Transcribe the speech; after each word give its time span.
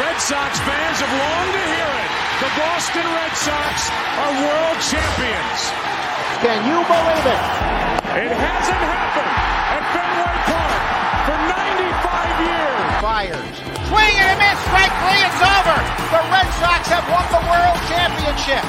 Red 0.00 0.16
Sox 0.16 0.56
fans 0.64 0.96
have 1.04 1.12
longed 1.12 1.52
to 1.52 1.60
hear 1.60 1.92
it. 1.92 2.10
The 2.40 2.48
Boston 2.56 3.04
Red 3.04 3.36
Sox 3.36 3.92
are 4.16 4.32
world 4.32 4.80
champions. 4.80 5.60
Can 6.40 6.56
you 6.64 6.80
believe 6.88 7.26
it? 7.28 7.42
It 8.16 8.32
hasn't 8.32 8.80
happened 8.80 9.28
at 9.76 9.84
Fenway 9.92 10.40
Park 10.48 10.80
for 11.28 11.36
95 11.52 12.48
years. 12.48 12.96
Fires. 13.04 13.52
Swing 13.92 14.14
and 14.24 14.32
a 14.32 14.40
miss. 14.40 14.56
Strike 14.64 14.94
three. 15.04 15.20
It's 15.20 15.36
over. 15.44 15.76
The 16.16 16.24
Red 16.32 16.48
Sox 16.56 16.80
have 16.88 17.04
won 17.12 17.28
the 17.36 17.44
world 17.44 17.76
championship. 17.92 18.64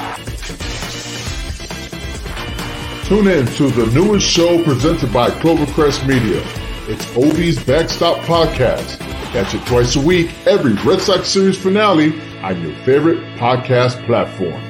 Tune 3.07 3.31
in 3.31 3.47
to 3.55 3.71
the 3.71 3.87
newest 3.95 4.27
show 4.27 4.61
presented 4.65 5.13
by 5.13 5.29
Clovercrest 5.29 6.05
Media. 6.05 6.43
It's 6.89 7.07
Obie's 7.15 7.63
Backstop 7.63 8.17
Podcast. 8.27 9.10
Catch 9.31 9.53
it 9.53 9.65
twice 9.65 9.95
a 9.95 10.01
week, 10.01 10.29
every 10.45 10.73
Red 10.83 11.01
Sox 11.01 11.29
series 11.29 11.57
finale 11.57 12.19
on 12.41 12.61
your 12.61 12.75
favorite 12.83 13.19
podcast 13.37 14.05
platform. 14.05 14.61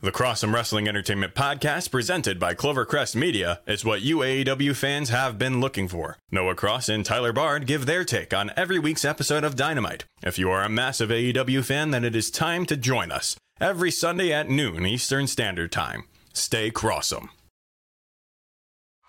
The 0.00 0.12
Crossum 0.12 0.54
Wrestling 0.54 0.88
Entertainment 0.88 1.34
Podcast, 1.34 1.90
presented 1.90 2.38
by 2.38 2.54
Clovercrest 2.54 3.16
Media, 3.16 3.60
is 3.66 3.84
what 3.84 4.00
you 4.00 4.18
AEW 4.18 4.74
fans 4.74 5.10
have 5.10 5.36
been 5.36 5.60
looking 5.60 5.88
for. 5.88 6.16
Noah 6.30 6.54
Cross 6.54 6.88
and 6.88 7.04
Tyler 7.04 7.34
Bard 7.34 7.66
give 7.66 7.84
their 7.84 8.04
take 8.04 8.32
on 8.32 8.50
every 8.56 8.78
week's 8.78 9.04
episode 9.04 9.44
of 9.44 9.54
Dynamite. 9.56 10.04
If 10.22 10.38
you 10.38 10.50
are 10.50 10.62
a 10.62 10.70
massive 10.70 11.10
AEW 11.10 11.64
fan, 11.64 11.90
then 11.90 12.04
it 12.04 12.16
is 12.16 12.30
time 12.30 12.64
to 12.66 12.78
join 12.78 13.12
us 13.12 13.36
every 13.60 13.90
Sunday 13.90 14.32
at 14.32 14.48
noon 14.48 14.86
Eastern 14.86 15.26
Standard 15.26 15.70
Time. 15.70 16.04
Stay 16.32 16.70
Crossum. 16.70 17.28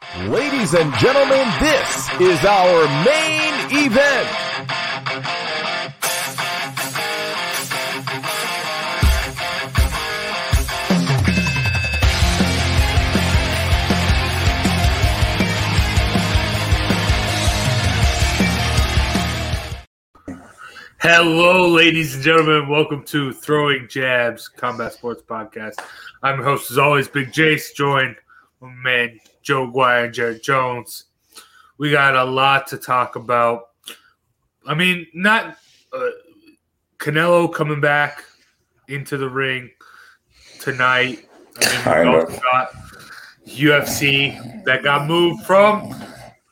Ladies 0.02 0.76
and 0.76 0.94
gentlemen, 1.00 1.48
this 1.60 2.10
is 2.22 2.46
our 2.46 2.86
main 3.04 3.54
event. 3.88 4.28
Hello, 21.00 21.68
ladies 21.70 22.14
and 22.14 22.24
gentlemen. 22.24 22.70
Welcome 22.70 23.04
to 23.06 23.34
Throwing 23.34 23.88
Jabs 23.88 24.48
Combat 24.48 24.94
Sports 24.94 25.24
Podcast. 25.24 25.76
I'm 26.22 26.36
your 26.36 26.46
host, 26.46 26.70
as 26.70 26.78
always, 26.78 27.08
Big 27.08 27.32
Jace, 27.32 27.74
joined 27.74 28.16
man 28.62 29.20
Joe 29.48 29.72
Guire 29.72 30.04
and 30.04 30.14
Jared 30.14 30.44
Jones. 30.44 31.06
We 31.78 31.90
got 31.90 32.18
a 32.18 32.24
lot 32.26 32.68
to 32.68 32.78
talk 32.78 33.16
about. 33.16 33.70
I 34.66 34.74
mean, 34.74 35.08
not 35.14 35.58
uh, 35.94 36.10
Canelo 36.98 37.54
coming 37.54 37.80
back 37.80 38.26
into 38.90 39.18
the 39.18 39.30
ring 39.30 39.72
tonight. 40.60 41.30
I 41.62 42.04
mean, 42.04 42.12
we 42.12 42.20
also 42.20 42.42
got 42.42 42.74
UFC 43.48 44.66
that 44.66 44.84
got 44.84 45.08
moved 45.08 45.46
from 45.46 45.96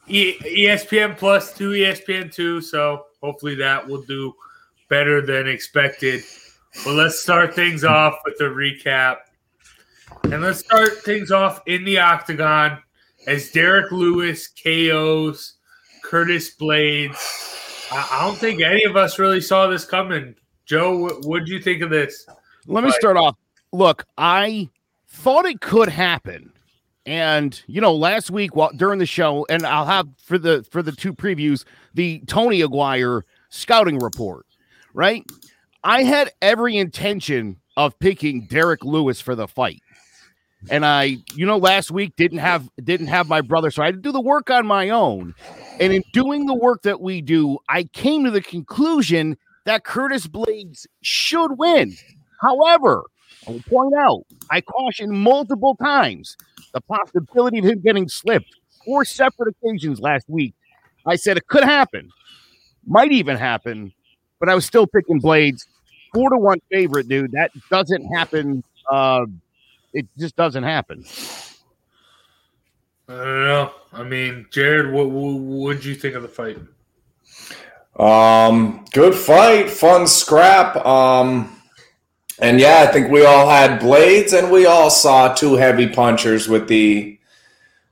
E- 0.07 0.37
ESPN 0.39 1.17
Plus 1.17 1.53
to 1.57 1.71
ESPN 1.71 2.33
Two, 2.33 2.61
so 2.61 3.07
hopefully 3.21 3.55
that 3.55 3.85
will 3.85 4.03
do 4.03 4.33
better 4.87 5.19
than 5.19 5.49
expected. 5.49 6.23
But 6.85 6.93
let's 6.93 7.19
start 7.19 7.53
things 7.53 7.83
off 7.83 8.19
with 8.23 8.39
a 8.39 8.45
recap, 8.45 9.17
and 10.23 10.41
let's 10.41 10.59
start 10.59 11.03
things 11.03 11.31
off 11.31 11.61
in 11.67 11.83
the 11.83 11.99
octagon 11.99 12.79
as 13.27 13.51
Derrick 13.51 13.91
Lewis 13.91 14.47
KOs 14.47 15.53
Curtis 16.03 16.55
Blaydes. 16.55 17.91
I, 17.91 18.07
I 18.11 18.25
don't 18.25 18.37
think 18.37 18.61
any 18.61 18.83
of 18.83 18.95
us 18.95 19.19
really 19.19 19.41
saw 19.41 19.67
this 19.67 19.85
coming. 19.85 20.35
Joe, 20.65 20.97
what 20.97 21.25
would 21.25 21.47
you 21.47 21.59
think 21.59 21.81
of 21.81 21.89
this? 21.89 22.25
Let 22.67 22.83
me 22.83 22.91
start 22.91 23.17
off. 23.17 23.35
Look, 23.71 24.05
I 24.17 24.69
thought 25.07 25.45
it 25.45 25.61
could 25.61 25.89
happen. 25.89 26.51
And 27.05 27.61
you 27.67 27.81
know, 27.81 27.93
last 27.93 28.31
week 28.31 28.55
while 28.55 28.71
during 28.75 28.97
the 28.97 29.05
show, 29.05 29.45
and 29.49 29.65
I'll 29.65 29.85
have 29.85 30.07
for 30.17 30.39
the 30.39 30.65
for 30.71 30.81
the 30.81 30.91
two 30.91 31.13
previews, 31.13 31.63
the 31.93 32.23
Tony 32.25 32.61
Aguirre 32.61 33.23
scouting 33.49 33.99
report, 33.99 34.47
right? 34.93 35.23
I 35.83 36.01
had 36.01 36.31
every 36.41 36.77
intention 36.77 37.57
of 37.77 37.99
picking 37.99 38.47
Derrick 38.47 38.83
Lewis 38.83 39.21
for 39.21 39.35
the 39.35 39.47
fight. 39.47 39.83
And 40.69 40.85
I, 40.85 41.17
you 41.33 41.45
know, 41.45 41.57
last 41.57 41.91
week 41.91 42.15
didn't 42.15 42.39
have 42.39 42.69
didn't 42.83 43.07
have 43.07 43.27
my 43.27 43.41
brother, 43.41 43.71
so 43.71 43.83
I 43.83 43.87
had 43.87 43.95
to 43.95 44.01
do 44.01 44.11
the 44.11 44.21
work 44.21 44.49
on 44.49 44.65
my 44.65 44.89
own. 44.89 45.35
And 45.79 45.93
in 45.93 46.03
doing 46.13 46.45
the 46.45 46.55
work 46.55 46.83
that 46.83 47.01
we 47.01 47.21
do, 47.21 47.57
I 47.69 47.83
came 47.83 48.23
to 48.23 48.31
the 48.31 48.41
conclusion 48.41 49.37
that 49.65 49.83
Curtis 49.83 50.27
Blaydes 50.27 50.85
should 51.01 51.57
win. 51.57 51.95
However, 52.41 53.03
I 53.47 53.51
will 53.51 53.61
point 53.63 53.93
out, 53.95 54.23
I 54.49 54.61
cautioned 54.61 55.11
multiple 55.11 55.75
times 55.75 56.37
the 56.73 56.81
possibility 56.81 57.59
of 57.59 57.65
him 57.65 57.81
getting 57.81 58.07
slipped 58.07 58.55
four 58.85 59.03
separate 59.05 59.55
occasions 59.55 59.99
last 59.99 60.25
week. 60.29 60.53
I 61.05 61.15
said 61.15 61.37
it 61.37 61.47
could 61.47 61.63
happen, 61.63 62.09
might 62.85 63.11
even 63.11 63.37
happen, 63.37 63.93
but 64.39 64.49
I 64.49 64.55
was 64.55 64.65
still 64.65 64.87
picking 64.87 65.21
Blaydes. 65.21 65.65
Four 66.13 66.29
to 66.29 66.37
one 66.37 66.59
favorite, 66.71 67.09
dude. 67.09 67.31
That 67.33 67.51
doesn't 67.69 68.05
happen. 68.15 68.63
Uh, 68.89 69.25
it 69.95 70.07
just 70.17 70.35
doesn't 70.35 70.63
happen. 70.63 71.05
I 73.07 73.13
don't 73.13 73.43
know. 73.45 73.71
I 73.93 74.03
mean, 74.03 74.45
Jared, 74.51 74.91
what 74.91 75.09
would 75.09 75.85
you 75.85 75.95
think 75.95 76.15
of 76.15 76.21
the 76.21 76.27
fight? 76.27 76.57
Um, 77.97 78.85
good 78.91 79.15
fight, 79.15 79.69
fun 79.69 80.05
scrap. 80.05 80.75
Um, 80.85 81.61
and 82.39 82.59
yeah, 82.59 82.85
I 82.87 82.91
think 82.91 83.09
we 83.09 83.25
all 83.25 83.47
had 83.49 83.79
Blaydes, 83.79 84.37
and 84.37 84.51
we 84.51 84.65
all 84.65 84.89
saw 84.89 85.33
two 85.33 85.53
heavy 85.53 85.87
punchers 85.87 86.49
with 86.49 86.67
the 86.67 87.17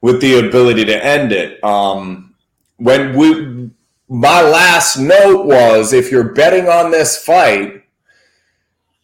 with 0.01 0.19
the 0.19 0.45
ability 0.45 0.83
to 0.83 1.05
end 1.05 1.31
it. 1.31 1.63
Um, 1.63 2.35
when 2.75 3.15
we, 3.15 3.69
my 4.09 4.41
last 4.41 4.97
note 4.97 5.45
was, 5.45 5.93
if 5.93 6.11
you're 6.11 6.33
betting 6.33 6.67
on 6.67 6.91
this 6.91 7.23
fight, 7.23 7.85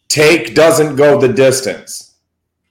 take 0.08 0.54
doesn't 0.54 0.96
go 0.96 1.18
the 1.18 1.32
distance 1.32 2.09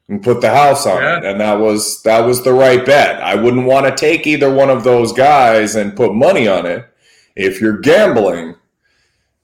and 0.10 0.22
put 0.22 0.42
the 0.42 0.50
house 0.50 0.86
on 0.86 1.02
Yeah. 1.02 1.18
it, 1.20 1.26
and 1.26 1.40
that 1.40 1.54
was 1.60 2.02
that 2.04 2.20
was 2.26 2.44
the 2.44 2.54
right 2.54 2.86
bet. 2.86 3.22
I 3.22 3.36
wouldn't 3.36 3.66
want 3.66 3.86
to 3.86 3.96
take 3.96 4.28
either 4.28 4.52
one 4.54 4.70
of 4.70 4.84
those 4.84 5.14
guys 5.14 5.76
and 5.76 5.96
put 5.96 6.14
money 6.14 6.48
on 6.48 6.66
it. 6.66 6.86
If 7.36 7.62
you're 7.62 7.78
gambling, 7.78 8.56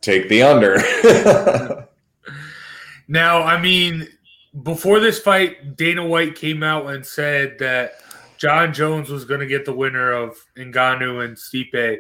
take 0.02 0.28
the 0.28 0.42
under. 0.44 1.88
Now, 3.08 3.44
I 3.44 3.62
mean, 3.62 4.08
before 4.64 5.00
this 5.00 5.20
fight, 5.20 5.76
Dana 5.78 6.06
White 6.06 6.34
came 6.36 6.64
out 6.64 6.88
and 6.88 7.06
said 7.06 7.60
that 7.60 8.00
Jon 8.38 8.74
Jones 8.74 9.10
was 9.10 9.26
going 9.26 9.42
to 9.42 9.46
get 9.46 9.64
the 9.64 9.74
winner 9.74 10.12
of 10.12 10.44
Ngannou 10.58 11.24
and 11.24 11.38
Stipe. 11.38 12.00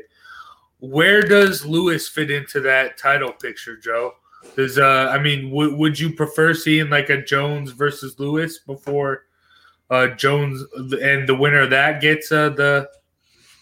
Where 0.79 1.21
does 1.21 1.63
Lewis 1.63 2.07
fit 2.09 2.31
into 2.31 2.59
that 2.61 2.97
title 2.97 3.31
picture, 3.33 3.77
Joe? 3.77 4.13
Does 4.56 4.78
uh, 4.78 5.11
I 5.11 5.19
mean, 5.19 5.50
w- 5.50 5.75
would 5.75 6.00
you 6.00 6.11
prefer 6.11 6.53
seeing 6.53 6.89
like 6.89 7.09
a 7.09 7.22
Jones 7.22 7.72
versus 7.72 8.19
Lewis 8.19 8.59
before 8.59 9.23
uh, 9.89 10.07
Jones 10.07 10.63
and 11.01 11.28
the 11.28 11.35
winner 11.35 11.61
of 11.61 11.69
that 11.72 12.01
gets 12.01 12.31
uh, 12.31 12.50
the 12.50 12.89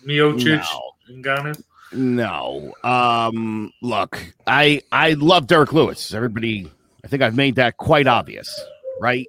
Miocic 0.06 0.64
Ngannou? 1.10 1.62
No. 1.94 2.74
Um, 2.84 3.72
look, 3.82 4.20
I 4.48 4.82
I 4.92 5.14
love 5.14 5.48
Derrick 5.48 5.74
Lewis. 5.74 6.14
Everybody, 6.14 6.70
I 7.04 7.08
think 7.08 7.22
I've 7.22 7.36
made 7.36 7.56
that 7.56 7.78
quite 7.78 8.08
obvious, 8.08 8.64
right? 9.00 9.28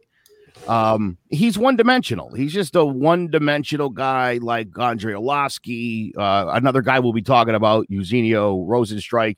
Um, 0.67 1.19
he's 1.29 1.59
one 1.59 1.77
dimensional. 1.77 2.33
He's 2.33 2.53
just 2.53 2.75
a 2.75 2.85
one 2.85 3.29
dimensional 3.29 3.91
guy 3.91 4.39
like 4.41 4.69
Andrei 4.79 5.13
Arlovski, 5.13 6.17
uh, 6.17 6.51
another 6.55 6.81
guy 6.81 7.01
we'll 7.01 7.13
be 7.13 7.23
talking 7.23 7.55
about, 7.55 7.87
Jairzinho 7.91 8.67
Rozenstruik. 8.67 9.37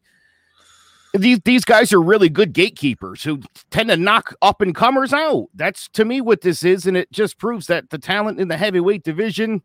These 1.19 1.41
these 1.45 1.65
guys 1.65 1.93
are 1.93 2.01
really 2.01 2.29
good 2.29 2.53
gatekeepers 2.53 3.23
who 3.23 3.41
tend 3.71 3.91
to 3.91 3.97
knock 3.97 4.35
up 4.43 4.61
and 4.61 4.75
comers 4.75 5.13
out. 5.13 5.49
That's 5.55 5.89
to 5.91 6.05
me 6.05 6.21
what 6.21 6.41
this 6.41 6.63
is, 6.63 6.87
and 6.87 6.97
it 6.97 7.11
just 7.13 7.39
proves 7.39 7.67
that 7.69 7.91
the 7.91 7.99
talent 7.99 8.41
in 8.41 8.49
the 8.49 8.57
heavyweight 8.57 9.03
division 9.03 9.63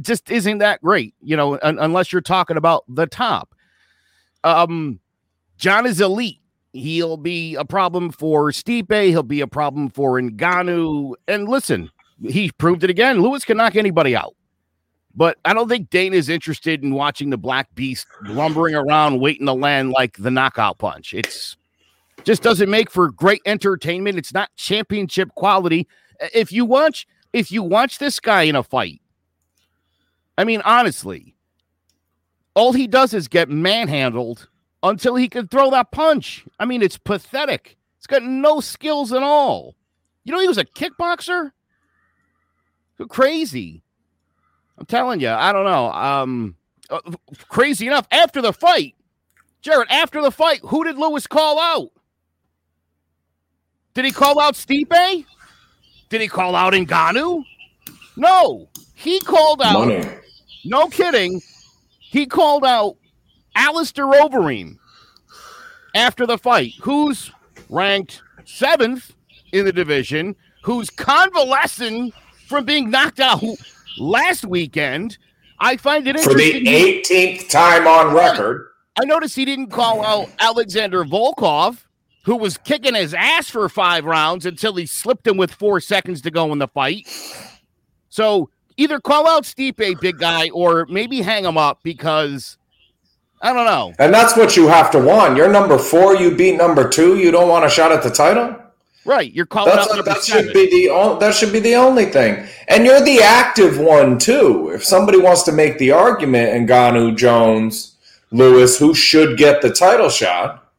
just 0.00 0.30
isn't 0.30 0.58
that 0.58 0.80
great, 0.82 1.14
you 1.20 1.36
know, 1.36 1.58
un- 1.62 1.78
unless 1.78 2.12
you're 2.12 2.22
talking 2.22 2.56
about 2.56 2.84
the 2.88 3.06
top. 3.06 3.54
Um, 4.44 5.00
Jon 5.58 5.86
is 5.86 6.00
elite. 6.00 6.40
He'll 6.72 7.18
be 7.18 7.54
a 7.56 7.64
problem 7.64 8.10
for 8.10 8.50
Stipe. 8.50 9.08
He'll 9.08 9.22
be 9.22 9.42
a 9.42 9.46
problem 9.46 9.90
for 9.90 10.18
Ngannou. 10.20 11.14
And 11.28 11.48
listen, 11.48 11.90
he 12.26 12.50
proved 12.52 12.82
it 12.82 12.90
again. 12.90 13.20
Lewis 13.20 13.44
can 13.44 13.58
knock 13.58 13.76
anybody 13.76 14.16
out. 14.16 14.34
But 15.14 15.38
I 15.44 15.52
don't 15.52 15.68
think 15.68 15.90
Dana 15.90 16.16
is 16.16 16.28
interested 16.28 16.82
in 16.82 16.94
watching 16.94 17.30
the 17.30 17.36
Black 17.36 17.74
Beast 17.74 18.06
lumbering 18.24 18.74
around, 18.74 19.20
waiting 19.20 19.46
to 19.46 19.52
land 19.52 19.90
like 19.90 20.16
the 20.16 20.30
knockout 20.30 20.78
punch. 20.78 21.12
It's 21.12 21.56
just 22.24 22.42
doesn't 22.42 22.70
make 22.70 22.90
for 22.90 23.10
great 23.10 23.42
entertainment. 23.44 24.18
It's 24.18 24.32
not 24.32 24.54
championship 24.56 25.28
quality. 25.34 25.86
If 26.32 26.50
you 26.52 26.64
watch, 26.64 27.06
if 27.32 27.52
you 27.52 27.62
watch 27.62 27.98
this 27.98 28.20
guy 28.20 28.42
in 28.42 28.56
a 28.56 28.62
fight, 28.62 29.00
I 30.38 30.44
mean, 30.44 30.62
honestly, 30.64 31.34
all 32.54 32.72
he 32.72 32.86
does 32.86 33.12
is 33.12 33.28
get 33.28 33.50
manhandled 33.50 34.48
until 34.82 35.14
he 35.14 35.28
can 35.28 35.46
throw 35.48 35.70
that 35.70 35.92
punch. 35.92 36.44
I 36.58 36.64
mean, 36.64 36.82
it's 36.82 36.98
pathetic. 36.98 37.76
He's 37.98 38.06
got 38.06 38.22
no 38.22 38.60
skills 38.60 39.12
at 39.12 39.22
all. 39.22 39.74
You 40.24 40.32
know, 40.32 40.40
he 40.40 40.48
was 40.48 40.58
a 40.58 40.64
kickboxer. 40.64 41.50
Crazy. 43.08 43.81
I'm 44.78 44.86
telling 44.86 45.20
you, 45.20 45.28
I 45.28 45.52
don't 45.52 45.64
know. 45.64 45.92
Um, 45.92 46.56
uh, 46.90 47.00
crazy 47.48 47.86
enough. 47.86 48.06
After 48.10 48.40
the 48.40 48.52
fight, 48.52 48.94
Jared, 49.60 49.88
after 49.90 50.20
the 50.20 50.30
fight, 50.30 50.60
who 50.64 50.84
did 50.84 50.98
Lewis 50.98 51.26
call 51.26 51.58
out? 51.58 51.90
Did 53.94 54.04
he 54.04 54.10
call 54.10 54.40
out 54.40 54.54
Stipe? 54.54 55.26
Did 56.08 56.20
he 56.20 56.28
call 56.28 56.56
out 56.56 56.72
Ngannou? 56.72 57.44
No, 58.16 58.68
he 58.94 59.20
called 59.20 59.62
out. 59.62 59.86
Money. 59.86 60.04
No 60.64 60.88
kidding. 60.88 61.40
He 61.98 62.26
called 62.26 62.64
out 62.64 62.96
Alistair 63.54 64.06
Overeem 64.06 64.76
after 65.94 66.26
the 66.26 66.38
fight, 66.38 66.72
who's 66.80 67.30
ranked 67.68 68.22
seventh 68.44 69.14
in 69.52 69.64
the 69.64 69.72
division, 69.72 70.36
who's 70.62 70.90
convalescing 70.90 72.12
from 72.46 72.64
being 72.64 72.90
knocked 72.90 73.20
out 73.20 73.42
last 73.98 74.44
weekend. 74.44 75.18
I 75.58 75.76
find 75.76 76.06
it 76.08 76.18
For 76.20 76.34
the 76.34 76.64
18th 76.64 77.48
time 77.48 77.86
on 77.86 78.14
record. 78.14 78.68
I 79.00 79.04
noticed 79.04 79.36
he 79.36 79.44
didn't 79.44 79.68
call 79.68 80.04
out 80.04 80.28
Alexander 80.40 81.04
Volkov, 81.04 81.78
who 82.24 82.36
was 82.36 82.58
kicking 82.58 82.94
his 82.94 83.14
ass 83.14 83.48
for 83.48 83.68
five 83.68 84.04
rounds 84.04 84.44
until 84.44 84.74
he 84.74 84.86
slipped 84.86 85.26
him 85.26 85.36
with 85.36 85.52
four 85.52 85.80
seconds 85.80 86.20
to 86.22 86.30
go 86.30 86.52
in 86.52 86.58
the 86.58 86.68
fight. 86.68 87.08
So 88.08 88.50
either 88.76 89.00
call 89.00 89.26
out 89.28 89.44
Stipe, 89.44 90.00
big 90.00 90.18
guy, 90.18 90.50
or 90.50 90.86
maybe 90.86 91.22
hang 91.22 91.44
him 91.44 91.56
up 91.56 91.80
because 91.82 92.58
I 93.40 93.52
don't 93.52 93.66
know. 93.66 93.92
And 93.98 94.12
that's 94.14 94.36
what 94.36 94.56
you 94.56 94.68
have 94.68 94.90
to 94.92 94.98
want. 94.98 95.36
You're 95.36 95.50
number 95.50 95.78
four. 95.78 96.14
You 96.16 96.36
beat 96.36 96.56
number 96.56 96.88
two. 96.88 97.18
You 97.18 97.30
don't 97.30 97.48
want 97.48 97.64
a 97.64 97.68
shot 97.68 97.90
at 97.90 98.02
the 98.02 98.10
title. 98.10 98.56
Right, 99.04 99.32
you're 99.32 99.46
calling 99.46 99.74
That's 99.74 99.88
out 99.90 99.96
number 99.96 100.10
that 100.12 100.22
seven. 100.22 100.44
should 100.44 100.54
be 100.54 100.70
the 100.70 100.90
o- 100.90 101.18
that 101.18 101.34
should 101.34 101.52
be 101.52 101.58
the 101.58 101.74
only 101.74 102.06
thing. 102.06 102.46
And 102.68 102.84
you're 102.84 103.00
the 103.00 103.20
active 103.20 103.78
one 103.78 104.16
too. 104.18 104.70
If 104.72 104.84
somebody 104.84 105.18
wants 105.18 105.42
to 105.44 105.52
make 105.52 105.78
the 105.78 105.90
argument, 105.90 106.68
Ngannou 106.68 107.16
Jones, 107.16 107.96
Lewis, 108.30 108.78
who 108.78 108.94
should 108.94 109.36
get 109.36 109.60
the 109.60 109.70
title 109.72 110.08
shot? 110.08 110.70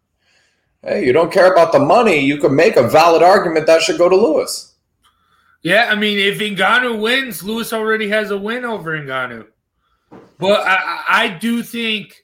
Hey, 0.82 1.06
you 1.06 1.12
don't 1.14 1.32
care 1.34 1.52
about 1.52 1.72
the 1.74 1.80
money. 1.80 2.20
You 2.20 2.38
can 2.38 2.56
make 2.56 2.78
a 2.78 2.88
valid 2.88 3.24
argument 3.24 3.68
that 3.68 3.82
should 3.82 3.98
go 3.98 4.08
to 4.08 4.16
Lewis. 4.16 4.74
Yeah, 5.62 5.88
I 5.90 5.96
mean, 5.96 6.18
if 6.20 6.40
Ngannou 6.40 7.00
wins, 7.02 7.42
Lewis 7.44 7.72
already 7.74 8.08
has 8.10 8.32
a 8.32 8.38
win 8.38 8.64
over 8.66 8.98
Ngannou. 8.98 9.48
But 10.40 10.62
I, 10.62 10.76
I- 10.76 11.04
I 11.08 11.28
do 11.30 11.62
think, 11.64 12.24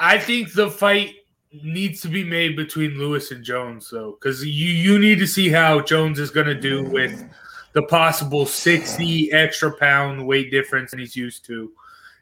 I 0.00 0.18
think 0.18 0.52
the 0.52 0.70
fight 0.70 1.14
needs 1.62 2.00
to 2.02 2.08
be 2.08 2.24
made 2.24 2.56
between 2.56 2.98
Lewis 2.98 3.30
and 3.30 3.44
Jones, 3.44 3.88
though, 3.90 4.12
because 4.12 4.44
you 4.44 4.68
you 4.68 4.98
need 4.98 5.18
to 5.18 5.26
see 5.26 5.48
how 5.48 5.80
Jones 5.80 6.18
is 6.18 6.30
going 6.30 6.46
to 6.46 6.54
do 6.54 6.82
with 6.84 7.24
the 7.72 7.82
possible 7.82 8.46
sixty 8.46 9.32
extra 9.32 9.72
pound 9.76 10.26
weight 10.26 10.50
difference 10.50 10.90
than 10.92 11.00
he's 11.00 11.16
used 11.16 11.44
to. 11.46 11.72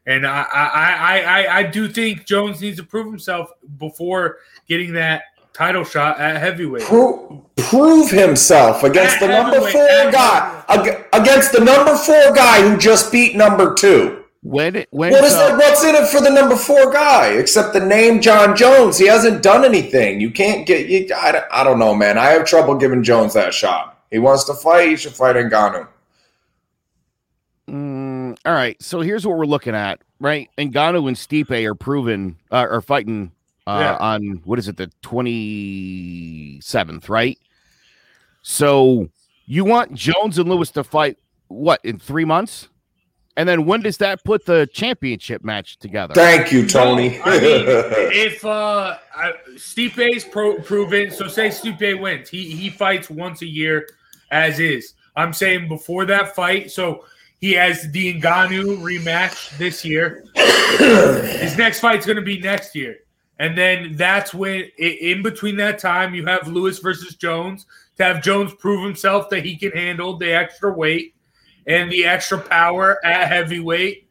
And 0.06 0.26
I, 0.26 0.42
I, 0.52 0.64
I, 0.64 1.20
I, 1.20 1.58
I 1.58 1.62
do 1.62 1.88
think 1.88 2.26
Jones 2.26 2.60
needs 2.60 2.76
to 2.76 2.82
prove 2.82 3.06
himself 3.06 3.50
before 3.78 4.38
getting 4.68 4.92
that 4.94 5.22
title 5.54 5.84
shot 5.84 6.20
at 6.20 6.36
heavyweight. 6.36 6.82
Pro- 6.82 7.42
prove 7.56 8.10
himself 8.10 8.82
against 8.82 9.20
the 9.20 9.28
number 9.28 9.60
four 9.60 10.10
guy. 10.10 10.64
Against 11.12 11.52
the 11.52 11.60
number 11.60 11.96
four 11.96 12.32
guy 12.34 12.60
who 12.60 12.76
just 12.76 13.12
beat 13.12 13.34
number 13.34 13.72
two. 13.72 14.23
When 14.44 14.76
it 14.76 14.88
when 14.90 15.10
What 15.10 15.24
is 15.24 15.32
uh, 15.32 15.48
that? 15.48 15.56
What's 15.58 15.82
in 15.84 15.94
it 15.94 16.06
for 16.08 16.20
the 16.20 16.28
number 16.28 16.54
four 16.54 16.92
guy 16.92 17.28
except 17.32 17.72
the 17.72 17.80
name 17.80 18.20
Jon 18.20 18.54
Jones? 18.54 18.98
He 18.98 19.06
hasn't 19.06 19.42
done 19.42 19.64
anything. 19.64 20.20
You 20.20 20.30
can't 20.30 20.66
get. 20.66 20.86
You, 20.86 21.08
I, 21.16 21.32
don't- 21.32 21.44
I 21.50 21.64
don't 21.64 21.78
know, 21.78 21.94
man. 21.94 22.18
I 22.18 22.26
have 22.26 22.44
trouble 22.44 22.76
giving 22.76 23.02
Jones 23.02 23.32
that 23.32 23.54
shot. 23.54 24.04
He 24.10 24.18
wants 24.18 24.44
to 24.44 24.54
fight. 24.54 24.90
He 24.90 24.96
should 24.96 25.14
fight 25.14 25.34
Ngannou. 25.36 25.88
Mm, 27.70 28.36
all 28.44 28.52
right, 28.52 28.80
so 28.82 29.00
here's 29.00 29.26
what 29.26 29.38
we're 29.38 29.46
looking 29.46 29.74
at, 29.74 30.02
right? 30.20 30.50
Ngannou 30.58 31.08
and 31.08 31.16
Stipe 31.16 31.64
are 31.66 31.74
proven 31.74 32.36
uh, 32.52 32.66
are 32.70 32.82
fighting 32.82 33.32
uh, 33.66 33.78
Yeah. 33.80 33.96
on 33.96 34.42
what 34.44 34.58
is 34.58 34.68
it, 34.68 34.76
the 34.76 34.90
twenty 35.00 36.60
seventh, 36.60 37.08
right? 37.08 37.38
So 38.42 39.08
you 39.46 39.64
want 39.64 39.94
Jones 39.94 40.36
and 40.38 40.50
Lewis 40.50 40.70
to 40.72 40.84
fight 40.84 41.16
what 41.48 41.80
in 41.82 41.98
three 41.98 42.26
months, 42.26 42.68
and 43.36 43.48
then 43.48 43.64
when 43.64 43.80
does 43.80 43.96
that 43.98 44.22
put 44.24 44.44
the 44.46 44.68
championship 44.72 45.42
match 45.44 45.76
together? 45.78 46.14
Thank 46.14 46.52
you, 46.52 46.66
Tony. 46.66 47.18
No, 47.18 47.22
I 47.24 47.40
mean, 47.40 47.64
if 47.66 48.44
uh, 48.44 48.96
I- 49.14 49.32
Stipe's 49.56 50.24
pro- 50.24 50.60
proven, 50.60 51.10
so 51.10 51.26
say 51.26 51.48
Stipe 51.48 52.00
wins, 52.00 52.28
he 52.28 52.50
he 52.50 52.70
fights 52.70 53.10
once 53.10 53.42
a 53.42 53.46
year, 53.46 53.88
as 54.30 54.60
is. 54.60 54.94
I'm 55.16 55.32
saying 55.32 55.68
before 55.68 56.04
that 56.06 56.34
fight, 56.34 56.70
so 56.70 57.04
he 57.40 57.52
has 57.52 57.90
the 57.92 58.20
Ngannou 58.20 58.78
rematch 58.78 59.56
this 59.58 59.84
year. 59.84 60.24
His 60.34 61.56
next 61.56 61.80
fight's 61.80 62.06
going 62.06 62.16
to 62.16 62.22
be 62.22 62.40
next 62.40 62.74
year, 62.74 62.98
and 63.38 63.56
then 63.56 63.96
that's 63.96 64.32
when 64.32 64.64
in 64.78 65.22
between 65.22 65.56
that 65.56 65.78
time 65.78 66.14
you 66.14 66.24
have 66.26 66.48
Lewis 66.48 66.78
versus 66.78 67.14
Jones 67.16 67.66
to 67.96 68.04
have 68.04 68.22
Jones 68.22 68.52
prove 68.54 68.84
himself 68.84 69.28
that 69.30 69.44
he 69.44 69.56
can 69.56 69.70
handle 69.72 70.16
the 70.16 70.32
extra 70.32 70.72
weight 70.72 71.13
and 71.66 71.90
the 71.90 72.04
extra 72.04 72.38
power 72.38 73.04
at 73.04 73.28
heavyweight, 73.28 74.08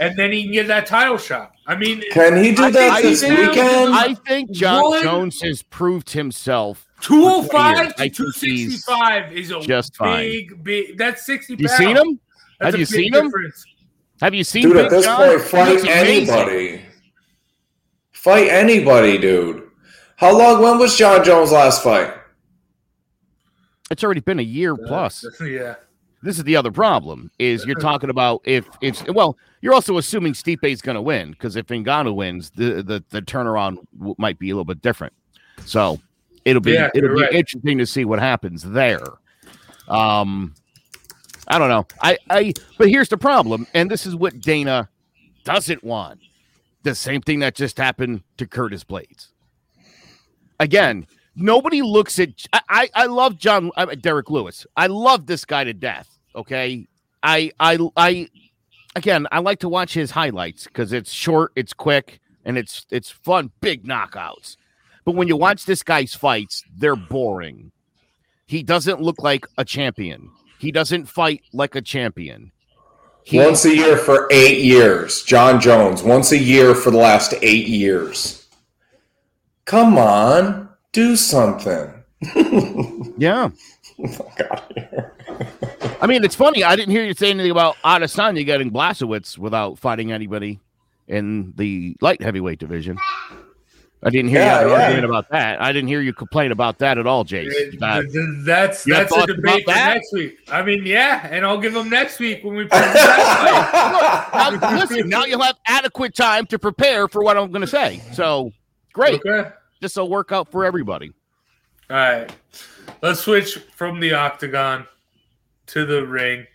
and 0.00 0.16
then 0.18 0.32
he 0.32 0.44
can 0.44 0.52
get 0.52 0.66
that 0.68 0.86
title 0.86 1.18
shot. 1.18 1.52
I 1.66 1.76
mean, 1.76 2.02
Can 2.12 2.42
he 2.42 2.54
do 2.54 2.64
I 2.64 2.70
that 2.70 2.92
think- 3.00 3.02
this 3.02 3.22
I 3.22 3.28
think- 3.36 3.48
weekend? 3.50 3.94
I 3.94 4.14
think 4.14 4.50
John 4.50 4.82
One- 4.82 5.02
Jones 5.02 5.40
has 5.42 5.62
proved 5.62 6.10
himself. 6.10 6.86
205 7.02 7.94
to 7.96 8.08
265 8.08 9.32
is 9.32 9.50
a 9.52 9.60
just 9.60 9.94
fine. 9.96 10.20
big, 10.28 10.64
big. 10.64 10.98
That's 10.98 11.24
60 11.24 11.54
You 11.58 11.68
seen 11.68 11.96
him? 11.96 12.18
That's 12.58 12.72
Have 12.74 12.80
you 12.80 12.86
big 12.86 13.12
seen 13.12 13.14
him? 13.14 13.32
Have 14.20 14.34
you 14.34 14.42
seen 14.44 14.62
dude, 14.64 14.72
Big 14.74 14.84
at 14.86 14.90
this 14.90 15.04
John? 15.04 15.16
point, 15.28 15.40
fight 15.42 15.84
anybody. 15.86 16.82
Fight 18.10 18.48
anybody, 18.48 19.16
dude. 19.16 19.62
How 20.16 20.36
long? 20.36 20.60
When 20.60 20.78
was 20.78 20.96
Jon 20.98 21.22
Jones' 21.24 21.52
last 21.52 21.84
fight? 21.84 22.12
It's 23.92 24.02
already 24.02 24.20
been 24.20 24.40
a 24.40 24.42
year 24.42 24.72
uh, 24.72 24.76
plus. 24.88 25.24
Yeah. 25.40 25.76
This 26.22 26.38
is 26.38 26.44
the 26.44 26.56
other 26.56 26.72
problem 26.72 27.30
is 27.38 27.64
you're 27.64 27.76
talking 27.80 28.10
about 28.10 28.40
if 28.44 28.68
it's 28.80 29.04
well 29.08 29.36
you're 29.60 29.74
also 29.74 29.98
assuming 29.98 30.34
Stipe's 30.34 30.80
going 30.82 30.96
to 30.96 31.02
win 31.02 31.32
because 31.32 31.56
if 31.56 31.66
Ngannou 31.66 32.14
wins 32.14 32.50
the, 32.50 32.82
the 32.82 33.04
the 33.10 33.22
turnaround 33.22 33.78
might 34.18 34.38
be 34.38 34.50
a 34.50 34.54
little 34.54 34.64
bit 34.64 34.82
different 34.82 35.12
so 35.64 36.00
it'll 36.44 36.60
be 36.62 36.72
Yeah, 36.72 36.90
it'll 36.94 37.14
be 37.14 37.22
right. 37.22 37.32
interesting 37.32 37.78
to 37.78 37.86
see 37.86 38.04
what 38.04 38.18
happens 38.18 38.62
there 38.62 39.04
um 39.88 40.54
I 41.46 41.58
don't 41.58 41.68
know 41.68 41.86
I 42.02 42.18
I 42.30 42.52
but 42.78 42.88
here's 42.88 43.08
the 43.08 43.18
problem 43.18 43.66
and 43.74 43.90
this 43.90 44.06
is 44.06 44.14
what 44.14 44.40
Dana 44.40 44.88
doesn't 45.44 45.82
want 45.84 46.20
the 46.82 46.94
same 46.94 47.20
thing 47.20 47.38
that 47.40 47.54
just 47.54 47.78
happened 47.78 48.22
to 48.38 48.46
Curtis 48.46 48.84
Blaydes 48.84 49.28
again 50.60 51.06
nobody 51.38 51.82
looks 51.82 52.18
at 52.18 52.30
I 52.52 52.60
I, 52.68 52.90
I 52.94 53.06
love 53.06 53.38
John 53.38 53.70
uh, 53.76 53.86
Derrick 54.00 54.30
Lewis. 54.30 54.66
I 54.76 54.88
love 54.88 55.26
this 55.26 55.44
guy 55.44 55.64
to 55.64 55.72
death. 55.72 56.17
Okay, 56.34 56.86
I 57.22 57.52
I 57.58 57.78
I 57.96 58.28
again 58.96 59.26
I 59.32 59.40
like 59.40 59.60
to 59.60 59.68
watch 59.68 59.94
his 59.94 60.10
highlights 60.10 60.64
because 60.64 60.92
it's 60.92 61.12
short, 61.12 61.52
it's 61.56 61.72
quick, 61.72 62.20
and 62.44 62.56
it's 62.58 62.86
it's 62.90 63.10
fun. 63.10 63.50
Big 63.60 63.84
knockouts. 63.84 64.56
But 65.04 65.14
when 65.14 65.28
you 65.28 65.36
watch 65.36 65.64
this 65.64 65.82
guy's 65.82 66.14
fights, 66.14 66.62
they're 66.76 66.96
boring. 66.96 67.72
He 68.46 68.62
doesn't 68.62 69.00
look 69.00 69.22
like 69.22 69.46
a 69.56 69.64
champion. 69.64 70.30
He 70.58 70.72
doesn't 70.72 71.06
fight 71.06 71.42
like 71.52 71.74
a 71.74 71.82
champion. 71.82 72.52
He, 73.24 73.38
Once 73.38 73.64
a 73.66 73.76
year 73.76 73.98
for 73.98 74.26
eight 74.30 74.64
years. 74.64 75.22
Jon 75.22 75.60
Jones. 75.60 76.02
Once 76.02 76.32
a 76.32 76.38
year 76.38 76.74
for 76.74 76.90
the 76.90 76.96
last 76.96 77.34
eight 77.42 77.68
years. 77.68 78.46
Come 79.66 79.98
on, 79.98 80.70
do 80.92 81.14
something. 81.14 81.92
yeah. 83.18 83.50
Oh 83.98 84.08
Fuck 84.08 84.72
here. 84.74 85.17
I 86.00 86.06
mean, 86.06 86.24
it's 86.24 86.34
funny. 86.36 86.62
I 86.64 86.76
didn't 86.76 86.92
hear 86.92 87.04
you 87.04 87.14
say 87.14 87.30
anything 87.30 87.50
about 87.50 87.76
Adesanya 87.84 88.44
getting 88.46 88.70
Blachowicz 88.70 89.36
without 89.38 89.78
fighting 89.78 90.12
anybody 90.12 90.60
in 91.08 91.52
the 91.56 91.96
light 92.00 92.22
heavyweight 92.22 92.58
division. 92.58 92.98
I 94.00 94.10
didn't 94.10 94.30
hear 94.30 94.38
Yeah, 94.40 94.62
you 94.62 94.68
yeah. 94.70 94.84
arguing 94.84 95.04
about 95.04 95.28
that. 95.30 95.60
I 95.60 95.72
didn't 95.72 95.88
hear 95.88 96.00
you 96.00 96.12
complain 96.12 96.52
about 96.52 96.78
that 96.78 96.98
at 96.98 97.06
all, 97.08 97.24
Jace. 97.24 97.48
It- 97.50 97.80
That- 97.80 98.02
th- 98.02 98.12
th- 98.12 98.26
that's 98.44 98.84
that's 98.84 99.16
a 99.16 99.26
debate 99.26 99.64
for 99.64 99.72
that? 99.74 99.94
next 99.94 100.12
week. 100.12 100.38
I 100.52 100.62
mean, 100.62 100.86
yeah, 100.86 101.26
and 101.28 101.44
I'll 101.44 101.58
give 101.60 101.74
them 101.74 101.90
next 101.90 102.20
week 102.20 102.44
when 102.44 102.54
we 102.54 102.68
that 102.68 104.58
now, 104.62 104.76
listen, 104.78 105.08
now 105.08 105.24
you'll 105.24 105.42
have 105.42 105.56
adequate 105.66 106.14
time 106.14 106.46
to 106.46 106.60
prepare 106.60 107.08
for 107.08 107.24
what 107.24 107.36
I'm 107.36 107.50
going 107.50 107.62
to 107.62 107.66
say. 107.66 108.00
So 108.12 108.52
great. 108.92 109.20
Okay. 109.26 109.50
This 109.80 109.96
will 109.96 110.08
work 110.08 110.30
out 110.30 110.48
for 110.52 110.64
everybody. 110.64 111.10
All 111.90 111.96
right. 111.96 112.30
Let's 113.02 113.20
switch 113.20 113.58
from 113.74 113.98
the 113.98 114.12
octagon 114.14 114.86
to 115.68 115.86
the 115.86 116.06
ring 116.06 116.46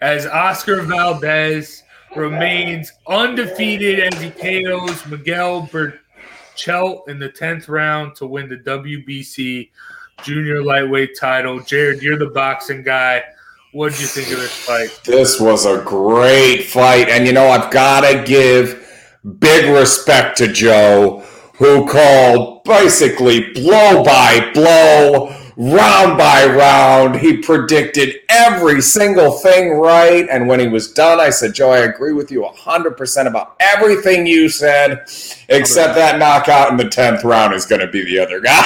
as 0.00 0.26
Oscar 0.26 0.82
Valdez 0.82 1.84
remains 2.16 2.92
undefeated 3.06 4.00
as 4.00 4.20
he 4.20 4.30
KOs 4.30 5.06
Miguel 5.06 5.68
Berchelt 5.68 7.08
in 7.08 7.18
the 7.18 7.30
10th 7.30 7.68
round 7.68 8.16
to 8.16 8.26
win 8.26 8.48
the 8.48 8.56
WBC 8.58 9.70
junior 10.22 10.62
lightweight 10.62 11.16
title. 11.18 11.60
Jared, 11.60 12.02
you're 12.02 12.18
the 12.18 12.26
boxing 12.26 12.82
guy. 12.82 13.22
What 13.72 13.92
did 13.92 14.00
you 14.02 14.06
think 14.06 14.30
of 14.32 14.38
this 14.38 14.52
fight? 14.52 15.00
This 15.04 15.40
was 15.40 15.64
a 15.64 15.82
great 15.82 16.64
fight. 16.64 17.08
And, 17.08 17.26
you 17.26 17.32
know, 17.32 17.46
I've 17.48 17.70
got 17.70 18.00
to 18.02 18.22
give 18.26 18.78
big 19.38 19.72
respect 19.72 20.36
to 20.38 20.48
Joe, 20.48 21.24
who 21.54 21.88
called 21.88 22.64
basically 22.64 23.52
blow 23.52 24.04
by 24.04 24.50
blow 24.52 25.34
round 25.56 26.18
by 26.18 26.46
round. 26.46 27.16
He 27.16 27.38
predicted 27.38 28.20
every 28.28 28.80
single 28.80 29.32
thing 29.32 29.72
right. 29.72 30.28
And 30.30 30.48
when 30.48 30.60
he 30.60 30.68
was 30.68 30.92
done, 30.92 31.20
I 31.20 31.30
said, 31.30 31.54
Joe, 31.54 31.70
I 31.70 31.78
agree 31.78 32.12
with 32.12 32.30
you 32.30 32.42
100% 32.42 33.26
about 33.26 33.56
everything 33.60 34.26
you 34.26 34.48
said, 34.48 35.04
except 35.48 35.94
that 35.94 36.18
knockout 36.18 36.70
in 36.70 36.76
the 36.76 36.84
10th 36.84 37.24
round 37.24 37.54
is 37.54 37.66
going 37.66 37.80
to 37.80 37.88
be 37.88 38.04
the 38.04 38.18
other 38.18 38.40
guy. 38.40 38.62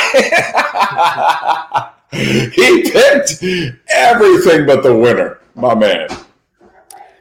he 2.13 2.91
picked 2.91 3.43
everything 3.89 4.67
but 4.67 4.83
the 4.83 4.97
winner, 4.97 5.41
my 5.55 5.75
man. 5.75 6.09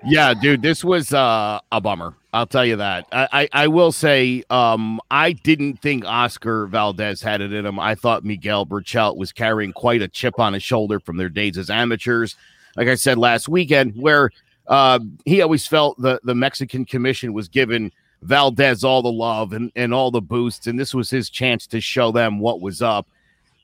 Yeah, 0.07 0.33
dude, 0.35 0.61
this 0.61 0.83
was 0.83 1.13
uh, 1.13 1.59
a 1.71 1.81
bummer. 1.81 2.13
I'll 2.35 2.45
tell 2.45 2.65
you 2.65 2.75
that. 2.75 3.07
I, 3.13 3.27
I, 3.31 3.49
I, 3.53 3.67
will 3.69 3.93
say 3.93 4.43
um, 4.49 4.99
I 5.09 5.31
didn't 5.31 5.81
think 5.81 6.03
Oscar 6.03 6.67
Valdez 6.67 7.21
had 7.21 7.39
it 7.39 7.53
in 7.53 7.65
him. 7.65 7.79
I 7.79 7.95
thought 7.95 8.25
Miguel 8.25 8.65
Berchelt 8.65 9.15
was 9.15 9.31
carrying 9.31 9.71
quite 9.71 10.01
a 10.01 10.09
chip 10.09 10.37
on 10.37 10.51
his 10.51 10.61
shoulder 10.61 10.99
from 10.99 11.15
their 11.15 11.29
days 11.29 11.57
as 11.57 11.69
amateurs. 11.69 12.35
Like 12.75 12.89
I 12.89 12.95
said 12.95 13.17
last 13.17 13.47
weekend, 13.47 13.95
where 13.95 14.31
uh, 14.67 14.99
he 15.23 15.41
always 15.41 15.65
felt 15.65 15.97
the, 16.01 16.19
the 16.25 16.35
Mexican 16.35 16.83
commission 16.83 17.31
was 17.31 17.47
giving 17.47 17.89
Valdez 18.21 18.83
all 18.83 19.01
the 19.01 19.09
love 19.09 19.53
and, 19.53 19.71
and 19.77 19.93
all 19.93 20.11
the 20.11 20.21
boosts, 20.21 20.67
and 20.67 20.77
this 20.77 20.93
was 20.93 21.09
his 21.09 21.29
chance 21.29 21.65
to 21.67 21.79
show 21.79 22.11
them 22.11 22.39
what 22.39 22.59
was 22.59 22.81
up. 22.81 23.07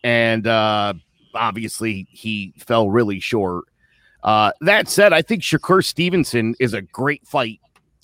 And 0.02 0.48
uh, 0.48 0.94
obviously, 1.34 2.08
he 2.10 2.54
fell 2.58 2.90
really 2.90 3.20
short. 3.20 3.66
Uh, 4.24 4.54
that 4.62 4.88
said, 4.88 5.12
I 5.12 5.24
think 5.24 5.42
Shakur 5.42 5.84
Stevenson 5.84 6.56
is 6.58 6.74
a 6.74 6.82
great 6.82 7.28
fight 7.28 7.60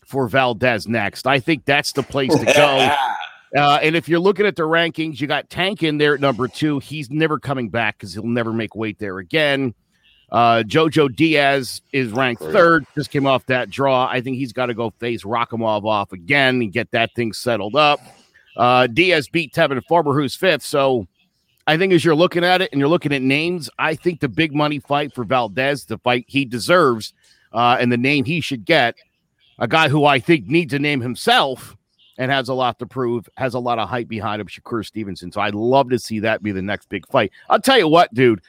for 0.07 0.27
Valdez 0.27 0.87
next. 0.87 1.27
I 1.27 1.39
think 1.39 1.65
that's 1.65 1.91
the 1.91 2.03
place 2.03 2.33
to 2.33 2.45
go. 2.45 2.95
Uh, 3.55 3.79
and 3.81 3.95
if 3.95 4.09
you're 4.09 4.19
looking 4.19 4.45
at 4.45 4.57
the 4.57 4.63
rankings, 4.63 5.21
you 5.21 5.25
got 5.25 5.49
Tank 5.49 5.81
in 5.81 5.97
there 5.97 6.15
at 6.15 6.19
number 6.19 6.49
two. 6.49 6.79
He's 6.79 7.09
never 7.09 7.39
coming 7.39 7.69
back 7.69 7.97
because 7.97 8.13
he'll 8.13 8.25
never 8.25 8.51
make 8.51 8.75
weight 8.75 8.99
there 8.99 9.19
again. 9.19 9.73
Uh, 10.29 10.63
Jojo 10.67 11.13
Diaz 11.15 11.81
is 11.93 12.11
ranked 12.11 12.43
third. 12.43 12.85
Just 12.93 13.09
came 13.09 13.25
off 13.25 13.45
that 13.45 13.69
draw. 13.69 14.05
I 14.05 14.19
think 14.19 14.35
he's 14.35 14.51
got 14.51 14.65
to 14.65 14.73
go 14.73 14.89
face 14.99 15.23
Rakhimov 15.23 15.85
off 15.85 16.11
again 16.11 16.61
and 16.61 16.73
get 16.73 16.91
that 16.91 17.15
thing 17.15 17.31
settled 17.31 17.77
up. 17.77 18.01
Uh, 18.57 18.87
Diaz 18.87 19.29
beat 19.29 19.53
Tevin 19.53 19.81
Farmer, 19.85 20.13
who's 20.13 20.35
fifth. 20.35 20.63
So 20.63 21.07
I 21.65 21.77
think 21.77 21.93
as 21.93 22.03
you're 22.03 22.15
looking 22.15 22.43
at 22.43 22.61
it 22.61 22.69
and 22.71 22.79
you're 22.79 22.89
looking 22.89 23.13
at 23.13 23.21
names, 23.21 23.69
I 23.79 23.95
think 23.95 24.19
the 24.19 24.27
big 24.27 24.53
money 24.53 24.79
fight 24.79 25.13
for 25.13 25.23
Valdez, 25.23 25.85
the 25.85 25.97
fight 25.99 26.25
he 26.27 26.43
deserves, 26.43 27.13
uh, 27.53 27.77
and 27.79 27.91
the 27.91 27.97
name 27.97 28.25
he 28.25 28.41
should 28.41 28.65
get, 28.65 28.95
a 29.59 29.67
guy 29.67 29.89
who 29.89 30.05
I 30.05 30.19
think 30.19 30.47
needs 30.47 30.73
a 30.73 30.79
name 30.79 31.01
himself 31.01 31.75
and 32.17 32.31
has 32.31 32.49
a 32.49 32.53
lot 32.53 32.79
to 32.79 32.85
prove, 32.85 33.29
has 33.37 33.53
a 33.53 33.59
lot 33.59 33.79
of 33.79 33.89
hype 33.89 34.07
behind 34.07 34.41
him, 34.41 34.47
Shakur 34.47 34.85
Stevenson. 34.85 35.31
So 35.31 35.41
I'd 35.41 35.55
love 35.55 35.89
to 35.89 35.99
see 35.99 36.19
that 36.19 36.43
be 36.43 36.51
the 36.51 36.61
next 36.61 36.89
big 36.89 37.07
fight. 37.07 37.31
I'll 37.49 37.61
tell 37.61 37.77
you 37.77 37.87
what, 37.87 38.13
dude. 38.13 38.41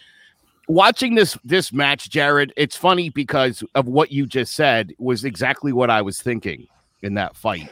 Watching 0.68 1.14
this 1.14 1.38
this 1.44 1.72
match, 1.72 2.10
Jared, 2.10 2.52
it's 2.54 2.76
funny 2.76 3.08
because 3.08 3.64
of 3.74 3.86
what 3.86 4.12
you 4.12 4.26
just 4.26 4.52
said 4.52 4.92
was 4.98 5.24
exactly 5.24 5.72
what 5.72 5.88
I 5.88 6.02
was 6.02 6.20
thinking 6.20 6.66
in 7.00 7.14
that 7.14 7.36
fight. 7.36 7.70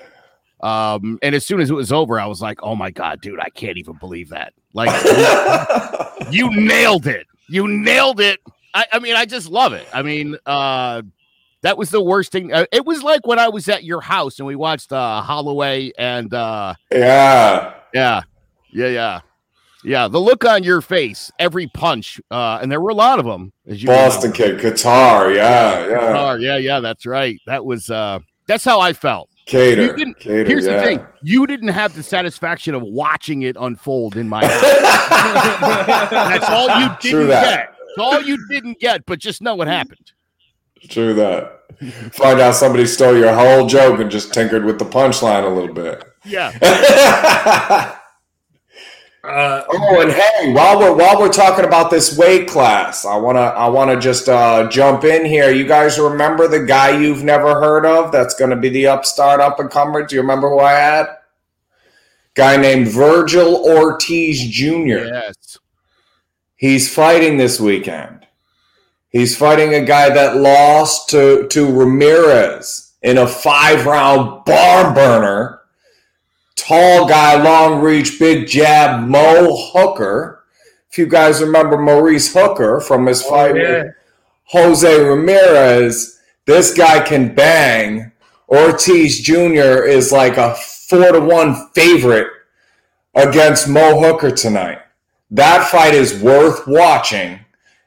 Um, 0.62 1.18
and 1.20 1.34
as 1.34 1.44
soon 1.44 1.60
as 1.60 1.68
it 1.68 1.74
was 1.74 1.92
over, 1.92 2.18
I 2.18 2.24
was 2.24 2.40
like, 2.40 2.62
"Oh 2.62 2.74
my 2.74 2.90
god, 2.90 3.20
dude, 3.20 3.38
I 3.38 3.50
can't 3.50 3.76
even 3.76 3.96
believe 3.96 4.30
that!" 4.30 4.54
Like, 4.72 4.90
you, 6.30 6.50
you 6.50 6.60
nailed 6.60 7.06
it. 7.06 7.26
You 7.50 7.68
nailed 7.68 8.18
it. 8.18 8.40
I, 8.72 8.86
I 8.92 8.98
mean, 8.98 9.14
I 9.14 9.26
just 9.26 9.50
love 9.50 9.74
it. 9.74 9.86
I 9.92 10.00
mean, 10.00 10.36
uh, 10.46 11.02
that 11.66 11.76
was 11.76 11.90
the 11.90 12.00
worst 12.00 12.30
thing. 12.30 12.52
Uh, 12.52 12.64
it 12.70 12.86
was 12.86 13.02
like 13.02 13.26
when 13.26 13.40
I 13.40 13.48
was 13.48 13.68
at 13.68 13.82
your 13.82 14.00
house 14.00 14.38
and 14.38 14.46
we 14.46 14.54
watched 14.54 14.92
uh, 14.92 15.20
Holloway 15.20 15.90
and 15.98 16.32
uh, 16.32 16.74
yeah, 16.92 17.74
yeah, 17.92 18.22
yeah, 18.70 18.86
yeah, 18.86 19.20
yeah. 19.82 20.06
The 20.06 20.20
look 20.20 20.44
on 20.44 20.62
your 20.62 20.80
face, 20.80 21.32
every 21.40 21.66
punch, 21.66 22.20
uh, 22.30 22.60
and 22.62 22.70
there 22.70 22.80
were 22.80 22.90
a 22.90 22.94
lot 22.94 23.18
of 23.18 23.24
them. 23.24 23.52
As 23.66 23.82
you 23.82 23.88
Boston 23.88 24.30
kid, 24.30 24.60
Kattar, 24.60 25.34
yeah, 25.34 25.88
yeah, 25.88 25.96
Kattar, 25.96 26.40
yeah, 26.40 26.56
yeah. 26.56 26.78
That's 26.78 27.04
right. 27.04 27.36
That 27.48 27.64
was 27.64 27.90
uh, 27.90 28.20
that's 28.46 28.62
how 28.62 28.78
I 28.78 28.92
felt. 28.92 29.28
Kattar. 29.48 29.96
Kattar 29.96 30.46
here's 30.46 30.66
yeah. 30.66 30.76
the 30.76 30.82
thing: 30.84 31.04
you 31.24 31.48
didn't 31.48 31.70
have 31.70 31.96
the 31.96 32.02
satisfaction 32.04 32.76
of 32.76 32.82
watching 32.82 33.42
it 33.42 33.56
unfold 33.58 34.16
in 34.16 34.28
my. 34.28 34.40
that's 34.42 36.48
all 36.48 36.80
you 36.80 36.90
didn't 37.00 37.26
get. 37.26 37.74
That's 37.96 37.98
all 37.98 38.22
you 38.22 38.38
didn't 38.48 38.78
get. 38.78 39.04
But 39.04 39.18
just 39.18 39.42
know 39.42 39.56
what 39.56 39.66
happened. 39.66 40.12
True 40.88 41.14
that. 41.14 41.55
Find 42.12 42.40
out 42.40 42.54
somebody 42.54 42.86
stole 42.86 43.16
your 43.16 43.34
whole 43.34 43.66
joke 43.66 44.00
and 44.00 44.10
just 44.10 44.32
tinkered 44.32 44.64
with 44.64 44.78
the 44.78 44.84
punchline 44.84 45.44
a 45.44 45.48
little 45.48 45.74
bit. 45.74 46.04
Yeah. 46.24 46.52
uh, 49.24 49.64
oh, 49.68 50.00
and 50.00 50.10
hey, 50.10 50.52
while 50.52 50.78
we're 50.78 50.94
while 50.96 51.18
we're 51.18 51.32
talking 51.32 51.64
about 51.64 51.90
this 51.90 52.16
weight 52.16 52.48
class, 52.48 53.04
I 53.04 53.16
wanna 53.16 53.40
I 53.40 53.68
wanna 53.68 54.00
just 54.00 54.28
uh, 54.28 54.68
jump 54.68 55.04
in 55.04 55.26
here. 55.26 55.50
You 55.50 55.66
guys 55.66 55.98
remember 55.98 56.48
the 56.48 56.64
guy 56.64 56.98
you've 56.98 57.24
never 57.24 57.60
heard 57.60 57.84
of? 57.84 58.10
That's 58.10 58.34
going 58.34 58.50
to 58.50 58.56
be 58.56 58.70
the 58.70 58.86
upstart 58.86 59.40
up 59.40 59.60
and 59.60 59.70
comer. 59.70 60.06
Do 60.06 60.14
you 60.14 60.22
remember 60.22 60.48
who 60.48 60.60
I 60.60 60.72
had? 60.72 61.06
Guy 62.34 62.56
named 62.56 62.88
Vergil 62.88 63.64
Ortiz 63.64 64.46
Jr. 64.48 65.06
Yes. 65.06 65.58
He's 66.56 66.92
fighting 66.92 67.36
this 67.36 67.60
weekend. 67.60 68.15
He's 69.16 69.34
fighting 69.34 69.72
a 69.72 69.82
guy 69.82 70.10
that 70.10 70.36
lost 70.36 71.08
to, 71.08 71.48
to 71.48 71.72
Ramirez 71.72 72.92
in 73.00 73.16
a 73.16 73.26
five 73.26 73.86
round 73.86 74.44
barn 74.44 74.92
burner. 74.92 75.60
Tall 76.54 77.08
guy, 77.08 77.42
long 77.42 77.80
reach, 77.80 78.18
big 78.18 78.46
jab, 78.46 79.08
Mo 79.08 79.56
Hooker. 79.72 80.44
If 80.90 80.98
you 80.98 81.06
guys 81.06 81.40
remember 81.40 81.78
Maurice 81.78 82.34
Hooker 82.34 82.78
from 82.80 83.06
his 83.06 83.22
oh, 83.24 83.30
fight 83.30 83.56
yeah. 83.56 83.84
with 83.84 83.94
Jose 84.48 85.02
Ramirez, 85.02 86.20
this 86.44 86.74
guy 86.74 87.00
can 87.00 87.34
bang. 87.34 88.12
Ortiz 88.50 89.20
Jr. 89.22 89.82
is 89.84 90.12
like 90.12 90.36
a 90.36 90.54
four 90.54 91.12
to 91.12 91.20
one 91.20 91.70
favorite 91.74 92.28
against 93.14 93.66
Mo 93.66 93.98
Hooker 93.98 94.30
tonight. 94.30 94.80
That 95.30 95.68
fight 95.70 95.94
is 95.94 96.20
worth 96.20 96.66
watching. 96.66 97.40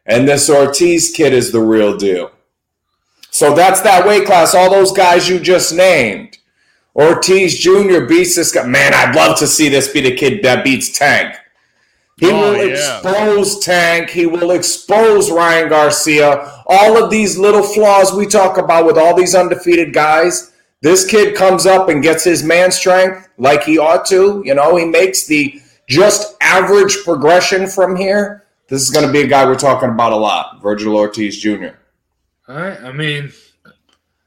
And 0.10 0.28
this 0.28 0.50
Ortiz 0.50 1.12
kid 1.12 1.34
is 1.34 1.52
the 1.52 1.62
real 1.62 1.96
deal. 1.96 2.32
So 3.30 3.54
that's 3.54 3.82
that 3.82 4.08
weight 4.08 4.26
class. 4.26 4.56
All 4.56 4.70
those 4.70 4.92
guys 4.92 5.30
you 5.30 5.40
just 5.40 5.74
named. 5.74 6.40
Ortiz 6.96 7.58
Jr. 7.58 8.06
beats 8.06 8.36
this 8.36 8.52
guy. 8.52 8.66
Man, 8.66 8.94
I'd 8.94 9.16
love 9.16 9.38
to 9.40 9.48
see 9.48 9.70
this 9.70 9.88
be 9.88 10.02
the 10.02 10.16
kid 10.16 10.44
that 10.44 10.64
beats 10.64 10.90
Tank. 10.90 11.36
He 12.18 12.30
oh, 12.32 12.52
will 12.52 12.68
yeah. 12.68 12.74
expose 12.74 13.60
Tank. 13.60 14.10
He 14.10 14.26
will 14.26 14.52
expose 14.52 15.32
Ryan 15.32 15.70
Garcia. 15.70 16.64
All 16.66 17.02
of 17.02 17.12
these 17.12 17.38
little 17.38 17.64
flaws 17.64 18.12
we 18.12 18.26
talk 18.26 18.58
about 18.58 18.88
with 18.88 18.98
all 18.98 19.16
these 19.16 19.36
undefeated 19.36 19.94
guys. 19.94 20.52
This 20.82 21.06
kid 21.06 21.36
comes 21.36 21.66
up 21.66 21.88
and 21.88 22.02
gets 22.02 22.24
his 22.24 22.44
man 22.44 22.72
strength 22.72 23.30
like 23.38 23.64
he 23.64 23.78
ought 23.78 24.06
to. 24.08 24.42
You 24.44 24.56
know, 24.56 24.76
he 24.76 24.86
makes 24.86 25.28
the 25.28 25.62
just 25.88 26.36
average 26.42 26.98
progression 27.06 27.68
from 27.68 27.96
here. 27.96 28.48
This 28.70 28.84
is 28.84 28.92
going 28.92 29.08
to 29.08 29.12
be 29.12 29.22
a 29.22 29.28
guy 29.28 29.46
we're 29.46 29.56
talking 29.56 29.90
about 29.90 30.12
a 30.12 30.16
lot, 30.16 30.62
Vergil 30.62 30.94
Ortiz 30.94 31.40
Jr. 31.40 31.70
All 32.48 32.56
right. 32.56 32.80
I 32.82 32.92
mean, 32.92 33.32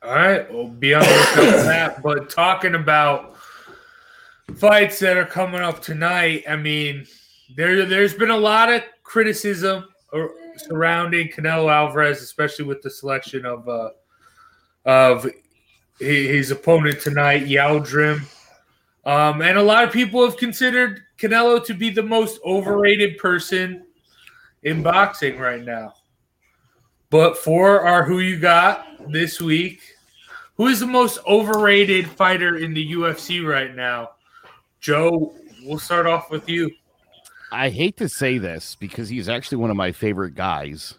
all 0.03 0.15
right. 0.15 0.53
We'll 0.53 0.67
be 0.67 0.95
on 0.95 1.03
the 1.03 1.09
lookout 1.09 1.35
for 1.35 1.63
that. 1.63 2.03
But 2.03 2.29
talking 2.29 2.75
about 2.75 3.37
fights 4.57 4.99
that 4.99 5.17
are 5.17 5.25
coming 5.25 5.61
up 5.61 5.81
tonight, 5.81 6.43
I 6.49 6.57
mean, 6.57 7.07
there 7.55 7.87
there's 7.87 8.15
been 8.15 8.31
a 8.31 8.37
lot 8.37 8.73
of 8.73 8.83
criticism 9.05 9.85
surrounding 10.57 11.29
Canelo 11.29 11.73
Alvarez, 11.73 12.21
especially 12.21 12.65
with 12.65 12.83
the 12.83 12.91
selection 12.91 13.47
of 13.47 13.69
uh, 13.69 13.91
of 14.85 15.25
his 16.01 16.51
opponent 16.51 17.01
tonight, 17.01 17.45
Yildirim. 17.45 18.23
Um, 19.05 19.41
and 19.41 19.57
a 19.57 19.63
lot 19.63 19.85
of 19.85 19.93
people 19.93 20.25
have 20.25 20.37
considered 20.37 21.03
Canelo 21.17 21.65
to 21.65 21.75
be 21.75 21.91
the 21.91 22.03
most 22.03 22.41
overrated 22.45 23.19
person 23.19 23.85
in 24.62 24.83
boxing 24.83 25.38
right 25.38 25.62
now. 25.62 25.95
But 27.11 27.37
for 27.37 27.83
our 27.83 28.04
who 28.04 28.21
you 28.21 28.38
got 28.38 28.87
this 29.11 29.40
week, 29.40 29.81
who 30.57 30.69
is 30.69 30.81
the 30.81 30.87
most 30.87 31.19
overrated 31.26 32.09
fighter 32.09 32.57
in 32.57 32.73
the 32.73 32.92
UFC 32.92 33.47
right 33.47 33.75
now? 33.75 34.12
Joe, 34.81 35.35
we'll 35.62 35.78
start 35.78 36.07
off 36.07 36.31
with 36.31 36.49
you. 36.49 36.71
I 37.50 37.69
hate 37.69 37.99
to 37.99 38.09
say 38.09 38.38
this 38.38 38.76
because 38.76 39.09
he's 39.09 39.28
actually 39.28 39.59
one 39.59 39.71
of 39.71 39.76
my 39.76 39.92
favorite 39.92 40.35
guys 40.35 40.95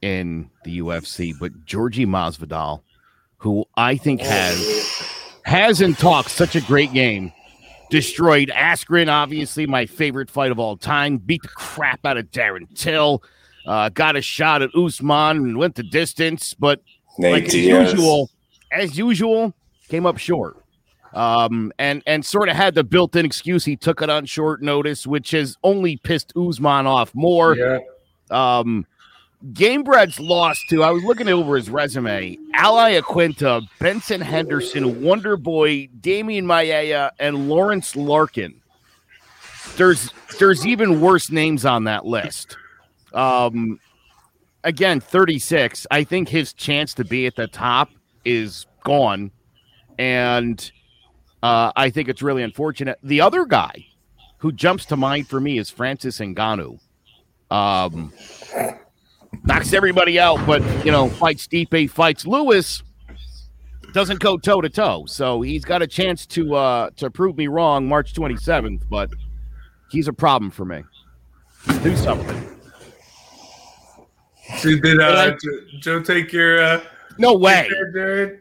in 0.00 0.50
the 0.64 0.78
UFC, 0.80 1.34
but 1.38 1.64
Georgie 1.64 2.06
Masvidal, 2.06 2.82
who 3.36 3.64
I 3.76 3.96
think 3.96 4.20
oh. 4.22 4.24
has 4.24 5.12
hasn't 5.44 5.98
talked 5.98 6.30
such 6.30 6.56
a 6.56 6.60
great 6.62 6.92
game. 6.92 7.32
Destroyed 7.92 8.48
Askren, 8.48 9.12
obviously 9.12 9.66
my 9.66 9.84
favorite 9.84 10.30
fight 10.30 10.50
of 10.50 10.58
all 10.58 10.78
time. 10.78 11.18
Beat 11.18 11.42
the 11.42 11.48
crap 11.48 12.06
out 12.06 12.16
of 12.16 12.30
Darren 12.30 12.66
Till. 12.74 13.22
Uh, 13.66 13.90
got 13.90 14.16
a 14.16 14.22
shot 14.22 14.62
at 14.62 14.74
Usman 14.74 15.36
and 15.36 15.58
went 15.58 15.74
the 15.74 15.82
distance, 15.82 16.54
but 16.54 16.80
Nate 17.18 17.32
like 17.32 17.44
as 17.48 17.54
usual, 17.54 18.30
as 18.72 18.96
usual, 18.96 19.52
came 19.88 20.06
up 20.06 20.16
short. 20.16 20.56
Um, 21.12 21.70
and 21.78 22.02
and 22.06 22.24
sort 22.24 22.48
of 22.48 22.56
had 22.56 22.74
the 22.74 22.82
built-in 22.82 23.26
excuse 23.26 23.62
he 23.66 23.76
took 23.76 24.00
it 24.00 24.08
on 24.08 24.24
short 24.24 24.62
notice, 24.62 25.06
which 25.06 25.32
has 25.32 25.58
only 25.62 25.98
pissed 25.98 26.32
Usman 26.34 26.86
off 26.86 27.14
more. 27.14 27.54
Yeah. 27.54 27.80
Um, 28.30 28.86
Gamebred's 29.50 30.20
lost 30.20 30.68
to. 30.70 30.82
I 30.82 30.90
was 30.90 31.02
looking 31.02 31.28
over 31.28 31.56
his 31.56 31.68
resume: 31.68 32.38
Al 32.54 32.74
Iaquinta, 32.74 33.66
Benson 33.80 34.20
Henderson, 34.20 35.02
Wonder 35.02 35.36
Boy, 35.36 35.88
Damian 36.00 36.46
Maia, 36.46 37.10
and 37.18 37.48
Lorenz 37.48 37.96
Larkin. 37.96 38.60
There's 39.76 40.10
there's 40.38 40.66
even 40.66 41.00
worse 41.00 41.30
names 41.30 41.64
on 41.64 41.84
that 41.84 42.06
list. 42.06 42.56
Um, 43.12 43.80
again, 44.64 45.00
36. 45.00 45.86
I 45.90 46.04
think 46.04 46.28
his 46.28 46.52
chance 46.52 46.94
to 46.94 47.04
be 47.04 47.26
at 47.26 47.36
the 47.36 47.48
top 47.48 47.90
is 48.24 48.66
gone, 48.84 49.32
and 49.98 50.70
uh, 51.42 51.72
I 51.74 51.90
think 51.90 52.08
it's 52.08 52.22
really 52.22 52.42
unfortunate. 52.42 52.98
The 53.02 53.20
other 53.20 53.44
guy 53.44 53.86
who 54.38 54.52
jumps 54.52 54.84
to 54.86 54.96
mind 54.96 55.28
for 55.28 55.40
me 55.40 55.58
is 55.58 55.70
Francis 55.70 56.18
Ngannou. 56.18 56.78
Um, 57.50 58.12
knocks 59.44 59.72
everybody 59.72 60.18
out, 60.20 60.44
but 60.46 60.62
you 60.84 60.92
know, 60.92 61.08
fights 61.08 61.46
Stipe, 61.46 61.90
fights 61.90 62.26
Lewis, 62.26 62.82
doesn't 63.92 64.20
go 64.20 64.36
toe 64.38 64.60
to 64.60 64.68
toe. 64.68 65.04
So 65.06 65.42
he's 65.42 65.64
got 65.64 65.82
a 65.82 65.86
chance 65.86 66.26
to 66.28 66.54
uh 66.54 66.90
to 66.96 67.10
prove 67.10 67.36
me 67.36 67.46
wrong 67.48 67.88
March 67.88 68.14
27th, 68.14 68.82
but 68.88 69.10
he's 69.90 70.08
a 70.08 70.12
problem 70.12 70.50
for 70.50 70.64
me. 70.64 70.82
Do 71.82 71.96
something. 71.96 72.48
So 74.58 74.76
did 74.76 75.00
uh, 75.00 75.04
I- 75.04 75.30
Joe, 75.30 75.36
Joe 75.78 76.02
take 76.02 76.32
your 76.32 76.62
uh, 76.62 76.80
No 77.18 77.34
way. 77.36 77.68
your 77.70 77.92
Jared? 77.92 78.38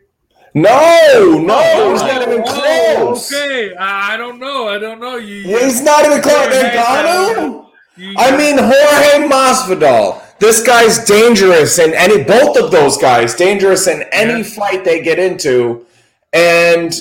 No, 0.54 1.38
no, 1.46 1.92
he's 1.94 2.02
Oh, 2.02 2.08
not 2.08 2.22
even 2.28 2.44
Oh, 2.46 3.06
close. 3.16 3.32
okay, 3.32 3.74
I 3.76 4.14
I 4.16 4.18
don't 4.18 4.38
know. 4.40 4.68
I 4.68 4.78
don't 4.80 5.00
know. 5.00 5.16
You, 5.16 5.36
you- 5.36 5.58
He's 5.60 5.82
not 5.82 6.04
even 6.06 6.22
close. 6.22 6.54
Yeah, 6.54 7.04
Ngannou? 7.04 7.68
you- 7.96 8.16
I 8.18 8.36
mean, 8.36 8.58
Jorge 8.58 9.28
Masvidal. 9.76 10.22
This 10.40 10.64
guy's 10.64 11.06
dangerous 11.06 11.78
in 11.80 11.94
any. 11.94 12.24
Both 12.24 12.58
of 12.58 12.72
those 12.72 12.98
guys 12.98 13.36
dangerous 13.36 13.88
in 13.88 14.04
any 14.12 14.40
Yeah. 14.42 14.44
fight 14.44 14.84
they 14.84 15.02
get 15.02 15.20
into, 15.20 15.86
and 16.34 16.94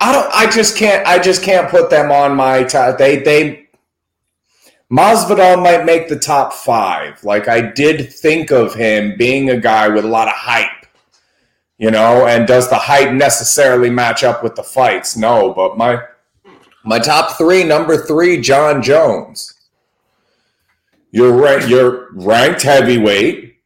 I 0.00 0.12
don't. 0.12 0.30
I 0.32 0.46
just 0.50 0.76
can't. 0.76 1.06
I 1.06 1.18
just 1.18 1.42
can't 1.42 1.68
put 1.68 1.90
them 1.90 2.10
on 2.12 2.36
my 2.36 2.62
top. 2.62 2.98
They 2.98 3.18
they. 3.18 3.62
Masvidal 4.92 5.60
might 5.60 5.84
make 5.84 6.08
the 6.08 6.18
top 6.18 6.52
five. 6.52 7.22
Like 7.24 7.48
I 7.48 7.60
did 7.60 8.12
think 8.12 8.52
of 8.52 8.74
him 8.74 9.16
being 9.18 9.50
a 9.50 9.58
guy 9.58 9.88
with 9.88 10.04
a 10.04 10.08
lot 10.08 10.28
of 10.28 10.34
hype, 10.34 10.86
you 11.76 11.90
know. 11.90 12.26
And 12.26 12.46
does 12.46 12.70
the 12.70 12.76
hype 12.76 13.12
necessarily 13.12 13.90
match 13.90 14.22
up 14.22 14.44
with 14.44 14.54
the 14.54 14.62
fights? 14.62 15.16
No, 15.16 15.52
but 15.52 15.76
my 15.76 16.02
my 16.84 17.00
top 17.00 17.36
three. 17.36 17.64
Number 17.64 17.96
three, 17.96 18.40
Jon 18.40 18.80
Jones. 18.80 19.54
You're 21.10 21.32
right. 21.32 21.66
You're 21.66 22.12
ranked 22.12 22.62
heavyweight. 22.62 23.56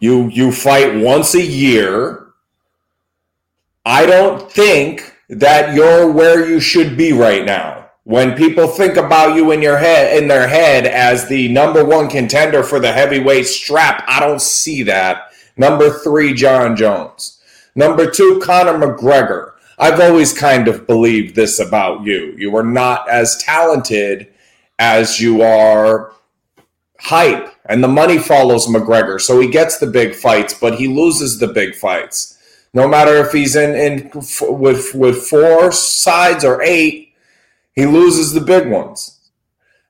You 0.00 0.28
you 0.28 0.52
fight 0.52 0.96
once 0.96 1.34
a 1.34 1.42
year. 1.42 2.32
I 3.84 4.06
don't 4.06 4.50
think 4.50 5.16
that 5.28 5.74
you're 5.74 6.10
where 6.10 6.46
you 6.48 6.60
should 6.60 6.96
be 6.96 7.12
right 7.12 7.44
now. 7.44 7.88
When 8.04 8.34
people 8.34 8.66
think 8.66 8.96
about 8.96 9.36
you 9.36 9.52
in 9.52 9.62
your 9.62 9.78
head 9.78 10.20
in 10.20 10.28
their 10.28 10.48
head 10.48 10.86
as 10.86 11.28
the 11.28 11.48
number 11.48 11.84
one 11.84 12.08
contender 12.08 12.62
for 12.62 12.80
the 12.80 12.92
heavyweight 12.92 13.46
strap, 13.46 14.04
I 14.08 14.20
don't 14.20 14.40
see 14.40 14.82
that. 14.84 15.32
Number 15.56 15.90
three, 15.90 16.34
Jon 16.34 16.76
Jones. 16.76 17.40
Number 17.74 18.10
two, 18.10 18.40
Conor 18.42 18.78
McGregor. 18.78 19.52
I've 19.78 20.00
always 20.00 20.32
kind 20.32 20.68
of 20.68 20.86
believed 20.86 21.34
this 21.34 21.58
about 21.58 22.04
you. 22.04 22.34
You 22.36 22.54
are 22.56 22.64
not 22.64 23.08
as 23.08 23.36
talented 23.38 24.28
as 24.78 25.20
you 25.20 25.42
are 25.42 26.12
hype 27.00 27.54
and 27.66 27.82
the 27.82 27.88
money 27.88 28.18
follows 28.18 28.66
McGregor. 28.66 29.20
So 29.20 29.40
he 29.40 29.48
gets 29.48 29.78
the 29.78 29.86
big 29.86 30.14
fights, 30.14 30.54
but 30.54 30.76
he 30.76 30.88
loses 30.88 31.38
the 31.38 31.48
big 31.48 31.74
fights. 31.74 32.38
No 32.72 32.86
matter 32.86 33.16
if 33.16 33.32
he's 33.32 33.56
in, 33.56 33.74
in 33.74 34.10
f- 34.16 34.42
with 34.42 34.94
with 34.94 35.24
four 35.24 35.72
sides 35.72 36.44
or 36.44 36.62
eight, 36.62 37.14
he 37.74 37.86
loses 37.86 38.32
the 38.32 38.40
big 38.40 38.68
ones. 38.68 39.18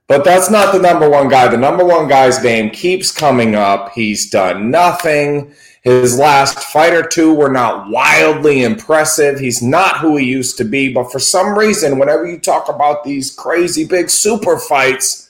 But 0.09 0.25
that's 0.25 0.51
not 0.51 0.73
the 0.73 0.81
number 0.81 1.09
one 1.09 1.29
guy. 1.29 1.47
The 1.49 1.57
number 1.57 1.85
one 1.85 2.09
guy's 2.09 2.43
name 2.43 2.71
keeps 2.71 3.13
coming 3.13 3.55
up. 3.55 3.93
He's 3.93 4.29
done 4.29 4.71
nothing. 4.71 5.55
His 5.83 6.19
last 6.19 6.59
fight 6.59 6.93
or 6.93 7.07
two 7.07 7.33
were 7.33 7.51
not 7.51 7.89
wildly 7.89 8.65
impressive. 8.65 9.39
He's 9.39 9.63
not 9.63 9.99
who 9.99 10.17
he 10.17 10.27
used 10.27 10.59
to 10.59 10.65
be. 10.65 10.93
But 10.93 11.13
for 11.13 11.21
some 11.21 11.57
reason, 11.57 11.99
whenever 11.99 12.27
you 12.27 12.39
talk 12.39 12.69
about 12.69 13.05
these 13.05 13.33
crazy 13.33 13.87
big 13.87 14.11
super 14.11 14.59
fights, 14.59 15.30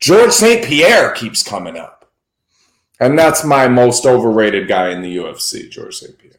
Georges 0.00 0.36
St. 0.36 0.64
Pierre 0.64 1.12
keeps 1.12 1.42
coming 1.42 1.76
up. 1.76 2.10
And 3.00 3.18
that's 3.18 3.44
my 3.44 3.68
most 3.68 4.06
overrated 4.06 4.68
guy 4.68 4.90
in 4.90 5.02
the 5.02 5.16
UFC, 5.16 5.70
Georges 5.70 6.00
St. 6.00 6.18
Pierre. 6.18 6.32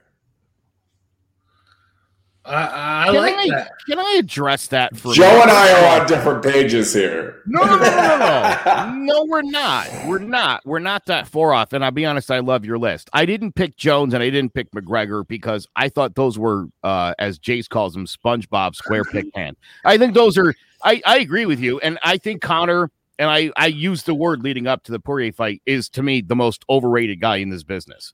I, 2.48 3.04
I 3.04 3.06
Can 3.08 3.16
like 3.16 3.36
I, 3.36 3.50
that. 3.50 3.72
can 3.90 4.00
I 4.00 4.16
address 4.20 4.68
that 4.68 4.96
for 4.96 5.14
Joe 5.14 5.24
minute? 5.24 5.42
and 5.42 5.52
I 5.52 5.98
are 5.98 6.02
on 6.02 6.08
different 6.08 6.44
pages 6.44 6.94
here. 6.94 7.42
No, 7.46 7.62
no, 7.62 7.78
no, 7.78 7.78
no, 7.78 8.18
no. 8.18 8.94
no, 8.96 9.26
we're 9.26 9.42
not. 9.42 9.90
We're 10.06 10.20
not. 10.20 10.66
We're 10.66 10.80
not 10.80 11.06
that 11.08 11.28
far 11.28 11.54
off. 11.54 11.74
And 11.74 11.84
I'll 11.84 11.92
be 11.92 12.06
honest, 12.06 12.32
I 12.32 12.40
love 12.40 12.64
your 12.64 12.78
list. 12.78 13.10
I 13.12 13.26
didn't 13.26 13.54
pick 13.54 13.76
Jones 13.76 14.14
and 14.14 14.24
I 14.24 14.30
didn't 14.30 14.54
pick 14.54 14.72
McGregor 14.72 15.28
because 15.28 15.68
I 15.76 15.90
thought 15.90 16.16
those 16.16 16.40
were, 16.40 16.68
uh, 16.84 17.14
as 17.20 17.38
Jace 17.38 17.68
calls 17.68 17.94
them, 17.94 18.06
SpongeBob 18.06 18.76
square 18.76 19.04
pick 19.04 19.26
hand. 19.36 19.58
I 19.86 19.98
think 19.98 20.14
those 20.14 20.38
are. 20.38 20.56
I, 20.84 21.02
I 21.06 21.18
agree 21.18 21.48
with 21.48 21.60
you, 21.60 21.80
and 21.80 21.98
I 22.04 22.18
think 22.18 22.42
Connor 22.42 22.92
and 23.20 23.30
I 23.30 23.52
I 23.58 23.68
used 23.68 24.06
the 24.06 24.14
word 24.16 24.44
leading 24.44 24.68
up 24.68 24.84
to 24.84 24.92
the 24.92 25.00
Poirier 25.00 25.32
fight 25.34 25.62
is 25.66 25.90
to 25.90 26.04
me 26.04 26.22
the 26.22 26.36
most 26.36 26.64
overrated 26.70 27.20
guy 27.22 27.38
in 27.38 27.50
this 27.50 27.64
business. 27.64 28.14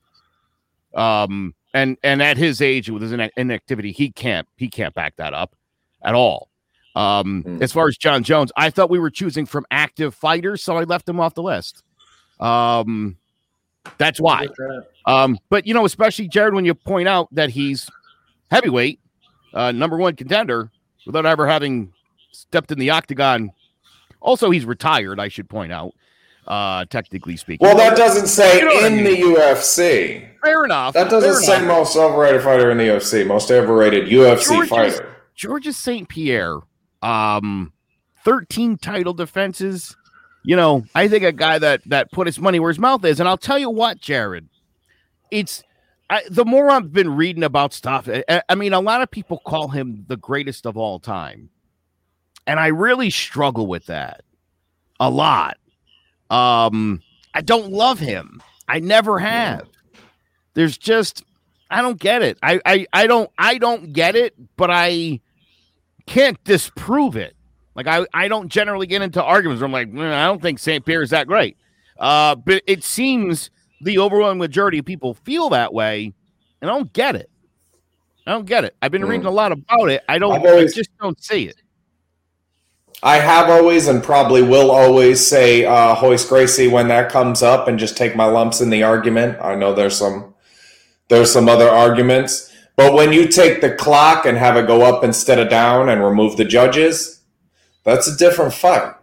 Um, 0.94 1.54
and 1.72 1.96
and 2.02 2.22
at 2.22 2.36
his 2.36 2.60
age 2.60 2.88
with 2.90 3.02
his 3.02 3.12
ine- 3.12 3.30
inactivity, 3.36 3.92
he 3.92 4.10
can't 4.10 4.46
he 4.56 4.68
can't 4.68 4.94
back 4.94 5.16
that 5.16 5.34
up 5.34 5.54
at 6.02 6.14
all. 6.14 6.48
Um, 6.94 7.42
Mm. 7.44 7.60
as 7.62 7.72
far 7.72 7.88
as 7.88 7.96
Jon 7.96 8.22
Jones, 8.22 8.52
I 8.56 8.70
thought 8.70 8.88
we 8.88 9.00
were 9.00 9.10
choosing 9.10 9.46
from 9.46 9.66
active 9.72 10.14
fighters, 10.14 10.62
so 10.62 10.76
I 10.76 10.84
left 10.84 11.08
him 11.08 11.18
off 11.18 11.34
the 11.34 11.42
list. 11.42 11.82
Um, 12.38 13.16
that's 13.98 14.20
why. 14.20 14.46
Um, 15.06 15.38
but 15.50 15.66
you 15.66 15.74
know, 15.74 15.84
especially 15.84 16.28
Jared, 16.28 16.54
when 16.54 16.64
you 16.64 16.74
point 16.74 17.08
out 17.08 17.28
that 17.32 17.50
he's 17.50 17.90
heavyweight, 18.52 19.00
uh, 19.52 19.72
number 19.72 19.96
one 19.96 20.14
contender, 20.14 20.70
without 21.04 21.26
ever 21.26 21.46
having 21.48 21.92
stepped 22.30 22.70
in 22.70 22.78
the 22.78 22.90
octagon. 22.90 23.50
Also, 24.24 24.50
he's 24.50 24.64
retired. 24.64 25.20
I 25.20 25.28
should 25.28 25.48
point 25.48 25.70
out, 25.72 25.92
uh, 26.48 26.86
technically 26.86 27.36
speaking. 27.36 27.64
Well, 27.66 27.76
that 27.76 27.96
doesn't 27.96 28.26
say 28.26 28.58
You 28.58 28.64
know 28.64 28.74
what 28.74 28.84
I 28.84 28.86
in 28.88 28.96
mean. 29.04 29.04
the 29.34 29.38
UFC. 29.38 30.28
fair 30.42 30.64
enough. 30.64 30.94
That 30.94 31.10
doesn't 31.10 31.44
say 31.44 31.56
enough. 31.58 31.68
most 31.68 31.96
overrated 31.96 32.42
fighter 32.42 32.70
in 32.70 32.78
the 32.78 32.84
UFC. 32.84 33.26
Most 33.26 33.50
overrated 33.50 34.08
UFC 34.08 34.66
fighter. 34.66 35.14
Georges 35.34 35.76
St. 35.76 36.08
Pierre, 36.08 36.58
um, 37.02 37.72
13 38.24 38.78
title 38.78 39.12
defenses. 39.14 39.96
You 40.42 40.56
know, 40.56 40.84
I 40.94 41.08
think 41.08 41.24
a 41.24 41.32
guy 41.32 41.58
that 41.58 41.82
that 41.86 42.10
put 42.12 42.26
his 42.26 42.38
money 42.38 42.60
where 42.60 42.70
his 42.70 42.78
mouth 42.78 43.04
is. 43.04 43.18
And 43.20 43.28
I'll 43.28 43.36
tell 43.38 43.58
you 43.58 43.70
what, 43.70 43.98
Jared, 43.98 44.48
it's 45.30 45.62
I, 46.10 46.22
the 46.30 46.44
more 46.44 46.70
I've 46.70 46.92
been 46.92 47.16
reading 47.16 47.42
about 47.42 47.72
stuff. 47.72 48.08
I, 48.10 48.42
I 48.48 48.54
mean, 48.54 48.72
a 48.74 48.80
lot 48.80 49.00
of 49.02 49.10
people 49.10 49.38
call 49.44 49.68
him 49.68 50.04
the 50.06 50.18
greatest 50.18 50.66
of 50.66 50.76
all 50.76 51.00
time, 51.00 51.48
and 52.46 52.58
I 52.60 52.68
really 52.68 53.10
struggle 53.10 53.66
with 53.66 53.86
that 53.86 54.22
a 55.00 55.10
lot. 55.10 55.56
Um, 56.30 57.02
I 57.34 57.40
don't 57.40 57.70
love 57.72 57.98
him. 57.98 58.42
I 58.68 58.80
never 58.80 59.18
have. 59.18 59.68
There's 60.54 60.78
just 60.78 61.24
I 61.70 61.82
don't 61.82 61.98
get 61.98 62.22
it. 62.22 62.38
I, 62.42 62.60
I 62.64 62.86
I 62.92 63.06
don't 63.06 63.30
I 63.38 63.58
don't 63.58 63.92
get 63.92 64.14
it, 64.16 64.34
but 64.56 64.70
I 64.70 65.20
can't 66.06 66.42
disprove 66.44 67.16
it. 67.16 67.34
Like 67.74 67.86
I 67.86 68.06
I 68.14 68.28
don't 68.28 68.48
generally 68.48 68.86
get 68.86 69.02
into 69.02 69.22
arguments 69.22 69.60
where 69.60 69.66
I'm 69.66 69.72
like, 69.72 69.90
"Mm, 69.90 70.12
I 70.12 70.26
don't 70.26 70.40
think 70.40 70.58
St. 70.58 70.84
Pierre 70.84 71.02
is 71.02 71.10
that 71.10 71.26
great. 71.26 71.56
Uh, 71.98 72.34
but 72.34 72.62
it 72.66 72.84
seems 72.84 73.50
the 73.80 73.98
overwhelming 73.98 74.38
majority 74.38 74.78
of 74.78 74.84
people 74.84 75.14
feel 75.14 75.50
that 75.50 75.72
way, 75.74 76.12
and 76.60 76.70
I 76.70 76.74
don't 76.74 76.92
get 76.92 77.16
it. 77.16 77.30
I 78.26 78.32
don't 78.32 78.46
get 78.46 78.64
it. 78.64 78.74
I've 78.80 78.90
been 78.90 79.02
Mm. 79.02 79.08
reading 79.08 79.26
a 79.26 79.30
lot 79.30 79.52
about 79.52 79.90
it. 79.90 80.02
I 80.08 80.18
don't. 80.18 80.32
Always- 80.46 80.72
I 80.72 80.76
just 80.76 80.90
don't 81.00 81.22
see 81.22 81.46
it. 81.48 81.56
I 83.04 83.18
have 83.18 83.50
always 83.50 83.86
and 83.86 84.02
probably 84.02 84.42
will 84.42 84.70
always 84.72 85.24
say 85.26 85.66
uh, 85.66 86.00
Royce 86.02 86.26
Gracie 86.26 86.68
when 86.68 86.88
that 86.88 87.12
comes 87.12 87.42
up 87.42 87.68
and 87.68 87.78
just 87.78 87.98
take 87.98 88.16
my 88.16 88.24
lumps 88.24 88.62
in 88.62 88.70
the 88.70 88.82
argument. 88.82 89.38
I 89.42 89.54
know 89.56 89.74
there's 89.74 89.98
some 89.98 90.34
there's 91.08 91.32
some 91.32 91.48
other 91.48 91.68
arguments, 91.68 92.50
But 92.76 92.94
when 92.94 93.12
you 93.12 93.28
take 93.28 93.60
the 93.60 93.74
clock 93.74 94.26
and 94.26 94.36
have 94.36 94.56
it 94.56 94.66
go 94.66 94.82
up 94.82 95.04
instead 95.04 95.38
of 95.38 95.48
down 95.48 95.88
and 95.88 96.02
remove 96.02 96.36
the 96.36 96.44
judges, 96.44 97.20
that's 97.84 98.08
a 98.08 98.16
different 98.16 98.52
fight. 98.54 98.94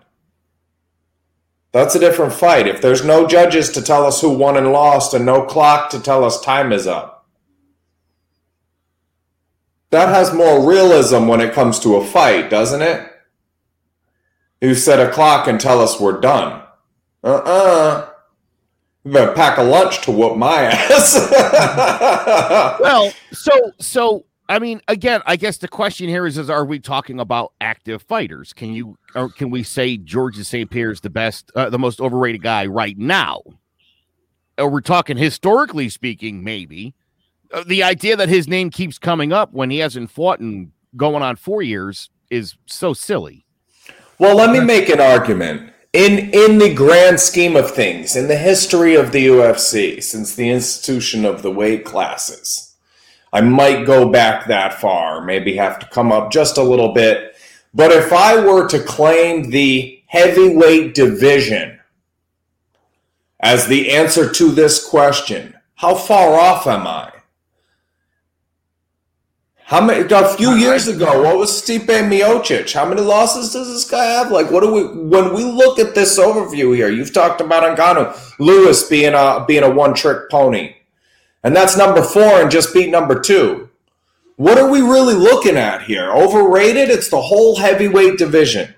That's 1.72 1.96
a 1.96 2.00
different 2.00 2.34
fight. 2.34 2.68
If 2.68 2.82
there's 2.82 3.06
no 3.06 3.28
judges 3.28 3.70
to 3.72 3.82
tell 3.82 4.06
us 4.06 4.20
who 4.20 4.30
won 4.30 4.58
and 4.58 4.74
lost 4.74 5.14
and 5.14 5.26
no 5.26 5.46
clock 5.46 5.90
to 5.92 6.02
tell 6.02 6.26
us 6.26 6.42
time 6.42 6.74
is 6.74 6.86
up, 6.86 7.28
that 9.92 10.10
has 10.10 10.34
more 10.34 10.68
realism 10.68 11.28
when 11.28 11.42
it 11.42 11.54
comes 11.54 11.80
to 11.80 11.96
a 11.96 12.06
fight, 12.06 12.50
doesn't 12.50 12.82
it? 12.82 13.11
You 14.62 14.76
set 14.76 15.00
a 15.00 15.12
clock 15.12 15.48
and 15.48 15.60
tell 15.60 15.82
us 15.82 16.00
we're 16.00 16.22
done. 16.22 16.62
Uh 17.24 17.28
uh-uh. 17.28 17.42
uh 17.46 18.08
better 19.04 19.34
pack 19.34 19.58
a 19.58 19.64
lunch 19.64 20.02
to 20.02 20.12
whoop 20.12 20.38
my 20.38 20.62
ass. 20.72 21.30
well, 22.80 23.12
so 23.32 23.52
so 23.80 24.26
I 24.52 24.60
mean, 24.60 24.82
again, 24.90 25.22
I 25.26 25.38
guess 25.38 25.58
the 25.58 25.68
question 25.68 26.10
here 26.10 26.28
is: 26.28 26.38
Is 26.38 26.50
are 26.50 26.66
we 26.66 26.80
talking 26.80 27.20
about 27.20 27.54
active 27.62 28.02
fighters? 28.04 28.52
Can 28.54 28.74
you 28.74 28.98
or 29.16 29.30
can 29.30 29.50
we 29.50 29.64
say 29.64 29.98
Georges 29.98 30.48
St. 30.50 30.70
Pierre 30.70 30.92
is 30.92 31.02
the 31.02 31.10
best, 31.10 31.52
uh, 31.56 31.70
the 31.70 31.80
most 31.80 32.02
overrated 32.02 32.44
guy 32.44 32.66
right 32.66 32.98
now? 32.98 33.42
Or 34.58 34.70
we're 34.70 34.82
talking 34.82 35.18
historically 35.18 35.90
speaking, 35.90 36.44
maybe. 36.44 36.94
Uh, 37.54 37.64
the 37.66 37.82
idea 37.82 38.16
that 38.18 38.30
his 38.30 38.48
name 38.48 38.70
keeps 38.70 39.00
coming 39.00 39.32
up 39.34 39.54
when 39.54 39.70
he 39.70 39.80
hasn't 39.80 40.12
fought 40.12 40.40
in 40.40 40.72
going 40.96 41.24
on 41.24 41.38
four 41.38 41.62
years 41.62 42.10
is 42.30 42.56
so 42.66 42.94
silly. 42.94 43.46
Well, 44.22 44.36
let 44.36 44.52
me 44.52 44.60
make 44.60 44.88
an 44.90 45.02
argument. 45.02 45.74
In 45.94 46.30
in 46.30 46.60
the 46.60 46.72
grand 46.72 47.20
scheme 47.20 47.56
of 47.56 47.72
things, 47.72 48.16
in 48.16 48.28
the 48.28 48.38
history 48.38 48.94
of 48.94 49.12
the 49.12 49.26
UFC, 49.26 50.02
since 50.04 50.36
the 50.36 50.48
institution 50.48 51.26
of 51.26 51.42
the 51.42 51.50
weight 51.50 51.86
classes, 51.86 52.76
I 53.34 53.42
might 53.42 53.88
go 53.88 54.12
back 54.12 54.46
that 54.46 54.76
far, 54.76 55.26
maybe 55.26 55.56
have 55.56 55.80
to 55.80 55.88
come 55.88 56.12
up 56.12 56.32
just 56.32 56.60
a 56.60 56.64
little 56.64 56.94
bit. 56.94 57.36
But 57.74 57.92
if 57.92 58.14
I 58.14 58.46
were 58.46 58.68
to 58.68 58.84
claim 58.84 59.50
the 59.50 60.04
heavyweight 60.06 60.94
division 60.94 61.80
as 63.40 63.66
the 63.66 63.92
answer 63.92 64.32
to 64.34 64.52
this 64.52 64.88
question, 64.88 65.56
how 65.74 65.96
far 65.96 66.40
off 66.40 66.68
am 66.68 66.86
I? 66.86 67.12
How 69.72 69.80
many? 69.80 70.06
A 70.12 70.28
few 70.36 70.56
years 70.56 70.90
ago, 70.90 71.24
what 71.24 71.38
was 71.38 71.50
Stipe 71.50 71.86
Miocic? 71.86 72.74
How 72.74 72.86
many 72.86 73.00
losses 73.00 73.54
does 73.54 73.70
this 73.70 73.90
guy 73.90 74.04
have? 74.04 74.30
Like, 74.30 74.52
what 74.52 74.64
do 74.64 74.74
we? 74.74 74.84
When 74.84 75.34
we 75.34 75.46
look 75.46 75.80
at 75.80 75.96
this 75.96 76.20
overview 76.20 76.76
here, 76.76 76.90
you've 76.90 77.14
talked 77.14 77.40
about 77.40 77.78
Ngannou, 77.78 78.38
Lewis 78.38 78.90
being 78.90 79.14
a 79.14 79.46
being 79.48 79.64
a 79.64 79.70
one 79.70 79.94
trick 79.94 80.30
pony, 80.30 80.76
and 81.42 81.56
that's 81.56 81.78
number 81.78 82.04
four 82.04 82.42
and 82.42 82.52
just 82.52 82.74
beat 82.74 82.90
number 82.90 83.18
two. 83.18 83.70
What 84.36 84.58
are 84.58 84.70
we 84.70 84.82
really 84.82 85.14
looking 85.14 85.56
at 85.56 85.84
here? 85.84 86.12
Overrated? 86.12 86.90
It's 86.90 87.08
the 87.08 87.22
whole 87.22 87.56
heavyweight 87.56 88.18
division. 88.18 88.76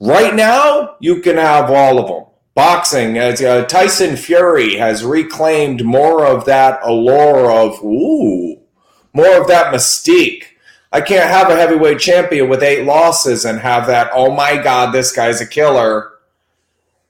Right 0.00 0.34
now, 0.34 0.96
you 0.98 1.20
can 1.20 1.36
have 1.36 1.70
all 1.70 1.98
of 1.98 2.08
them. 2.08 2.24
Boxing, 2.54 3.18
as 3.18 3.42
uh, 3.42 3.66
Tyson 3.66 4.16
Fury 4.16 4.76
has 4.76 5.04
reclaimed 5.04 5.84
more 5.84 6.24
of 6.24 6.46
that 6.46 6.80
allure 6.82 7.50
of 7.52 7.84
ooh 7.84 8.62
more 9.16 9.40
of 9.40 9.48
that 9.48 9.72
mystique. 9.72 10.44
I 10.92 11.00
can't 11.00 11.28
have 11.28 11.50
a 11.50 11.56
heavyweight 11.56 11.98
champion 11.98 12.48
with 12.48 12.62
eight 12.62 12.84
losses 12.84 13.44
and 13.44 13.58
have 13.58 13.86
that, 13.86 14.10
oh 14.12 14.30
my 14.30 14.56
God, 14.62 14.92
this 14.92 15.10
guy's 15.10 15.40
a 15.40 15.46
killer. 15.46 16.12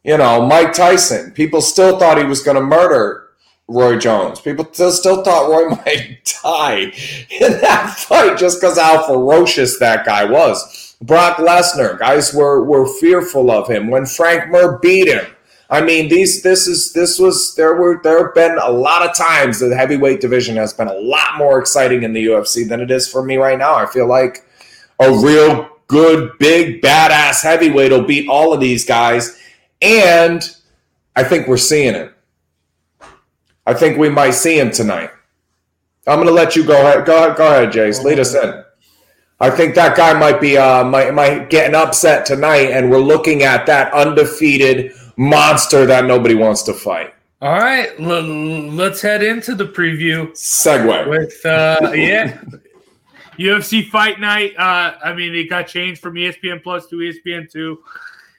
You 0.04 0.16
know, 0.16 0.46
Mike 0.46 0.72
Tyson. 0.72 1.32
People 1.32 1.60
still 1.60 1.98
thought 1.98 2.16
he 2.16 2.24
was 2.24 2.42
going 2.42 2.54
to 2.54 2.62
murder 2.62 3.30
Roy 3.66 3.98
Jones. 3.98 4.40
People 4.40 4.68
still, 4.72 4.92
still 4.92 5.24
thought 5.24 5.50
Roy 5.50 5.68
might 5.84 6.36
die 6.42 6.92
in 7.40 7.60
that 7.60 7.96
fight 7.98 8.38
just 8.38 8.60
because 8.60 8.78
how 8.78 9.04
ferocious 9.04 9.78
that 9.80 10.06
guy 10.06 10.24
was. 10.24 10.96
Brock 11.02 11.38
Lesnar, 11.38 11.98
guys 11.98 12.32
were, 12.32 12.64
were 12.64 12.86
fearful 13.00 13.50
of 13.50 13.68
him. 13.68 13.88
When 13.88 14.06
Frank 14.06 14.50
Mir 14.50 14.78
beat 14.78 15.08
him, 15.08 15.26
I 15.68 15.82
mean, 15.82 16.08
these 16.08 16.42
this 16.42 16.68
is 16.68 16.92
this 16.92 17.18
was 17.18 17.54
there 17.56 17.74
were 17.74 18.00
there 18.02 18.24
have 18.24 18.34
been 18.34 18.56
a 18.58 18.70
lot 18.70 19.02
of 19.02 19.16
times 19.16 19.58
the 19.58 19.74
heavyweight 19.74 20.20
division 20.20 20.56
has 20.56 20.72
been 20.72 20.86
a 20.86 20.94
lot 20.94 21.38
more 21.38 21.58
exciting 21.58 22.04
in 22.04 22.12
the 22.12 22.26
UFC 22.26 22.68
than 22.68 22.80
it 22.80 22.90
is 22.90 23.08
for 23.08 23.24
me 23.24 23.36
right 23.36 23.58
now. 23.58 23.74
I 23.74 23.86
feel 23.86 24.06
like 24.06 24.44
a 25.00 25.10
real 25.10 25.68
good, 25.88 26.32
big, 26.38 26.82
badass 26.82 27.42
heavyweight 27.42 27.90
will 27.90 28.04
beat 28.04 28.28
all 28.28 28.52
of 28.52 28.60
these 28.60 28.84
guys, 28.84 29.40
and 29.82 30.56
I 31.16 31.24
think 31.24 31.48
we're 31.48 31.56
seeing 31.56 31.94
it. 31.94 32.12
I 33.66 33.74
think 33.74 33.98
we 33.98 34.08
might 34.08 34.32
see 34.32 34.58
him 34.58 34.70
tonight. 34.70 35.10
I'm 36.06 36.16
going 36.16 36.28
to 36.28 36.32
let 36.32 36.54
you 36.54 36.64
go 36.64 36.80
ahead. 36.80 37.04
Go 37.04 37.16
ahead, 37.16 37.36
go 37.36 37.46
ahead, 37.46 37.72
Jace. 37.72 38.04
Lead 38.04 38.20
us 38.20 38.34
in. 38.34 38.62
I 39.40 39.50
think 39.50 39.74
that 39.74 39.96
guy 39.96 40.18
might 40.18 40.40
be 40.40 40.56
uh, 40.56 40.84
might 40.84 41.12
might 41.12 41.50
get 41.50 41.68
an 41.68 41.74
upset 41.74 42.24
tonight, 42.24 42.70
and 42.70 42.88
we're 42.90 43.00
looking 43.00 43.42
at 43.42 43.66
that 43.66 43.92
undefeated 43.92 44.92
monster 45.16 45.86
that 45.86 46.04
nobody 46.04 46.34
wants 46.34 46.62
to 46.64 46.74
fight. 46.74 47.14
All 47.42 47.58
right, 47.58 47.90
l- 48.00 48.22
let's 48.72 49.00
head 49.00 49.22
into 49.22 49.54
the 49.54 49.66
preview. 49.66 50.30
Segue 50.32 51.08
with 51.08 51.44
uh, 51.44 51.92
yeah, 51.92 52.40
UFC 53.38 53.88
Fight 53.88 54.20
Night. 54.20 54.54
Uh, 54.56 54.94
I 55.04 55.12
mean, 55.12 55.34
it 55.34 55.50
got 55.50 55.66
changed 55.66 56.00
from 56.00 56.14
ESPN 56.14 56.62
Plus 56.62 56.86
to 56.88 56.96
ESPN 56.96 57.50
Two. 57.50 57.82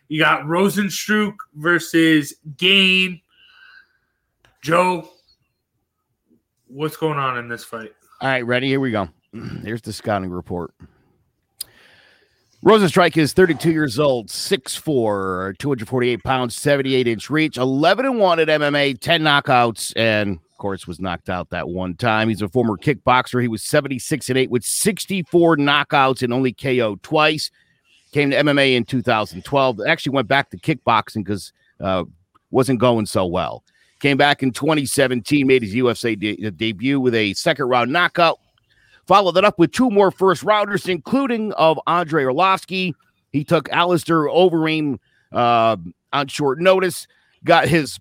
You 0.08 0.20
got 0.20 0.44
Rozenstruik 0.44 1.36
versus 1.56 2.34
Gane. 2.58 3.22
Joe, 4.62 5.10
what's 6.68 6.98
going 6.98 7.20
on 7.20 7.38
in 7.38 7.48
this 7.48 7.64
fight? 7.64 7.94
All 8.22 8.30
right, 8.30 8.46
ready? 8.46 8.68
Here 8.68 8.80
we 8.80 8.92
go. 8.92 9.10
Here's 9.64 9.82
the 9.82 9.94
scouting 9.94 10.32
report. 10.32 10.74
Rozenstruik 12.66 13.16
is 13.18 13.34
32 13.34 13.72
years 13.72 14.00
old, 14.00 14.30
6'4, 14.30 15.58
248 15.60 16.24
pounds, 16.24 16.56
78 16.56 17.08
inch 17.08 17.30
reach, 17.30 17.56
11 17.56 18.06
and 18.06 18.18
1 18.18 18.40
at 18.40 18.48
MMA, 18.48 19.00
10 19.00 19.22
knockouts, 19.22 19.94
and 19.96 20.38
of 20.38 20.58
course 20.58 20.88
was 20.88 21.00
knocked 21.00 21.30
out 21.30 21.52
that 21.52 21.70
one 21.70 21.96
time. 21.96 22.30
He's 22.30 22.42
a 22.42 22.50
former 22.50 22.76
kickboxer. 22.76 23.44
He 23.44 23.48
was 23.48 23.64
76 23.64 24.30
and 24.30 24.40
8 24.40 24.50
with 24.50 24.64
64 24.64 25.58
knockouts 25.58 26.24
and 26.24 26.34
only 26.34 26.52
KO 26.52 26.98
twice. 27.04 27.52
Came 28.12 28.32
to 28.32 28.38
MMA 28.38 28.74
in 28.74 28.86
2012. 28.86 29.80
Actually 29.88 30.14
went 30.14 30.28
back 30.28 30.50
to 30.50 30.58
kickboxing 30.58 31.24
because 31.24 31.54
uh, 31.80 32.06
wasn't 32.50 32.80
going 32.80 33.06
so 33.06 33.28
well. 33.28 33.64
Came 34.00 34.18
back 34.18 34.42
in 34.42 34.52
2017, 34.52 35.46
made 35.46 35.62
his 35.62 35.76
UFC 35.76 36.18
de- 36.18 36.50
debut 36.52 37.00
with 37.00 37.14
a 37.14 37.36
second 37.36 37.68
round 37.68 37.92
knockout 37.92 38.40
Followed 39.08 39.34
that 39.34 39.46
up 39.46 39.58
with 39.58 39.72
two 39.72 39.90
more 39.90 40.12
first 40.12 40.44
rounders, 40.44 40.88
including 40.88 41.54
of 41.54 41.80
Andrei 41.88 42.24
Arlovski. 42.24 42.94
He 43.32 43.46
took 43.46 43.70
Alistair 43.70 44.24
Overeem 44.24 45.00
uh, 45.32 45.78
on 46.12 46.28
short 46.28 46.60
notice, 46.60 47.08
got 47.46 47.70
his 47.70 48.00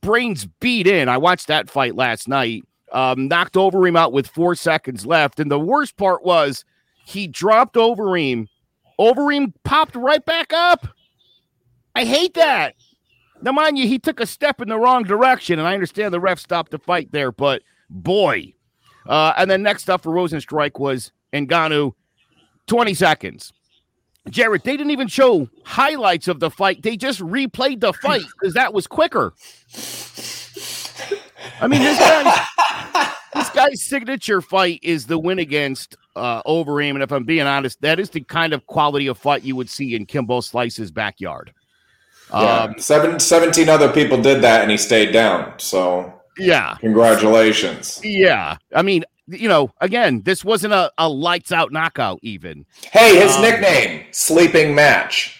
brains 0.00 0.48
beat 0.60 0.86
in. 0.86 1.08
I 1.08 1.16
watched 1.16 1.46
that 1.46 1.70
fight 1.70 1.94
last 1.94 2.26
night. 2.26 2.64
Um, 2.90 3.28
knocked 3.28 3.54
Overeem 3.54 3.96
out 3.96 4.12
with 4.12 4.26
four 4.26 4.54
seconds 4.54 5.06
left. 5.06 5.38
And 5.38 5.50
the 5.50 5.60
worst 5.60 5.96
part 5.96 6.24
was 6.24 6.64
he 7.04 7.28
dropped 7.28 7.76
Overeem. 7.76 8.48
Overeem 8.98 9.52
popped 9.62 9.94
right 9.94 10.24
back 10.24 10.52
up. 10.52 10.88
I 11.94 12.04
hate 12.04 12.34
that. 12.34 12.74
Now, 13.42 13.52
mind 13.52 13.78
you, 13.78 13.86
he 13.86 13.98
took 13.98 14.18
a 14.18 14.26
step 14.26 14.60
in 14.60 14.68
the 14.68 14.78
wrong 14.78 15.04
direction, 15.04 15.60
and 15.60 15.68
I 15.68 15.74
understand 15.74 16.12
the 16.12 16.20
ref 16.20 16.40
stopped 16.40 16.72
the 16.72 16.78
fight 16.78 17.12
there, 17.12 17.30
but 17.30 17.62
boy, 17.88 18.54
uh, 19.08 19.32
and 19.36 19.50
then 19.50 19.62
next 19.62 19.88
up 19.88 20.02
for 20.02 20.12
Rozenstruik 20.12 20.78
was 20.78 21.10
Ngannou, 21.32 21.94
20 22.66 22.94
seconds. 22.94 23.52
Jared, 24.28 24.62
they 24.62 24.76
didn't 24.76 24.90
even 24.90 25.08
show 25.08 25.48
highlights 25.64 26.28
of 26.28 26.38
the 26.38 26.50
fight. 26.50 26.82
They 26.82 26.96
just 26.96 27.20
replayed 27.20 27.80
the 27.80 27.94
fight 27.94 28.22
because 28.38 28.52
that 28.54 28.74
was 28.74 28.86
quicker. 28.86 29.32
I 31.60 31.66
mean, 31.66 31.80
this 31.80 31.98
guy's, 31.98 33.08
this 33.34 33.50
guy's 33.50 33.84
signature 33.84 34.42
fight 34.42 34.80
is 34.82 35.06
the 35.06 35.18
win 35.18 35.38
against 35.38 35.96
uh, 36.14 36.42
Overeem. 36.42 36.90
And 36.90 37.02
if 37.02 37.10
I'm 37.10 37.24
being 37.24 37.46
honest, 37.46 37.80
that 37.80 37.98
is 37.98 38.10
the 38.10 38.20
kind 38.20 38.52
of 38.52 38.66
quality 38.66 39.06
of 39.06 39.16
fight 39.16 39.42
you 39.44 39.56
would 39.56 39.70
see 39.70 39.94
in 39.94 40.04
Kimbo 40.04 40.40
Slice's 40.40 40.90
backyard. 40.90 41.54
Yeah, 42.30 42.64
um, 42.64 42.78
seven, 42.78 43.18
17 43.18 43.70
other 43.70 43.90
people 43.90 44.20
did 44.20 44.42
that 44.42 44.60
and 44.60 44.70
he 44.70 44.76
stayed 44.76 45.12
down. 45.12 45.54
So 45.56 46.17
yeah. 46.38 46.76
Congratulations. 46.80 48.00
Yeah. 48.04 48.56
I 48.74 48.82
mean, 48.82 49.04
you 49.26 49.48
know, 49.48 49.70
again, 49.80 50.22
this 50.22 50.44
wasn't 50.44 50.72
a, 50.72 50.90
a 50.98 51.08
lights 51.08 51.52
out 51.52 51.72
knockout, 51.72 52.18
even. 52.22 52.64
Hey, 52.90 53.20
his 53.20 53.34
um, 53.36 53.42
nickname, 53.42 54.06
Sleeping 54.10 54.74
Match. 54.74 55.34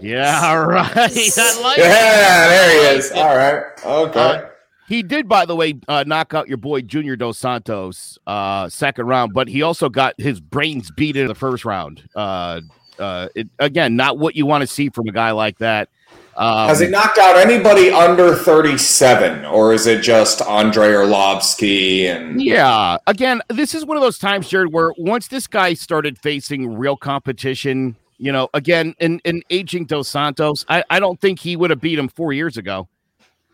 Yeah, 0.00 0.40
all 0.44 0.66
right. 0.66 0.94
like 0.94 1.78
yeah, 1.78 2.48
there 2.48 2.70
he 2.70 2.98
is. 2.98 3.10
All 3.12 3.36
right. 3.36 3.64
Okay. 3.84 4.20
Uh, 4.20 4.48
he 4.88 5.02
did, 5.02 5.28
by 5.28 5.46
the 5.46 5.56
way, 5.56 5.74
uh, 5.88 6.04
knock 6.06 6.34
out 6.34 6.48
your 6.48 6.58
boy 6.58 6.82
Junior 6.82 7.16
Dos 7.16 7.38
Santos 7.38 8.18
uh, 8.26 8.68
second 8.68 9.06
round, 9.06 9.32
but 9.32 9.48
he 9.48 9.62
also 9.62 9.88
got 9.88 10.14
his 10.20 10.40
brains 10.40 10.90
beat 10.90 11.16
in 11.16 11.26
the 11.26 11.34
first 11.34 11.64
round. 11.64 12.08
Uh, 12.14 12.60
uh, 12.98 13.28
it, 13.34 13.48
again, 13.58 13.96
not 13.96 14.18
what 14.18 14.36
you 14.36 14.46
want 14.46 14.60
to 14.60 14.66
see 14.66 14.90
from 14.90 15.08
a 15.08 15.12
guy 15.12 15.30
like 15.30 15.58
that. 15.58 15.88
Um, 16.36 16.68
Has 16.68 16.80
he 16.80 16.86
knocked 16.86 17.18
out 17.18 17.36
anybody 17.36 17.90
under 17.90 18.34
37, 18.34 19.44
or 19.44 19.72
is 19.74 19.86
it 19.86 20.02
just 20.02 20.40
Andrei 20.42 20.88
Arlovski 20.92 22.04
and 22.06 22.40
Yeah. 22.40 22.96
Again, 23.06 23.42
this 23.48 23.74
is 23.74 23.84
one 23.84 23.96
of 23.96 24.02
those 24.02 24.18
times, 24.18 24.48
Jared, 24.48 24.72
where 24.72 24.92
once 24.96 25.28
this 25.28 25.46
guy 25.46 25.74
started 25.74 26.18
facing 26.18 26.74
real 26.74 26.96
competition, 26.96 27.96
you 28.18 28.32
know, 28.32 28.48
again, 28.54 28.94
in, 28.98 29.18
in 29.24 29.42
aging 29.50 29.84
Dos 29.86 30.08
Santos, 30.08 30.64
I, 30.68 30.82
I 30.88 31.00
don't 31.00 31.20
think 31.20 31.38
he 31.38 31.54
would 31.56 31.70
have 31.70 31.80
beat 31.80 31.98
him 31.98 32.08
four 32.08 32.32
years 32.32 32.56
ago. 32.56 32.88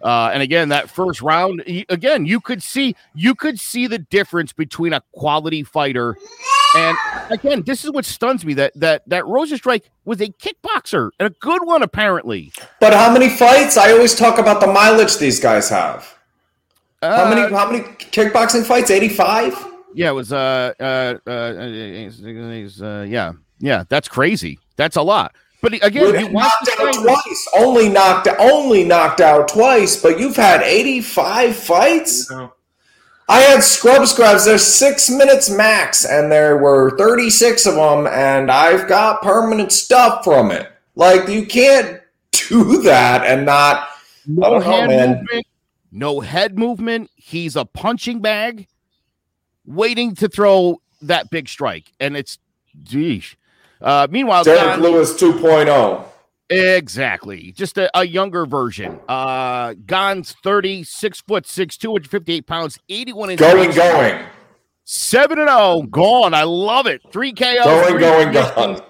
Uh, 0.01 0.31
and 0.33 0.43
again, 0.45 0.69
that 0.69 0.88
first 0.88 1.21
round, 1.21 1.64
he- 1.67 1.85
again, 1.88 2.25
you 2.25 2.38
could 2.38 2.62
see 2.62 2.95
you 3.17 3.35
could 3.35 3.59
see 3.59 3.88
the 3.88 3.99
difference 3.99 4.53
between 4.53 4.93
a 4.93 5.03
quality 5.12 5.64
fighter 5.64 6.17
and 6.76 6.96
again, 7.31 7.62
this 7.62 7.85
is 7.85 7.90
what 7.90 8.04
stuns 8.04 8.44
me 8.44 8.54
that 8.54 8.72
that 8.76 9.02
that 9.09 9.24
Rozenstruik 9.24 9.83
was 10.04 10.20
a 10.20 10.28
kickboxer 10.28 11.11
and 11.18 11.26
a 11.26 11.31
good 11.31 11.64
one 11.64 11.83
apparently. 11.83 12.52
But 12.81 12.92
how 12.92 13.12
many 13.12 13.28
fights? 13.28 13.76
I 13.76 13.92
always 13.92 14.14
talk 14.14 14.38
about 14.38 14.61
the 14.61 14.66
mileage 14.66 15.16
these 15.18 15.40
guys 15.40 15.68
have. 15.70 16.14
How 17.02 17.26
Uh, 17.26 17.35
many 17.35 17.54
how 17.54 17.70
many 17.70 17.85
kickboxing 17.85 18.64
fights? 18.66 18.90
85? 18.90 19.54
Yeah, 19.94 20.11
it 20.11 20.12
was 20.14 20.33
uh 20.33 20.72
uh 20.81 21.14
uh, 21.26 21.31
uh, 21.31 22.85
uh 22.85 23.02
yeah 23.04 23.33
yeah 23.59 23.85
that's 23.88 24.09
crazy. 24.09 24.59
That's 24.76 24.96
a 24.96 25.02
lot. 25.02 25.35
But 25.61 25.72
again, 25.83 26.14
you 26.14 26.28
watch 26.28 26.52
knocked 26.68 26.81
out 26.81 26.94
guy- 26.94 27.02
twice. 27.02 27.48
Only 27.57 27.88
knocked 27.88 28.28
only 28.38 28.85
knocked 28.85 29.20
out 29.20 29.48
twice, 29.48 30.00
but 30.00 30.18
you've 30.20 30.37
had 30.37 30.62
85 30.62 31.57
fights? 31.57 32.31
No. 32.31 32.52
I 33.29 33.41
had 33.41 33.62
scrub 33.62 34.07
scrubs. 34.07 34.47
There's 34.47 34.64
six 34.64 35.11
minutes 35.11 35.51
max, 35.51 36.05
and 36.07 36.33
there 36.33 36.57
were 36.57 36.97
36 36.97 37.67
of 37.67 37.75
them, 37.75 38.07
and 38.07 38.51
I've 38.51 38.88
got 38.88 39.21
permanent 39.21 39.71
stuff 39.71 40.25
from 40.25 40.51
it. 40.51 40.71
Like 40.95 41.29
you 41.29 41.47
can't 41.47 42.01
do 42.33 42.83
that 42.83 43.25
and 43.25 43.45
not. 43.45 43.88
No 44.27 44.59
know, 44.59 44.61
hand 44.61 44.91
movement, 44.91 45.47
no 45.91 46.21
head 46.21 46.59
movement. 46.59 47.11
He's 47.17 47.57
a 47.57 47.64
punching 47.64 48.21
bag, 48.21 48.67
waiting 49.64 50.14
to 50.17 50.29
throw 50.29 50.83
that 51.03 51.31
big 51.31 51.49
strike, 51.49 51.93
and 51.99 52.17
it's 52.17 52.38
geesh. 52.83 53.37
Uh, 53.81 54.07
meanwhile, 54.11 54.45
Derrick 54.45 54.81
Don- 54.81 54.83
Lewis 54.83 55.23
oh. 55.23 55.33
2.0. 55.33 56.05
Exactly. 56.51 57.53
Just 57.53 57.77
a, 57.79 57.91
a 57.99 58.07
younger 58.07 58.47
version. 58.47 58.99
Uh 59.09 59.75
Gane's 59.87 60.35
30, 60.43 60.85
six 60.85 61.21
foot 61.21 61.47
six, 61.47 61.77
258 61.77 62.47
pounds, 62.47 62.79
81 62.89 63.31
inches. 63.31 63.47
Going, 63.47 63.71
going, 63.73 64.27
Seven 64.91 65.39
and 65.39 65.51
oh, 65.53 65.83
gone. 65.83 66.33
I 66.33 66.45
love 66.45 66.87
it. 66.87 67.03
Three 67.13 67.35
KO, 67.35 67.63
going, 67.63 67.99
going, 67.99 68.33
gone. 68.33 68.81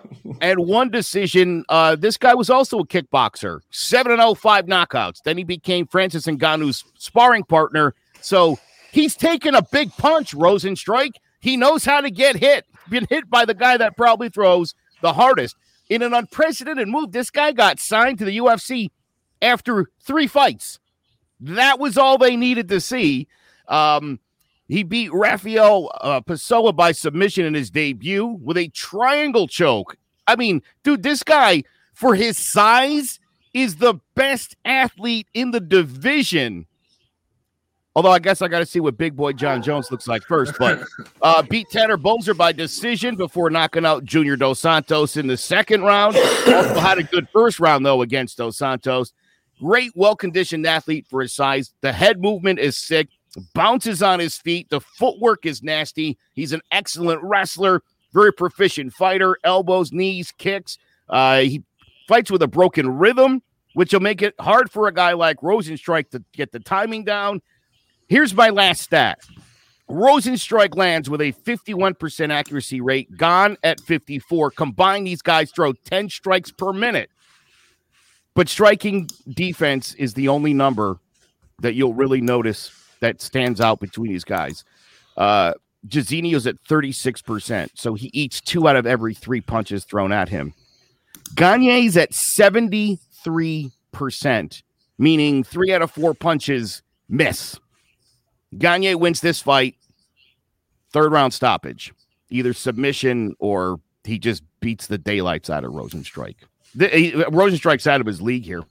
and 0.41 0.61
one 0.61 0.91
decision. 0.91 1.65
Uh, 1.69 1.97
this 1.97 2.17
guy 2.17 2.37
was 2.37 2.49
also 2.51 2.79
a 2.79 2.87
kickboxer. 2.87 3.63
Seven 3.71 4.13
and 4.13 4.21
oh, 4.21 4.35
five 4.35 4.67
knockouts. 4.67 5.25
Then 5.25 5.37
he 5.37 5.43
became 5.43 5.89
Francis 5.89 6.27
Ngannou's 6.27 6.85
sparring 6.99 7.43
partner. 7.43 7.97
So 8.21 8.61
he's 8.93 9.17
taken 9.17 9.57
a 9.57 9.63
big 9.73 9.91
punch, 9.97 10.37
Rozenstruik. 10.37 11.15
He 11.41 11.57
knows 11.57 11.85
how 11.85 12.01
to 12.01 12.13
get 12.13 12.37
hit. 12.37 12.65
Been 12.89 13.09
hit 13.11 13.29
by 13.29 13.45
the 13.45 13.55
guy 13.55 13.77
that 13.77 13.97
probably 13.97 14.29
throws 14.29 14.77
the 15.03 15.13
hardest. 15.13 15.57
In 15.89 16.03
an 16.03 16.13
unprecedented 16.13 16.89
move, 16.89 17.13
this 17.13 17.31
guy 17.31 17.53
got 17.53 17.81
signed 17.81 18.19
to 18.19 18.25
the 18.25 18.39
UFC 18.39 18.91
after 19.41 19.91
three 20.03 20.27
fights. 20.27 20.79
That 21.41 21.79
was 21.79 21.97
all 21.97 22.19
they 22.19 22.37
needed 22.37 22.69
to 22.69 22.81
see. 22.81 23.29
Um, 23.69 24.21
he 24.67 24.83
beat 24.83 25.13
Rafael 25.13 25.91
uh, 26.01 26.21
Pessoa 26.21 26.75
by 26.75 26.93
submission 26.93 27.47
in 27.47 27.55
his 27.55 27.71
debut 27.71 28.27
with 28.27 28.59
a 28.59 28.69
triangle 28.69 29.49
choke. 29.49 29.97
I 30.27 30.37
mean, 30.37 30.63
dude, 30.85 31.03
this 31.03 31.23
guy, 31.23 31.63
for 31.95 32.15
his 32.15 32.37
size, 32.37 33.19
is 33.55 33.77
the 33.77 33.95
best 34.15 34.57
athlete 34.65 35.27
in 35.33 35.53
the 35.53 35.61
division. 35.61 36.67
Although 37.99 38.13
I 38.13 38.21
guess 38.21 38.43
I 38.43 38.47
got 38.47 38.61
to 38.61 38.67
see 38.67 38.79
what 38.79 38.97
big 38.97 39.17
boy 39.17 39.33
Jon 39.33 39.61
Jones 39.61 39.91
looks 39.91 40.07
like 40.07 40.23
first. 40.23 40.55
But 40.57 40.85
uh, 41.21 41.43
beat 41.43 41.69
Tanner 41.69 41.99
Boser 41.99 42.37
by 42.37 42.53
decision 42.53 43.17
before 43.17 43.51
knocking 43.51 43.85
out 43.85 44.05
Junior 44.05 44.37
Dos 44.37 44.61
Santos 44.61 45.17
in 45.17 45.27
the 45.27 45.37
second 45.37 45.83
round. 45.83 46.15
Also 46.15 46.79
had 46.79 46.99
a 46.99 47.03
good 47.03 47.29
first 47.31 47.59
round, 47.59 47.85
though, 47.85 48.03
against 48.03 48.39
Dos 48.39 48.57
Santos. 48.57 49.13
Great, 49.59 49.91
well 49.97 50.15
conditioned 50.15 50.65
athlete 50.65 51.09
for 51.11 51.23
his 51.23 51.33
size. 51.33 51.75
The 51.81 51.93
head 51.93 52.21
movement 52.23 52.61
is 52.61 52.77
sick, 52.77 53.09
bounces 53.53 54.01
on 54.01 54.21
his 54.21 54.39
feet. 54.39 54.71
The 54.71 54.81
footwork 54.81 55.45
is 55.45 55.65
nasty. 55.65 56.19
He's 56.35 56.53
an 56.53 56.61
excellent 56.71 57.21
wrestler, 57.25 57.83
very 58.13 58.33
proficient 58.33 58.93
fighter, 58.93 59.39
elbows, 59.43 59.91
knees, 59.91 60.33
kicks. 60.39 60.79
Uh, 61.09 61.41
he 61.41 61.65
fights 62.07 62.31
with 62.31 62.43
a 62.43 62.49
broken 62.49 62.97
rhythm, 62.97 63.43
which 63.75 63.93
will 63.93 63.99
make 63.99 64.23
it 64.23 64.37
hard 64.39 64.71
for 64.71 64.87
a 64.87 64.95
guy 64.95 65.15
like 65.15 65.39
Rozenstruik 65.39 66.11
to 66.11 66.23
get 66.33 66.53
the 66.53 66.61
timing 66.61 67.03
down. 67.03 67.43
Here's 68.09 68.35
my 68.35 68.49
last 68.49 68.83
stat. 68.83 69.19
Rozenstruik 69.89 70.77
lands 70.77 71.09
with 71.09 71.21
a 71.21 71.33
51% 71.33 72.31
accuracy 72.31 72.81
rate, 72.81 73.17
Gane 73.17 73.57
at 73.63 73.81
54. 73.81 74.51
Combined, 74.51 75.07
these 75.07 75.23
guys 75.23 75.51
throw 75.51 75.73
10 75.73 76.11
strikes 76.11 76.51
per 76.51 76.73
minute. 76.73 77.11
But 78.35 78.49
striking 78.49 79.09
defense 79.29 79.95
is 79.95 80.15
the 80.15 80.29
only 80.29 80.55
number 80.55 80.99
that 81.61 81.75
you'll 81.75 81.95
really 81.95 82.21
notice 82.21 82.71
that 83.01 83.21
stands 83.21 83.61
out 83.61 83.81
between 83.81 84.13
these 84.13 84.25
guys. 84.25 84.65
Uh 85.17 85.55
Jairzinho's 85.87 86.47
at 86.47 86.63
36%, 86.65 87.71
so 87.75 87.95
he 87.95 88.11
eats 88.13 88.41
two 88.41 88.69
out 88.69 88.77
of 88.77 88.87
every 88.87 89.15
three 89.15 89.41
punches 89.41 89.85
thrown 89.85 90.13
at 90.13 90.29
him. 90.29 90.53
Gane's 91.35 91.97
at 91.97 92.11
73%, 92.11 94.63
meaning 94.99 95.45
three 95.45 95.73
out 95.73 95.83
of 95.83 95.93
four 95.93 96.15
punches 96.15 96.83
miss. 97.09 97.59
Gane 98.57 98.99
wins 98.99 99.21
this 99.21 99.43
fight, 99.43 99.77
third 100.93 101.13
round 101.13 101.35
stoppage, 101.35 101.93
either 102.31 102.53
submission 102.53 103.35
or 103.39 103.81
he 104.05 104.19
just 104.19 104.43
beats 104.61 104.87
the 104.87 104.97
daylights 104.97 105.51
out 105.51 105.65
of 105.65 105.73
Rozenstruik. 105.73 106.37
The, 106.75 106.89
he, 106.89 107.13
Rozenstruik's 107.13 107.87
out 107.87 108.01
of 108.01 108.07
his 108.07 108.23
league 108.23 108.45
here. 108.45 108.63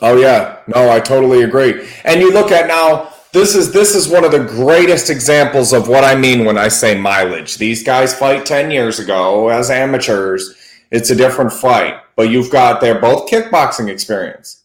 Oh 0.00 0.16
yeah, 0.16 0.60
no, 0.68 0.90
I 0.90 1.00
totally 1.00 1.42
agree. 1.42 1.88
And 2.04 2.20
you 2.20 2.32
look 2.32 2.52
at 2.52 2.68
now, 2.68 3.12
this 3.32 3.54
is 3.54 3.72
this 3.72 3.94
is 3.94 4.08
one 4.08 4.24
of 4.24 4.32
the 4.32 4.44
greatest 4.44 5.10
examples 5.10 5.72
of 5.72 5.88
what 5.88 6.04
I 6.04 6.14
mean 6.14 6.44
when 6.44 6.56
I 6.56 6.68
say 6.68 6.98
mileage. 6.98 7.58
These 7.58 7.82
guys 7.82 8.14
fight 8.18 8.46
ten 8.46 8.70
years 8.70 8.98
ago 8.98 9.48
as 9.48 9.70
amateurs. 9.70 10.54
It's 10.90 11.10
a 11.10 11.16
different 11.16 11.52
fight, 11.52 12.00
but 12.16 12.30
you've 12.30 12.50
got 12.50 12.80
they're 12.80 13.00
both 13.00 13.28
kickboxing 13.28 13.90
experience. 13.90 14.62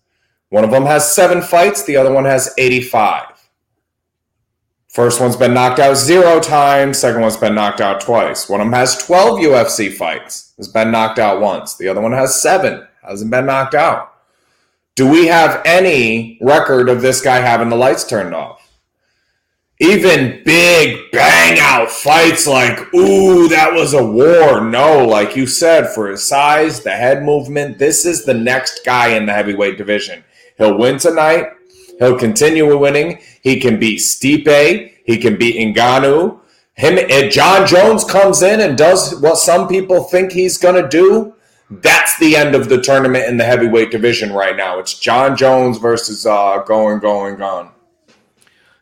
One 0.49 0.63
of 0.63 0.71
them 0.71 0.85
has 0.85 1.13
seven 1.13 1.41
fights, 1.41 1.83
the 1.83 1.97
other 1.97 2.13
one 2.13 2.25
has 2.25 2.53
eighty-five. 2.57 3.32
First 4.93 5.19
one's 5.19 5.35
been 5.35 5.55
knocked 5.55 5.79
out 5.79 5.95
zero 5.95 6.39
times. 6.39 6.99
Second 6.99 7.21
one's 7.21 7.35
been 7.35 7.55
knocked 7.55 7.81
out 7.81 7.99
twice. 7.99 8.47
One 8.47 8.61
of 8.61 8.67
them 8.67 8.73
has 8.73 9.03
12 9.03 9.39
UFC 9.39 9.91
fights. 9.91 10.53
Has 10.57 10.67
been 10.67 10.91
knocked 10.91 11.17
out 11.17 11.41
once. 11.41 11.75
The 11.75 11.87
other 11.87 11.99
one 11.99 12.11
has 12.11 12.39
seven. 12.39 12.87
Hasn't 13.01 13.31
been 13.31 13.47
knocked 13.47 13.73
out. 13.73 14.13
Do 14.93 15.09
we 15.09 15.25
have 15.25 15.63
any 15.65 16.37
record 16.41 16.89
of 16.89 17.01
this 17.01 17.21
guy 17.21 17.37
having 17.37 17.69
the 17.69 17.75
lights 17.75 18.03
turned 18.03 18.35
off? 18.35 18.71
Even 19.79 20.43
big 20.45 20.99
bang 21.11 21.57
out 21.59 21.89
fights 21.89 22.45
like, 22.45 22.93
ooh, 22.93 23.47
that 23.47 23.73
was 23.73 23.95
a 23.95 24.05
war. 24.05 24.63
No, 24.63 25.07
like 25.07 25.35
you 25.35 25.47
said, 25.47 25.87
for 25.87 26.07
his 26.07 26.23
size, 26.23 26.81
the 26.81 26.91
head 26.91 27.23
movement, 27.23 27.79
this 27.79 28.05
is 28.05 28.25
the 28.25 28.35
next 28.35 28.85
guy 28.85 29.07
in 29.15 29.25
the 29.25 29.33
heavyweight 29.33 29.79
division. 29.79 30.23
He'll 30.59 30.77
win 30.77 30.99
tonight. 30.99 31.47
He'll 32.03 32.17
continue 32.17 32.77
winning. 32.77 33.19
He 33.41 33.59
can 33.59 33.79
beat 33.79 33.99
Stipe. 33.99 34.91
He 35.05 35.17
can 35.17 35.37
beat 35.37 35.55
Ngannou. 35.55 36.39
Him, 36.75 36.97
if 36.97 37.31
Jon 37.31 37.67
Jones 37.67 38.03
comes 38.03 38.41
in 38.41 38.59
and 38.59 38.77
does 38.77 39.19
what 39.21 39.37
some 39.37 39.67
people 39.67 40.03
think 40.03 40.31
he's 40.31 40.57
going 40.57 40.81
to 40.81 40.87
do, 40.87 41.35
that's 41.69 42.17
the 42.17 42.35
end 42.35 42.55
of 42.55 42.69
the 42.69 42.81
tournament 42.81 43.25
in 43.29 43.37
the 43.37 43.43
heavyweight 43.43 43.91
division 43.91 44.33
right 44.33 44.55
now. 44.55 44.79
It's 44.79 44.97
Jon 44.97 45.37
Jones 45.37 45.77
versus 45.77 46.25
uh, 46.25 46.63
going, 46.65 46.99
going, 46.99 47.37
gone. 47.37 47.71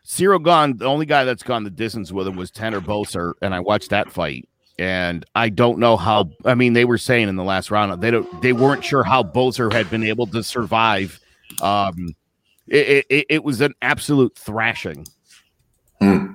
Ciryl 0.04 0.44
Gane. 0.44 0.76
The 0.76 0.86
only 0.86 1.06
guy 1.06 1.24
that's 1.24 1.42
gone 1.42 1.64
the 1.64 1.70
distance 1.70 2.12
with 2.12 2.26
him 2.26 2.36
was 2.36 2.50
Tanner 2.50 2.80
Boser, 2.80 3.34
and 3.40 3.54
I 3.54 3.60
watched 3.60 3.90
that 3.90 4.10
fight. 4.10 4.48
And 4.78 5.24
I 5.34 5.48
don't 5.48 5.78
know 5.78 5.96
how. 5.96 6.30
I 6.44 6.54
mean, 6.54 6.72
they 6.72 6.84
were 6.84 6.98
saying 6.98 7.28
in 7.28 7.36
the 7.36 7.44
last 7.44 7.70
round 7.70 8.02
they 8.02 8.10
don't. 8.10 8.42
They 8.42 8.52
weren't 8.52 8.84
sure 8.84 9.04
how 9.04 9.22
Boser 9.22 9.72
had 9.72 9.90
been 9.90 10.02
able 10.02 10.26
to 10.28 10.42
survive. 10.42 11.20
Um, 11.60 12.14
it, 12.72 13.06
it, 13.08 13.26
it 13.28 13.44
was 13.44 13.60
an 13.60 13.74
absolute 13.82 14.36
thrashing. 14.36 15.06
Hmm. 16.00 16.34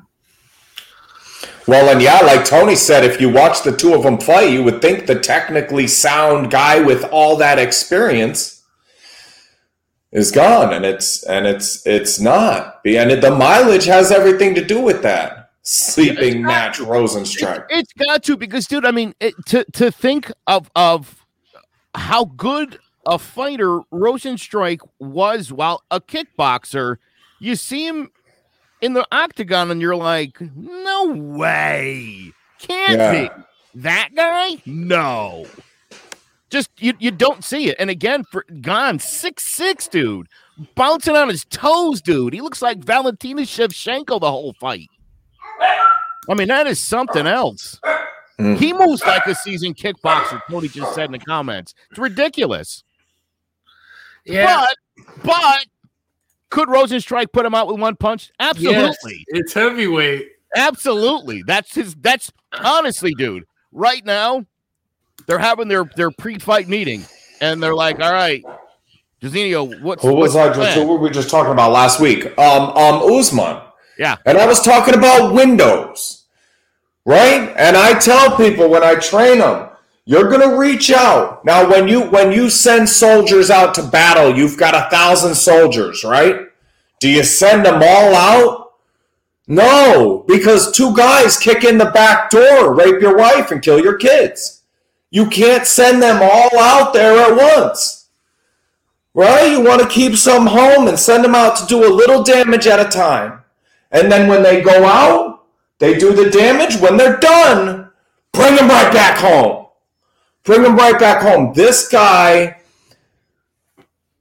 Well, 1.68 1.90
and 1.90 2.02
yeah, 2.02 2.20
like 2.22 2.46
Tony 2.46 2.76
said, 2.76 3.04
if 3.04 3.20
you 3.20 3.30
watch 3.30 3.64
the 3.64 3.76
two 3.76 3.94
of 3.94 4.04
them 4.04 4.18
fight, 4.20 4.52
you 4.52 4.64
would 4.64 4.82
think 4.82 5.06
the 5.06 5.20
technically 5.20 5.88
sound 5.88 6.50
guy 6.50 6.80
with 6.80 7.04
all 7.06 7.36
that 7.38 7.60
experience 7.60 8.64
is 10.14 10.32
gone, 10.32 10.74
and 10.74 10.86
it's 10.86 11.24
and 11.24 11.46
it's 11.46 11.86
it's 11.86 12.20
not. 12.20 12.80
And 12.86 13.22
the 13.22 13.36
mileage 13.36 13.84
has 13.86 14.12
everything 14.12 14.56
to 14.56 14.64
do 14.64 14.80
with 14.80 15.02
that. 15.04 15.52
Sleeping 15.64 16.44
match 16.44 16.78
Rozenstruik. 16.78 17.66
It's, 17.70 17.92
it's 17.92 17.94
got 17.94 18.24
to 18.24 18.38
because, 18.38 18.68
dude. 18.68 18.86
I 18.86 18.92
mean, 18.92 19.14
it, 19.20 19.34
to 19.48 19.66
to 19.74 19.92
think 19.92 20.32
of 20.48 20.72
of 20.78 21.26
how 21.94 22.24
good 22.24 22.80
a 23.08 23.18
fighter 23.18 23.80
Rozenstruik 23.92 24.80
was 25.00 25.52
while 25.52 25.82
a 25.90 26.00
kickboxer, 26.00 26.98
you 27.40 27.56
see 27.56 27.88
him 27.88 28.12
in 28.82 28.94
the 28.94 29.08
octagon 29.12 29.72
and 29.72 29.82
you're 29.82 29.96
like, 29.96 30.38
no 30.56 31.08
way. 31.14 32.32
Can't 32.60 33.00
Yeah. 33.00 33.12
be. 33.12 33.44
That 33.82 34.10
guy? 34.16 34.62
No. 34.66 35.46
Just 36.50 36.70
you, 36.80 36.94
you 37.00 37.12
don't 37.12 37.44
see 37.44 37.70
it. 37.70 37.76
And 37.80 37.90
again, 37.90 38.24
for 38.32 38.44
Gane 38.62 39.00
six 39.00 39.46
six 39.46 39.88
dude, 39.88 40.28
bouncing 40.76 41.16
on 41.16 41.30
his 41.30 41.46
toes, 41.46 42.02
dude. 42.02 42.34
He 42.34 42.42
looks 42.42 42.62
like 42.62 42.80
Valentina 42.80 43.42
Shevchenko 43.42 44.20
the 44.20 44.32
whole 44.32 44.54
fight. 44.54 44.90
I 46.30 46.34
mean, 46.36 46.48
that 46.50 46.68
is 46.68 46.80
something 46.84 47.26
else. 47.28 47.80
Mm. 48.40 48.58
He 48.58 48.72
moves 48.74 49.02
like 49.06 49.26
a 49.26 49.34
seasoned 49.36 49.78
kickboxer. 49.78 50.42
Tony 50.50 50.68
just 50.68 50.94
said 50.94 51.06
in 51.06 51.14
the 51.14 51.20
comments. 51.20 51.74
It's 51.90 52.00
ridiculous. 52.00 52.84
Yeah. 54.28 54.66
But 54.66 55.24
but 55.24 55.66
could 56.50 56.70
Rozenstruik 56.70 57.32
put 57.32 57.46
him 57.46 57.56
out 57.56 57.68
with 57.68 57.80
one 57.80 57.96
punch? 57.96 58.32
Absolutely. 58.40 58.76
Yes, 58.80 58.96
it's 59.30 59.54
heavyweight. 59.54 60.30
Absolutely. 60.56 61.44
That's 61.46 61.74
his 61.76 61.96
that's 61.96 62.32
honestly, 62.54 63.14
dude. 63.18 63.46
Right 63.72 64.06
now, 64.06 64.46
they're 65.28 65.40
having 65.40 65.68
their 65.68 65.86
their 65.96 66.12
pre-fight 66.12 66.68
meeting 66.68 67.06
and 67.42 67.62
they're 67.62 67.76
like, 67.76 68.00
all 68.00 68.14
right, 68.14 68.44
Jairzinho, 69.22 69.82
what's 69.82 70.04
Who 70.04 70.14
was 70.14 70.34
what's 70.34 70.36
I 70.36 70.50
the 70.50 70.64
just? 70.64 70.74
plan?" 70.76 70.88
Who 70.88 70.94
were 70.94 71.00
we 71.00 71.10
just 71.10 71.30
talking 71.30 71.52
about 71.52 71.72
last 71.72 72.00
week? 72.00 72.26
Um, 72.38 72.70
um, 72.70 73.14
Usman. 73.14 73.62
Yeah. 73.98 74.18
And 74.26 74.38
I 74.38 74.46
was 74.46 74.62
talking 74.62 74.94
about 74.94 75.34
windows, 75.34 76.26
right? 77.06 77.54
And 77.58 77.76
I 77.76 77.98
tell 78.00 78.38
people 78.38 78.70
when 78.70 78.84
I 78.84 78.96
train 78.96 79.40
them, 79.40 79.70
you're 80.08 80.30
gonna 80.30 80.56
reach 80.58 80.90
out. 80.90 81.44
Now, 81.44 81.70
when 81.70 81.90
you 81.90 82.04
when 82.04 82.32
you 82.32 82.50
send 82.50 82.88
soldiers 82.88 83.52
out 83.52 83.76
to 83.76 83.84
battle, 83.84 84.34
you've 84.34 84.58
got 84.58 84.74
a 84.74 84.90
thousand 84.90 85.36
soldiers, 85.36 86.06
right? 86.06 86.48
Do 87.02 87.10
you 87.10 87.26
send 87.26 87.66
them 87.66 87.84
all 87.84 88.16
out? 88.16 88.72
No, 89.50 90.24
because 90.26 90.72
two 90.72 90.96
guys 90.96 91.36
kick 91.36 91.66
in 91.66 91.78
the 91.78 91.92
back 91.92 92.30
door, 92.30 92.74
rape 92.74 93.02
your 93.02 93.18
wife, 93.18 93.52
and 93.52 93.62
kill 93.62 93.82
your 93.82 93.98
kids. 93.98 94.64
You 95.10 95.28
can't 95.28 95.68
send 95.68 96.02
them 96.02 96.22
all 96.22 96.58
out 96.58 96.94
there 96.94 97.18
at 97.20 97.36
once. 97.36 98.08
Right? 99.14 99.52
You 99.52 99.62
want 99.62 99.82
to 99.82 99.90
keep 99.90 100.16
some 100.16 100.46
home 100.46 100.88
and 100.88 100.98
send 100.98 101.26
them 101.26 101.36
out 101.36 101.58
to 101.58 101.66
do 101.66 101.86
a 101.86 101.94
little 101.94 102.24
damage 102.24 102.66
at 102.66 102.80
a 102.80 102.90
time. 102.90 103.44
And 103.92 104.10
then 104.10 104.30
when 104.30 104.42
they 104.42 104.62
go 104.62 104.86
out, 104.86 105.46
they 105.80 105.98
do 105.98 106.14
the 106.14 106.30
damage. 106.30 106.80
When 106.80 106.96
they're 106.96 107.18
done, 107.18 107.90
bring 108.32 108.56
them 108.56 108.70
right 108.70 108.94
back 108.94 109.18
home. 109.18 109.67
Bring 110.48 110.64
them 110.64 110.78
right 110.78 110.98
back 110.98 111.22
home. 111.22 111.52
This 111.54 111.90
guy 111.90 112.56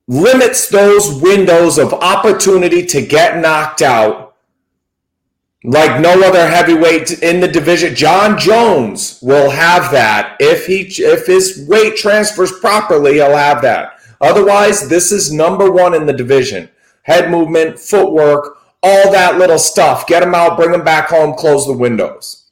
limits 0.08 0.68
those 0.68 1.22
windows 1.22 1.78
of 1.78 1.94
opportunity 1.94 2.84
to 2.84 3.00
get 3.00 3.38
knocked 3.38 3.80
out 3.80 4.34
like 5.62 6.00
no 6.00 6.20
other 6.22 6.48
heavyweight 6.48 7.22
in 7.22 7.38
the 7.38 7.46
division. 7.46 7.94
Jon 7.94 8.36
Jones 8.36 9.20
will 9.22 9.50
have 9.50 9.92
that 9.92 10.36
if 10.40 10.66
he 10.66 10.80
if 10.98 11.28
his 11.28 11.64
weight 11.68 11.96
transfers 11.96 12.50
properly. 12.58 13.14
He'll 13.14 13.36
have 13.36 13.62
that. 13.62 14.00
Otherwise, 14.20 14.88
this 14.88 15.12
is 15.12 15.32
number 15.32 15.70
one 15.70 15.94
in 15.94 16.06
the 16.06 16.12
division. 16.12 16.68
Head 17.02 17.30
movement, 17.30 17.78
footwork, 17.78 18.58
all 18.82 19.12
that 19.12 19.38
little 19.38 19.60
stuff. 19.60 20.08
Get 20.08 20.24
him 20.24 20.34
out, 20.34 20.56
bring 20.56 20.74
him 20.74 20.82
back 20.82 21.08
home, 21.08 21.36
close 21.36 21.66
the 21.68 21.72
windows. 21.72 22.45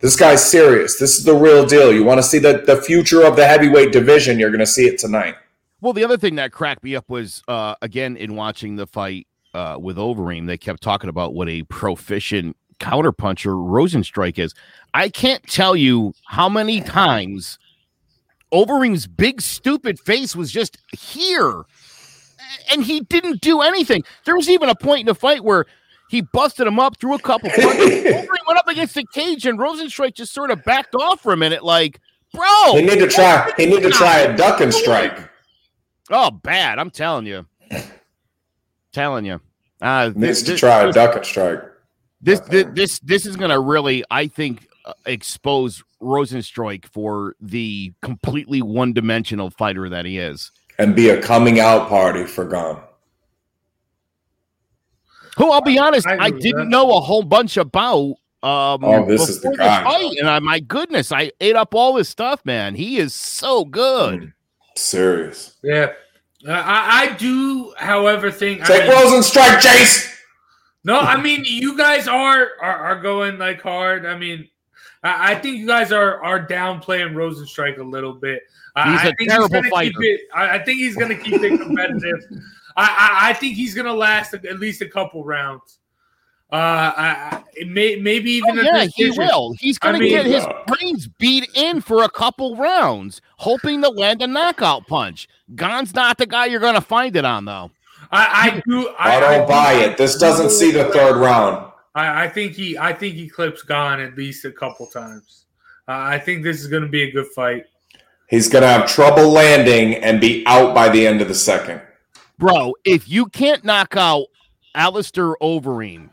This 0.00 0.16
guy's 0.16 0.48
serious. 0.48 0.98
This 0.98 1.18
is 1.18 1.24
the 1.24 1.34
real 1.34 1.66
deal. 1.66 1.92
You 1.92 2.04
want 2.04 2.18
to 2.18 2.22
see 2.22 2.38
the, 2.38 2.62
the 2.66 2.80
future 2.80 3.22
of 3.22 3.36
the 3.36 3.46
heavyweight 3.46 3.92
division, 3.92 4.38
you're 4.38 4.50
going 4.50 4.60
to 4.60 4.66
see 4.66 4.86
it 4.86 4.98
tonight. 4.98 5.36
Well, 5.82 5.92
the 5.92 6.04
other 6.04 6.16
thing 6.16 6.36
that 6.36 6.52
cracked 6.52 6.82
me 6.82 6.96
up 6.96 7.08
was 7.08 7.42
uh, 7.48 7.74
again 7.82 8.16
in 8.16 8.34
watching 8.34 8.76
the 8.76 8.86
fight 8.86 9.26
uh, 9.54 9.76
with 9.80 9.96
Overeem, 9.96 10.46
they 10.46 10.58
kept 10.58 10.82
talking 10.82 11.10
about 11.10 11.34
what 11.34 11.48
a 11.48 11.62
proficient 11.64 12.56
counterpuncher 12.78 13.52
Rozenstruik 13.52 14.38
is. 14.38 14.54
I 14.94 15.08
can't 15.08 15.46
tell 15.46 15.76
you 15.76 16.14
how 16.26 16.48
many 16.48 16.80
times 16.80 17.58
Overeem's 18.52 19.06
big 19.06 19.40
stupid 19.40 19.98
face 20.00 20.34
was 20.34 20.50
just 20.50 20.78
here, 20.92 21.64
and 22.72 22.82
he 22.82 23.00
didn't 23.00 23.40
do 23.40 23.60
anything. 23.60 24.02
There 24.24 24.36
was 24.36 24.48
even 24.48 24.68
a 24.68 24.74
point 24.74 25.00
in 25.00 25.06
the 25.06 25.14
fight 25.14 25.44
where 25.44 25.66
he 26.10 26.20
busted 26.20 26.66
him 26.66 26.78
up, 26.80 26.98
threw 26.98 27.14
a 27.14 27.18
couple 27.18 27.48
punches. 27.54 28.04
Overeem 28.04 28.26
went 28.46 28.58
up 28.58 28.68
against 28.68 28.94
the 28.94 29.04
cage, 29.12 29.46
and 29.46 29.58
Rozenstruik 29.58 30.14
just 30.14 30.32
sort 30.34 30.50
of 30.50 30.64
backed 30.64 30.94
off 30.94 31.20
for 31.20 31.32
a 31.32 31.36
minute, 31.36 31.62
like, 31.64 32.00
bro. 32.34 32.46
He 32.72 32.82
need 32.82 32.98
to 32.98 33.06
try. 33.08 33.52
He 33.56 33.66
need 33.66 33.82
to 33.82 33.90
try 33.90 34.18
a 34.20 34.36
duck 34.36 34.60
and 34.60 34.74
strike. 34.74 35.30
Oh, 36.10 36.30
bad! 36.32 36.78
I'm 36.80 36.90
telling 36.90 37.26
you, 37.26 37.46
telling 38.92 39.24
you. 39.24 39.40
Uh, 39.80 40.10
Needs 40.14 40.42
to 40.42 40.56
try 40.56 40.82
a 40.82 40.92
duck 40.92 41.16
and 41.16 41.24
strike. 41.24 41.62
This 42.20 42.40
this 42.40 42.66
this, 42.74 42.98
this 42.98 43.26
is 43.26 43.36
going 43.36 43.50
to 43.50 43.60
really, 43.60 44.04
I 44.10 44.26
think, 44.26 44.66
uh, 44.84 44.92
expose 45.06 45.82
Rozenstruik 46.02 46.84
for 46.86 47.34
the 47.40 47.92
completely 48.02 48.60
one-dimensional 48.60 49.50
fighter 49.50 49.88
that 49.88 50.04
he 50.04 50.18
is. 50.18 50.50
and 50.78 50.94
be 50.96 51.08
a 51.10 51.22
coming 51.22 51.60
out 51.60 51.88
party 51.88 52.24
for 52.24 52.44
Gane. 52.44 52.76
Who 55.36 55.50
I'll 55.52 55.60
be 55.60 55.78
honest, 55.78 56.06
I 56.06 56.16
I, 56.18 56.30
didn't 56.30 56.64
that. 56.64 56.68
know 56.68 56.96
a 56.96 57.00
whole 57.00 57.22
bunch 57.22 57.56
about. 57.56 58.16
Um, 58.42 58.82
Oh, 58.82 59.04
this 59.06 59.28
is 59.28 59.42
the 59.42 59.50
before 59.50 59.66
guy. 59.66 59.84
fight, 59.84 60.16
and 60.18 60.28
I, 60.28 60.38
my 60.38 60.60
goodness, 60.60 61.12
I 61.12 61.30
ate 61.40 61.56
up 61.56 61.74
all 61.74 61.92
this 61.94 62.08
stuff, 62.08 62.40
man. 62.46 62.74
He 62.74 62.96
is 62.96 63.14
so 63.14 63.64
good. 63.66 64.32
Serious. 64.76 65.56
Yeah. 65.62 65.92
Uh, 66.48 66.52
I, 66.52 67.02
I 67.10 67.16
do, 67.16 67.74
however, 67.76 68.30
think. 68.30 68.62
I 68.62 68.66
Take 68.66 68.82
mean- 68.88 68.92
Rozenstruik, 68.92 69.58
Jace. 69.60 70.06
No, 70.84 70.98
I 70.98 71.20
mean 71.20 71.42
you 71.44 71.76
guys 71.76 72.08
are 72.08 72.52
are, 72.62 72.76
are 72.78 73.00
going 73.02 73.36
like 73.38 73.60
hard. 73.60 74.06
I 74.06 74.16
mean, 74.16 74.48
I, 75.02 75.32
I 75.32 75.34
think 75.34 75.58
you 75.58 75.66
guys 75.66 75.92
are 75.92 76.24
are 76.24 76.46
downplaying 76.46 77.12
Rozenstruik 77.12 77.78
a 77.78 77.82
little 77.82 78.14
bit. 78.14 78.42
I, 78.74 78.90
He's 78.92 79.00
I 79.00 79.08
a 79.08 79.14
think 79.16 79.28
terrible 79.30 79.48
gonna 79.50 79.68
fighter. 79.68 79.90
Keep 80.00 80.20
it, 80.20 80.20
I, 80.34 80.56
I 80.56 80.64
think 80.64 80.78
he's 80.78 80.96
going 80.96 81.10
to 81.14 81.22
keep 81.22 81.42
it 81.42 81.58
competitive. 81.60 82.20
I, 82.80 82.86
I 82.86 83.30
I 83.30 83.32
think 83.34 83.56
he's 83.56 83.74
going 83.74 83.86
to 83.86 83.92
last 83.92 84.34
at 84.34 84.58
least 84.58 84.80
a 84.80 84.88
couple 84.88 85.24
rounds. 85.24 85.78
Uh, 86.52 86.56
I, 86.56 87.44
I 87.60 87.64
may 87.64 87.96
maybe 87.96 88.32
even 88.32 88.58
Oh, 88.58 88.62
yeah, 88.62 88.86
he 88.96 89.10
will. 89.10 89.52
He's 89.52 89.78
going 89.78 89.94
to 89.94 90.00
mean, 90.00 90.10
get 90.10 90.26
his 90.26 90.44
uh, 90.44 90.64
brains 90.66 91.06
beat 91.06 91.48
in 91.54 91.80
for 91.80 92.02
a 92.02 92.08
couple 92.08 92.56
rounds, 92.56 93.20
hoping 93.36 93.82
to 93.82 93.88
land 93.88 94.20
a 94.20 94.26
knockout 94.26 94.86
punch. 94.88 95.28
Gane's 95.54 95.94
not 95.94 96.18
the 96.18 96.26
guy 96.26 96.46
you're 96.46 96.58
going 96.58 96.74
to 96.74 96.80
find 96.80 97.14
it 97.14 97.24
on, 97.24 97.44
though. 97.44 97.70
I, 98.10 98.50
I 98.56 98.62
do. 98.66 98.88
I, 98.98 99.16
I 99.16 99.20
don't 99.20 99.46
do 99.46 99.48
buy 99.48 99.74
think 99.74 99.92
it. 99.92 99.98
This 99.98 100.16
doesn't 100.16 100.50
see 100.50 100.72
the 100.72 100.86
third 100.86 101.16
round. 101.16 101.70
I, 101.94 102.24
I 102.24 102.28
think 102.28 102.54
he 102.54 102.76
I 102.78 102.92
think 102.92 103.14
he 103.14 103.28
clips 103.28 103.62
Gane 103.62 104.00
at 104.00 104.16
least 104.16 104.44
a 104.44 104.50
couple 104.50 104.86
times. 104.86 105.44
Uh, 105.86 105.92
I 105.92 106.18
think 106.18 106.42
this 106.42 106.60
is 106.60 106.66
going 106.66 106.82
to 106.82 106.88
be 106.88 107.02
a 107.02 107.12
good 107.12 107.28
fight. 107.28 107.66
He's 108.28 108.48
going 108.48 108.62
to 108.62 108.68
have 108.68 108.88
trouble 108.88 109.28
landing 109.28 109.96
and 109.96 110.20
be 110.20 110.44
out 110.46 110.74
by 110.74 110.88
the 110.88 111.06
end 111.06 111.20
of 111.20 111.28
the 111.28 111.34
second. 111.34 111.80
Bro, 112.40 112.74
if 112.84 113.06
you 113.06 113.26
can't 113.26 113.64
knock 113.64 113.96
out 113.96 114.26
Alistair 114.74 115.34
Overeem, 115.42 116.08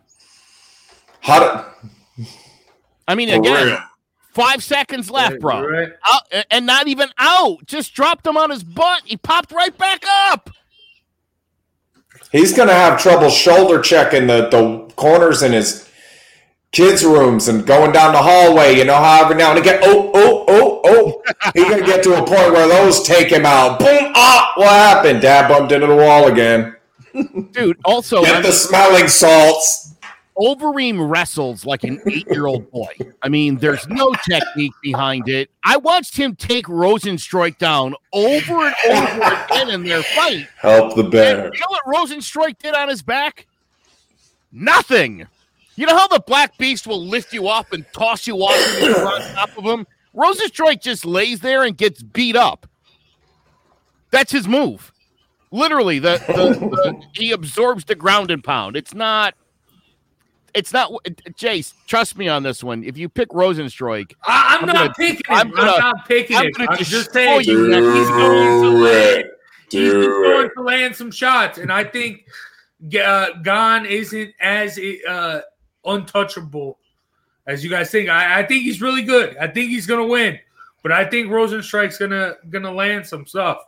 How 1.22 1.40
do, 1.40 2.26
I 3.08 3.16
mean, 3.16 3.30
again, 3.30 3.68
real. 3.68 3.80
five 4.34 4.62
seconds 4.62 5.10
left, 5.10 5.40
bro. 5.40 5.66
Right. 5.66 5.90
Out- 6.12 6.46
and 6.52 6.66
not 6.66 6.88
even 6.90 7.08
out. 7.18 7.66
Just 7.66 7.94
dropped 7.94 8.28
him 8.28 8.36
on 8.36 8.50
his 8.50 8.62
butt. 8.63 9.04
He 9.06 9.16
popped 9.16 9.54
right 9.54 9.76
back 9.78 10.04
up. 10.30 10.50
He's 12.34 12.54
going 12.54 12.68
to 12.68 12.74
have 12.74 13.02
trouble 13.02 13.30
shoulder 13.30 13.80
checking 13.82 14.28
the, 14.28 14.50
the 14.50 14.94
corners 14.96 15.44
in 15.44 15.54
his 15.54 15.87
kids' 16.72 17.04
rooms 17.04 17.48
and 17.48 17.66
going 17.66 17.92
down 17.92 18.14
the 18.14 18.22
hallway. 18.22 18.76
You 18.76 18.86
know 18.86 18.96
how 18.96 19.24
every 19.24 19.36
now 19.36 19.52
and 19.52 19.60
again, 19.60 19.80
oh, 19.84 20.12
oh, 20.14 20.46
oh, 20.48 20.82
oh. 20.86 21.24
He's 21.54 21.63
going 21.65 21.80
to 21.80 21.86
get 21.86 22.04
to 22.04 22.13
a 22.13 22.26
point 22.26 22.52
where 22.54 22.68
those 22.68 23.04
take 23.04 23.30
him 23.30 23.46
out. 23.46 23.80
Boom, 23.80 24.12
ah, 24.15 24.54
what 24.56 24.70
happened? 24.70 25.22
Dad 25.22 25.48
bumped 25.48 25.72
into 25.72 25.88
the 25.88 25.96
wall 25.96 26.28
again. 26.28 26.76
Dude, 27.52 27.78
also, 27.84 28.22
Get 28.24 28.44
the 28.44 28.52
smelling 28.52 29.08
salts. 29.08 29.86
Overeem 30.38 31.10
wrestles 31.10 31.65
like 31.65 31.84
an 31.84 32.00
eight 32.06 32.28
year 32.28 32.46
old 32.46 32.70
boy. 32.70 32.90
I 33.24 33.28
mean, 33.30 33.58
there's 33.58 33.88
no 33.88 34.13
technique 34.30 34.74
behind 34.84 35.28
it. 35.28 35.50
I 35.63 35.78
watched 35.78 36.15
him 36.15 36.36
take 36.36 36.68
Rozenstruik 36.68 37.58
down 37.58 37.96
over 38.13 38.68
and 38.68 38.76
over 38.88 39.34
again 39.46 39.70
in 39.72 39.84
their 39.84 40.04
fight. 40.04 40.48
Help 40.58 40.94
the 40.96 41.02
And 41.02 41.12
bear. 41.12 41.46
you 41.52 41.60
know 41.60 41.68
what 41.70 41.86
Rozenstruik 41.86 42.60
did 42.60 42.76
on 42.76 42.88
his 42.88 43.02
back? 43.02 43.48
Nothing. 44.52 45.26
You 45.78 45.86
know 45.86 45.96
how 45.96 46.08
the 46.08 46.19
Black 46.19 46.58
Beast 46.58 46.88
will 46.88 47.06
lift 47.06 47.32
you 47.32 47.48
up 47.48 47.71
and 47.71 47.86
toss 47.94 48.25
you 48.28 48.36
off 48.38 48.75
and 48.78 48.86
you're 48.88 49.08
on 49.08 49.21
top 49.36 49.56
of 49.58 49.63
him? 49.63 49.86
Rozenstruik 50.15 50.82
just 50.82 51.06
lays 51.06 51.40
there 51.40 51.63
and 51.63 51.78
gets 51.78 52.02
beat 52.02 52.36
up. 52.36 52.67
That's 54.10 54.32
his 54.32 54.48
move. 54.48 54.92
Literally, 55.52 56.00
the, 56.00 56.17
the, 56.28 56.60
the 56.60 57.02
he 57.13 57.32
absorbs 57.32 57.86
the 57.86 57.94
ground 57.96 58.32
and 58.32 58.44
pound. 58.44 58.75
It's 58.75 58.94
not. 58.96 59.36
It's 60.56 60.73
not. 60.73 60.92
Jace, 61.38 61.73
trust 61.86 62.17
me 62.17 62.28
on 62.28 62.42
this 62.42 62.63
one. 62.63 62.84
If 62.84 62.98
you 62.98 63.08
pick 63.08 63.30
Rozenstruik, 63.30 64.13
I, 64.25 64.58
I'm, 64.60 64.62
I'm 64.62 64.73
not 64.73 64.75
gonna- 64.75 64.94
picking 64.96 65.21
I'm 65.30 65.48
him. 65.50 65.54
gonna- 65.56 65.71
I'm 65.73 65.80
not 65.80 66.08
picking 66.08 66.36
I'm 66.38 66.46
it. 66.48 66.54
gonna 66.56 66.71
I'm 66.71 66.78
just 66.84 67.13
saying 67.13 67.42
you 67.44 67.69
that 67.69 67.84
he's 67.84 68.10
going 68.10 68.62
to 68.63 68.71
Do 68.71 68.84
land. 68.84 69.19
it. 69.19 69.32
he's 69.69 69.92
been 69.94 70.02
Do 70.02 70.23
going 70.23 70.50
to 70.58 70.62
land 70.63 70.96
some 70.96 71.12
shots, 71.12 71.60
and 71.60 71.71
I 71.71 71.84
think 71.84 72.25
uh, 73.00 73.28
Gane 73.44 73.86
isn't 73.86 74.34
as 74.42 74.80
uh, 75.08 75.42
untouchable 75.88 76.77
as 77.48 77.63
you 77.63 77.69
guys 77.69 77.90
think. 77.90 78.10
I, 78.10 78.40
I 78.40 78.44
think 78.44 78.63
he's 78.63 78.81
really 78.81 79.04
good. 79.04 79.35
I 79.38 79.48
think 79.48 79.69
he's 79.69 79.88
gonna 79.88 80.06
win, 80.06 80.38
but 80.83 80.92
I 80.92 81.06
think 81.06 81.29
Rozenstruik's 81.29 81.98
gonna 81.98 82.35
gonna 82.50 82.71
land 82.71 83.08
some 83.08 83.25
stuff, 83.25 83.60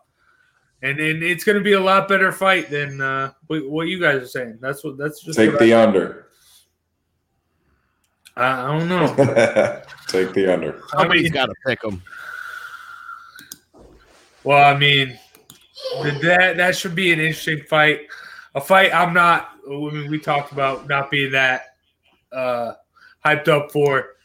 and 0.83 0.99
and 0.99 1.23
it's 1.23 1.43
gonna 1.43 1.61
be 1.61 1.73
a 1.73 1.79
lot 1.79 2.07
better 2.07 2.31
fight 2.31 2.69
than 2.69 3.01
uh, 3.01 3.31
what, 3.47 3.67
what 3.69 3.87
you 3.87 3.99
guys 3.99 4.21
are 4.21 4.27
saying. 4.27 4.59
That's 4.61 4.83
what 4.83 4.97
that's 4.97 5.21
just 5.23 5.37
Take 5.37 5.51
what 5.51 5.59
the 5.59 5.73
under. 5.73 6.27
I, 8.35 8.63
I 8.63 8.77
don't 8.77 8.89
know. 8.89 9.07
Take 10.07 10.33
the 10.33 10.53
under. 10.53 10.81
I 10.93 10.99
Somebody's 10.99 11.23
mean, 11.23 11.33
got 11.33 11.47
to 11.47 11.55
pick 11.65 11.83
him. 11.83 12.01
well, 14.43 14.73
I 14.73 14.77
mean, 14.77 15.17
that 16.21 16.55
that 16.57 16.75
should 16.75 16.95
be 16.95 17.11
an 17.11 17.19
interesting 17.19 17.63
fight. 17.69 18.01
A 18.55 18.61
fight 18.61 18.93
I'm 18.93 19.13
not. 19.13 19.51
I 19.67 19.71
mean, 19.71 20.09
we 20.09 20.19
talked 20.19 20.51
about 20.51 20.87
not 20.87 21.11
being 21.11 21.31
that 21.33 21.68
uh, 22.31 22.73
hyped 23.25 23.47
up 23.47 23.71
for. 23.71 24.15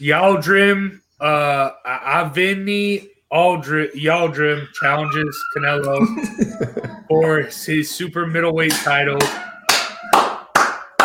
Yaldrim, 0.00 1.00
uh, 1.20 1.70
Avini 1.86 3.08
Aldri, 3.32 3.92
Yaldrim 3.92 4.66
challenges 4.80 5.38
Canelo 5.56 7.04
for 7.08 7.42
his 7.42 7.90
super 7.90 8.26
middleweight 8.26 8.72
title. 8.72 9.18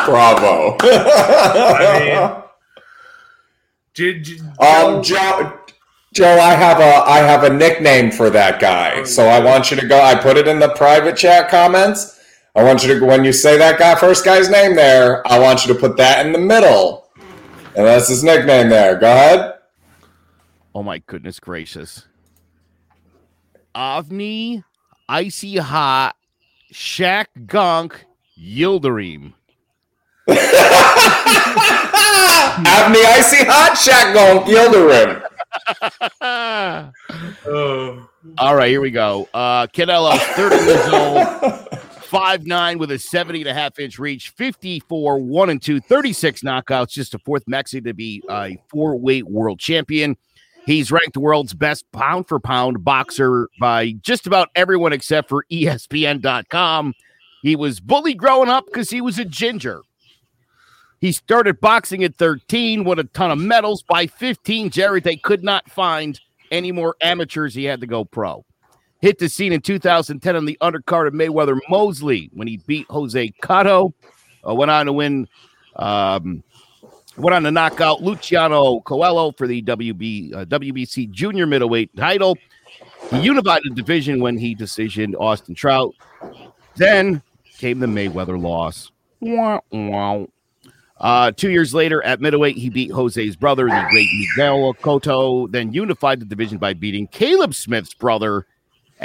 Bravo. 0.06 0.78
I 0.82 2.42
J- 3.94 4.20
J- 4.20 4.40
um, 4.60 5.02
Joe, 5.02 5.60
Joe, 6.14 6.40
I 6.40 6.54
have 6.54 6.80
a 6.80 7.10
I 7.10 7.18
have 7.20 7.44
a 7.44 7.50
nickname 7.50 8.12
for 8.12 8.30
that 8.30 8.60
guy. 8.60 9.04
So 9.04 9.28
I 9.28 9.40
want 9.40 9.72
you 9.72 9.78
to 9.78 9.88
go. 9.88 10.02
I 10.02 10.16
put 10.16 10.38
it 10.38 10.48
in 10.48 10.60
the 10.60 10.70
private 10.70 11.18
chat 11.18 11.50
comments. 11.50 12.15
I 12.56 12.64
want 12.64 12.84
you 12.84 13.00
to 13.00 13.06
when 13.06 13.24
you 13.26 13.34
say 13.34 13.58
that 13.58 13.78
guy 13.80 13.96
first 13.96 14.24
guy's 14.24 14.50
name 14.50 14.76
there. 14.76 15.26
I 15.28 15.40
want 15.40 15.66
you 15.66 15.74
to 15.74 15.80
put 15.80 15.98
that 15.98 16.26
in 16.26 16.32
the 16.32 16.40
middle, 16.40 17.10
and 17.76 17.86
that's 17.86 18.08
his 18.08 18.24
nickname 18.24 18.70
there. 18.70 18.96
Go 18.98 19.12
ahead. 19.12 19.54
Oh 20.74 20.84
my 20.84 21.00
goodness 21.00 21.40
gracious. 21.40 22.06
Avni, 23.76 24.64
Icy 25.10 25.58
Hot, 25.58 26.16
Shaq 26.72 27.26
Gunk, 27.46 28.06
Yildirim. 28.40 29.34
Abney 32.58 33.00
Icy 33.06 33.46
Hot 33.46 33.78
Shack 33.78 34.14
going 34.14 34.40
Yildirim. 34.48 35.22
All 38.38 38.56
right, 38.56 38.70
here 38.70 38.82
we 38.82 38.92
go. 38.92 39.28
Uh 39.34 39.68
Canelo, 39.68 40.18
30 40.18 40.56
years 40.56 40.88
old, 40.88 41.28
five 42.16 42.46
nine 42.48 42.78
with 42.78 42.92
a 42.92 43.00
70 43.00 43.42
and 43.42 43.50
a 43.50 43.54
half 43.54 43.78
inch 43.80 44.00
reach, 44.00 44.30
54, 44.30 45.20
1 45.20 45.50
and 45.50 45.62
2, 45.62 45.82
36 45.82 46.42
knockouts, 46.42 46.90
just 46.90 47.14
a 47.14 47.20
fourth 47.20 47.44
Mexican 47.48 47.84
to 47.86 47.94
be 47.94 48.24
a 48.30 48.58
four 48.70 48.98
weight 48.98 49.28
world 49.28 49.60
champion. 49.60 50.16
He's 50.66 50.92
ranked 50.92 51.14
the 51.14 51.20
world's 51.20 51.54
best 51.54 51.86
pound 51.92 52.28
for 52.28 52.40
pound 52.40 52.84
boxer 52.84 53.50
by 53.60 53.92
just 54.02 54.26
about 54.26 54.50
everyone 54.56 54.94
except 54.94 55.30
for 55.30 55.46
ESPN.com. 55.52 56.94
He 57.44 57.56
was 57.56 57.80
bullied 57.80 58.18
growing 58.18 58.50
up 58.50 58.66
because 58.66 58.90
he 58.90 59.02
was 59.02 59.20
a 59.20 59.26
ginger. 59.26 59.82
He 61.00 61.12
started 61.12 61.60
boxing 61.60 62.04
at 62.04 62.16
13, 62.16 62.84
won 62.84 62.98
a 62.98 63.04
ton 63.04 63.30
of 63.30 63.38
medals. 63.38 63.84
By 63.84 64.08
15, 64.08 64.72
Jerry, 64.72 65.02
they 65.02 65.18
could 65.18 65.44
not 65.44 65.70
find 65.70 66.20
any 66.50 66.72
more 66.72 66.96
amateurs. 67.02 67.54
He 67.54 67.66
had 67.66 67.82
to 67.82 67.88
go 67.88 68.06
pro. 68.06 68.44
Hit 69.06 69.20
the 69.20 69.30
scene 69.30 69.54
in 69.54 69.62
2010 69.62 70.36
on 70.36 70.46
the 70.46 70.58
undercard 70.62 71.06
of 71.06 71.14
Mayweather 71.14 71.60
Mosley 71.70 72.32
when 72.34 72.48
he 72.48 72.58
beat 72.58 72.88
Jose 72.90 73.32
Cotto. 73.40 73.94
Uh, 74.44 74.56
went 74.56 74.72
on 74.72 74.88
to 74.88 74.94
win, 74.94 75.28
um, 75.76 76.42
went 77.16 77.36
on 77.36 77.44
to 77.44 77.52
knock 77.52 77.80
out 77.82 78.02
Luciano 78.02 78.80
Coelho 78.80 79.32
for 79.34 79.46
the 79.46 79.62
WB, 79.62 80.34
uh, 80.34 80.46
WBC 80.46 81.12
junior 81.12 81.46
middleweight 81.46 81.96
title. 81.96 82.36
He 83.12 83.20
unified 83.20 83.62
the 83.64 83.76
division 83.76 84.22
when 84.22 84.40
he 84.40 84.56
decisioned 84.56 85.14
Austin 85.20 85.54
Trout. 85.54 85.94
Then 86.76 87.22
came 87.60 87.78
the 87.78 87.86
Mayweather 87.86 88.42
loss. 88.42 88.92
Uh, 91.00 91.32
two 91.32 91.52
years 91.52 91.76
later, 91.76 92.04
at 92.04 92.22
middleweight, 92.22 92.58
he 92.58 92.72
beat 92.72 92.90
Jose's 92.90 93.36
brother, 93.36 93.66
the 93.66 93.88
great 93.92 94.10
Miguel 94.16 94.74
Cotto, 94.74 95.52
then 95.52 95.72
unified 95.72 96.20
the 96.20 96.26
division 96.26 96.58
by 96.58 96.74
beating 96.74 97.06
Caleb 97.06 97.54
Smith's 97.54 97.94
brother, 97.94 98.48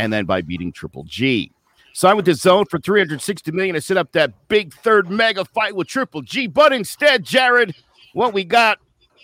and 0.01 0.11
then 0.11 0.25
by 0.25 0.41
beating 0.41 0.73
Triple 0.73 1.05
G. 1.05 1.53
Signed 1.93 2.17
with 2.17 2.25
the 2.25 2.33
zone 2.33 2.65
for 2.65 2.79
360 2.79 3.53
million 3.53 3.75
to 3.75 3.83
set 3.83 3.99
up 3.99 4.13
that 4.13 4.33
big 4.49 4.73
third 4.73 5.11
mega 5.11 5.45
fight 5.45 5.77
with 5.77 5.89
Triple 5.89 6.23
G. 6.23 6.47
But 6.47 6.73
instead, 6.73 7.23
Jared, 7.23 7.75
what 8.15 8.33
we 8.33 8.43
got 8.43 8.79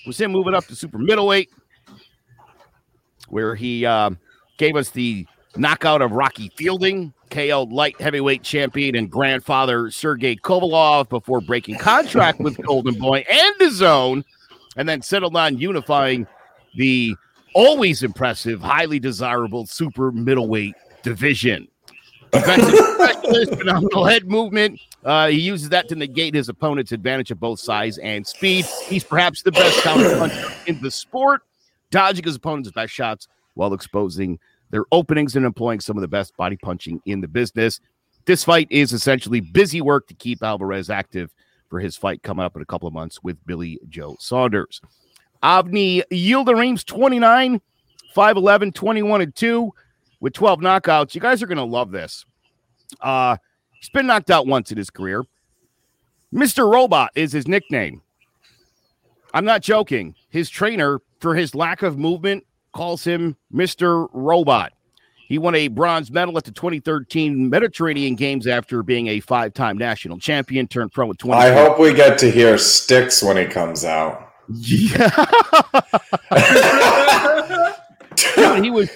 was 0.06 0.20
him 0.20 0.32
moving 0.32 0.52
up 0.52 0.66
to 0.66 0.76
super 0.76 0.98
middleweight, 0.98 1.48
where 3.28 3.54
he 3.54 3.86
um, 3.86 4.18
gave 4.58 4.76
us 4.76 4.90
the 4.90 5.26
knockout 5.56 6.02
of 6.02 6.12
Rocky 6.12 6.52
Fielding, 6.56 7.14
KO'd 7.30 7.72
light 7.72 7.98
heavyweight 7.98 8.42
champion 8.42 8.96
and 8.96 9.10
grandfather 9.10 9.90
Sergey 9.90 10.36
Kovalev 10.36 11.08
before 11.08 11.40
breaking 11.40 11.78
contract 11.78 12.38
with 12.38 12.60
Golden 12.66 12.98
Boy 12.98 13.24
and 13.30 13.54
the 13.58 13.70
Zone, 13.70 14.24
and 14.76 14.86
then 14.86 15.00
settled 15.00 15.36
on 15.36 15.56
unifying 15.56 16.26
the 16.74 17.16
always 17.56 18.02
impressive, 18.02 18.60
highly 18.60 19.00
desirable 19.00 19.64
super 19.64 20.12
middleweight 20.12 20.74
division. 21.02 21.66
Specialist, 22.34 23.54
phenomenal 23.56 24.04
head 24.04 24.28
movement. 24.28 24.78
Uh, 25.02 25.28
he 25.28 25.40
uses 25.40 25.70
that 25.70 25.88
to 25.88 25.94
negate 25.94 26.34
his 26.34 26.50
opponent's 26.50 26.92
advantage 26.92 27.30
of 27.30 27.40
both 27.40 27.58
size 27.58 27.96
and 27.98 28.26
speed. 28.26 28.66
He's 28.86 29.02
perhaps 29.02 29.42
the 29.42 29.52
best 29.52 29.80
counter 29.82 30.18
puncher 30.18 30.52
in 30.66 30.82
the 30.82 30.90
sport, 30.90 31.42
dodging 31.90 32.24
his 32.24 32.36
opponent's 32.36 32.70
best 32.72 32.92
shots 32.92 33.26
while 33.54 33.72
exposing 33.72 34.38
their 34.70 34.84
openings 34.92 35.34
and 35.34 35.46
employing 35.46 35.80
some 35.80 35.96
of 35.96 36.02
the 36.02 36.08
best 36.08 36.36
body 36.36 36.56
punching 36.56 37.00
in 37.06 37.22
the 37.22 37.28
business. 37.28 37.80
This 38.26 38.44
fight 38.44 38.68
is 38.70 38.92
essentially 38.92 39.40
busy 39.40 39.80
work 39.80 40.08
to 40.08 40.14
keep 40.14 40.42
Alvarez 40.42 40.90
active 40.90 41.32
for 41.70 41.80
his 41.80 41.96
fight 41.96 42.22
coming 42.22 42.44
up 42.44 42.54
in 42.54 42.60
a 42.60 42.66
couple 42.66 42.86
of 42.86 42.92
months 42.92 43.22
with 43.22 43.38
Billy 43.46 43.78
Joe 43.88 44.16
Saunders. 44.20 44.82
Avni 45.42 46.02
Yildirim's 46.10 46.84
29, 46.84 47.60
5'11, 48.14 48.74
21 48.74 49.20
and 49.20 49.34
2 49.34 49.72
with 50.20 50.32
12 50.32 50.60
knockouts. 50.60 51.14
You 51.14 51.20
guys 51.20 51.42
are 51.42 51.46
going 51.46 51.58
to 51.58 51.64
love 51.64 51.90
this. 51.90 52.24
Uh, 53.00 53.36
he's 53.78 53.90
been 53.90 54.06
knocked 54.06 54.30
out 54.30 54.46
once 54.46 54.70
in 54.70 54.78
his 54.78 54.90
career. 54.90 55.24
Mr. 56.32 56.70
Robot 56.70 57.10
is 57.14 57.32
his 57.32 57.46
nickname. 57.46 58.02
I'm 59.32 59.44
not 59.44 59.62
joking. 59.62 60.14
His 60.30 60.48
trainer, 60.48 61.00
for 61.20 61.34
his 61.34 61.54
lack 61.54 61.82
of 61.82 61.98
movement, 61.98 62.44
calls 62.72 63.04
him 63.04 63.36
Mr. 63.52 64.08
Robot. 64.12 64.72
He 65.28 65.38
won 65.38 65.56
a 65.56 65.68
bronze 65.68 66.10
medal 66.10 66.38
at 66.38 66.44
the 66.44 66.52
2013 66.52 67.50
Mediterranean 67.50 68.14
Games 68.14 68.46
after 68.46 68.82
being 68.84 69.08
a 69.08 69.20
five 69.20 69.54
time 69.54 69.76
national 69.76 70.18
champion, 70.18 70.68
turned 70.68 70.92
pro 70.92 71.06
with 71.06 71.18
20. 71.18 71.40
I 71.40 71.52
hope 71.52 71.80
we 71.80 71.92
get 71.92 72.16
to 72.18 72.30
hear 72.30 72.56
Sticks 72.58 73.22
when 73.22 73.36
he 73.36 73.44
comes 73.44 73.84
out. 73.84 74.25
Yeah. 74.48 75.10
Dude, 78.36 78.64
he 78.64 78.70
was, 78.70 78.90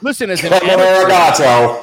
listen, 0.00 0.30
as 0.30 0.42
an 0.44 0.50
Come 0.50 0.68
amateur, 0.68 1.10
Arigato. 1.10 1.82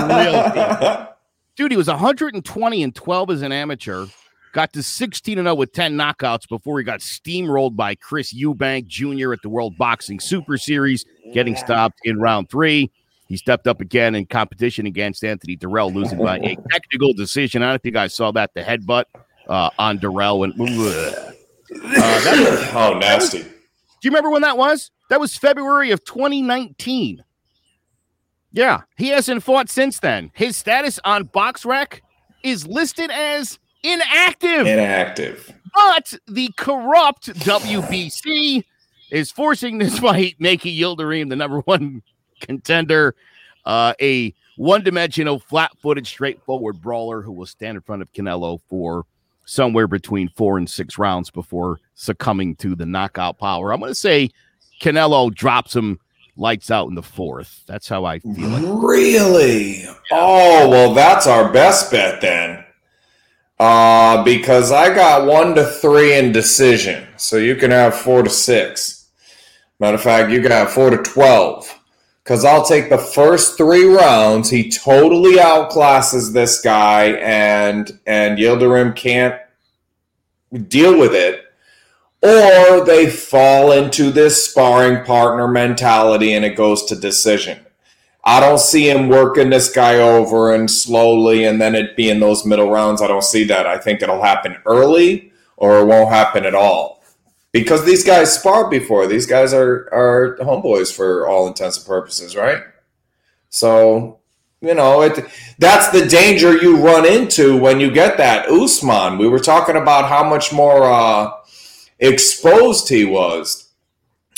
Oh, 0.00 1.08
Dude, 1.56 1.70
he 1.70 1.76
was 1.76 1.88
120 1.88 2.82
and 2.82 2.94
12 2.94 3.30
as 3.30 3.42
an 3.42 3.52
amateur. 3.52 4.06
Got 4.52 4.72
to 4.74 4.82
16 4.82 5.38
and 5.38 5.46
0 5.46 5.54
with 5.54 5.72
10 5.72 5.94
knockouts 5.94 6.48
before 6.48 6.78
he 6.78 6.84
got 6.84 7.00
steamrolled 7.00 7.74
by 7.74 7.94
Chris 7.94 8.34
Eubank 8.34 8.86
Jr. 8.86 9.32
at 9.32 9.40
the 9.42 9.48
World 9.48 9.76
Boxing 9.78 10.20
Super 10.20 10.58
Series, 10.58 11.06
getting 11.32 11.56
stopped 11.56 11.98
in 12.04 12.20
round 12.20 12.50
three. 12.50 12.90
He 13.28 13.38
stepped 13.38 13.66
up 13.66 13.80
again 13.80 14.14
in 14.14 14.26
competition 14.26 14.84
against 14.84 15.24
Anthony 15.24 15.56
Dirrell, 15.56 15.94
losing 15.94 16.18
by 16.18 16.36
a 16.36 16.56
technical 16.70 17.14
decision. 17.14 17.62
I 17.62 17.66
don't 17.66 17.72
know 17.72 17.76
if 17.76 17.84
you 17.86 17.92
guys 17.92 18.14
saw 18.14 18.30
that. 18.32 18.52
The 18.52 18.60
headbutt 18.60 19.04
uh, 19.52 19.68
on 19.78 19.98
Dirrell 19.98 20.38
went. 20.38 20.54
Uh, 20.58 20.64
that 20.64 22.48
was- 22.72 22.74
oh, 22.74 22.98
nasty. 22.98 23.38
do 23.42 23.44
you 24.02 24.10
remember 24.10 24.30
when 24.30 24.42
that 24.42 24.56
was? 24.56 24.90
That 25.10 25.20
was 25.20 25.36
February 25.36 25.90
of 25.90 26.02
2019. 26.04 27.22
Yeah, 28.52 28.82
he 28.96 29.08
hasn't 29.08 29.42
fought 29.42 29.68
since 29.68 30.00
then. 30.00 30.30
His 30.34 30.56
status 30.56 30.98
on 31.04 31.28
BoxRec 31.28 32.00
is 32.42 32.66
listed 32.66 33.10
as 33.10 33.58
inactive. 33.82 34.66
Inactive. 34.66 35.52
But 35.74 36.14
the 36.26 36.50
corrupt 36.56 37.28
WBC 37.34 38.64
is 39.10 39.30
forcing 39.30 39.78
this 39.78 39.98
fight, 40.00 40.36
making 40.38 40.76
Yildirim 40.78 41.28
the 41.28 41.36
number 41.36 41.60
one 41.60 42.02
contender, 42.40 43.14
uh, 43.66 43.92
a 44.00 44.34
one-dimensional, 44.56 45.38
flat-footed, 45.40 46.06
straightforward 46.06 46.80
brawler 46.80 47.22
who 47.22 47.32
will 47.32 47.46
stand 47.46 47.76
in 47.76 47.82
front 47.82 48.02
of 48.02 48.12
Canelo 48.12 48.60
for 48.68 49.04
somewhere 49.44 49.86
between 49.86 50.28
four 50.28 50.58
and 50.58 50.68
six 50.68 50.98
rounds 50.98 51.30
before 51.30 51.80
succumbing 51.94 52.56
to 52.56 52.74
the 52.74 52.86
knockout 52.86 53.38
power. 53.38 53.72
I'm 53.72 53.80
going 53.80 53.90
to 53.90 53.94
say 53.94 54.30
Canelo 54.80 55.34
drops 55.34 55.74
him 55.74 55.98
lights 56.36 56.70
out 56.70 56.88
in 56.88 56.94
the 56.94 57.02
fourth. 57.02 57.62
That's 57.66 57.88
how 57.88 58.04
I 58.04 58.18
feel 58.20 58.48
like. 58.48 58.62
Really? 58.82 59.84
Oh, 60.10 60.68
well, 60.68 60.94
that's 60.94 61.26
our 61.26 61.52
best 61.52 61.90
bet 61.90 62.20
then. 62.20 62.64
Uh, 63.58 64.24
because 64.24 64.72
I 64.72 64.92
got 64.92 65.26
one 65.26 65.54
to 65.54 65.64
three 65.64 66.16
in 66.16 66.32
decision. 66.32 67.06
So 67.16 67.36
you 67.36 67.54
can 67.54 67.70
have 67.70 67.94
four 67.94 68.22
to 68.22 68.30
six. 68.30 69.10
Matter 69.78 69.96
of 69.96 70.02
fact, 70.02 70.30
you 70.30 70.40
got 70.40 70.70
four 70.70 70.90
to 70.90 70.96
12. 70.96 71.78
Because 72.22 72.44
I'll 72.44 72.64
take 72.64 72.88
the 72.88 72.98
first 72.98 73.56
three 73.56 73.84
rounds. 73.84 74.48
He 74.50 74.70
totally 74.70 75.36
outclasses 75.36 76.32
this 76.32 76.60
guy, 76.60 77.12
and 77.20 77.98
and 78.06 78.38
Yildirim 78.38 78.94
can't 78.94 79.40
deal 80.68 80.98
with 80.98 81.14
it 81.14 81.42
or 82.22 82.84
they 82.84 83.10
fall 83.10 83.72
into 83.72 84.10
this 84.10 84.48
sparring 84.48 85.04
partner 85.04 85.48
mentality 85.48 86.32
and 86.32 86.44
it 86.44 86.56
goes 86.56 86.84
to 86.84 86.96
decision. 86.96 87.58
I 88.24 88.38
don't 88.38 88.60
see 88.60 88.88
him 88.88 89.08
working 89.08 89.50
this 89.50 89.72
guy 89.72 89.96
over 89.96 90.54
and 90.54 90.70
slowly 90.70 91.44
and 91.44 91.60
then 91.60 91.74
it 91.74 91.96
be 91.96 92.08
in 92.08 92.20
those 92.20 92.46
middle 92.46 92.70
rounds. 92.70 93.02
I 93.02 93.08
don't 93.08 93.24
see 93.24 93.42
that. 93.44 93.66
I 93.66 93.76
think 93.76 94.02
it'll 94.02 94.22
happen 94.22 94.56
early 94.66 95.32
or 95.56 95.80
it 95.80 95.86
won't 95.86 96.10
happen 96.10 96.44
at 96.44 96.54
all. 96.54 97.01
Because 97.52 97.84
these 97.84 98.04
guys 98.04 98.32
sparred 98.32 98.70
before. 98.70 99.06
These 99.06 99.26
guys 99.26 99.52
are 99.52 99.88
are 99.92 100.38
homeboys 100.40 100.94
for 100.94 101.28
all 101.28 101.46
intents 101.46 101.76
and 101.76 101.86
purposes, 101.86 102.34
right? 102.34 102.62
So, 103.50 104.20
you 104.62 104.74
know, 104.74 105.02
it 105.02 105.26
that's 105.58 105.90
the 105.90 106.06
danger 106.06 106.56
you 106.56 106.78
run 106.78 107.04
into 107.04 107.58
when 107.58 107.78
you 107.78 107.90
get 107.90 108.16
that 108.16 108.48
Usman. 108.48 109.18
We 109.18 109.28
were 109.28 109.38
talking 109.38 109.76
about 109.76 110.08
how 110.08 110.28
much 110.28 110.52
more 110.52 110.84
uh 110.84 111.32
exposed 111.98 112.88
he 112.88 113.04
was 113.04 113.68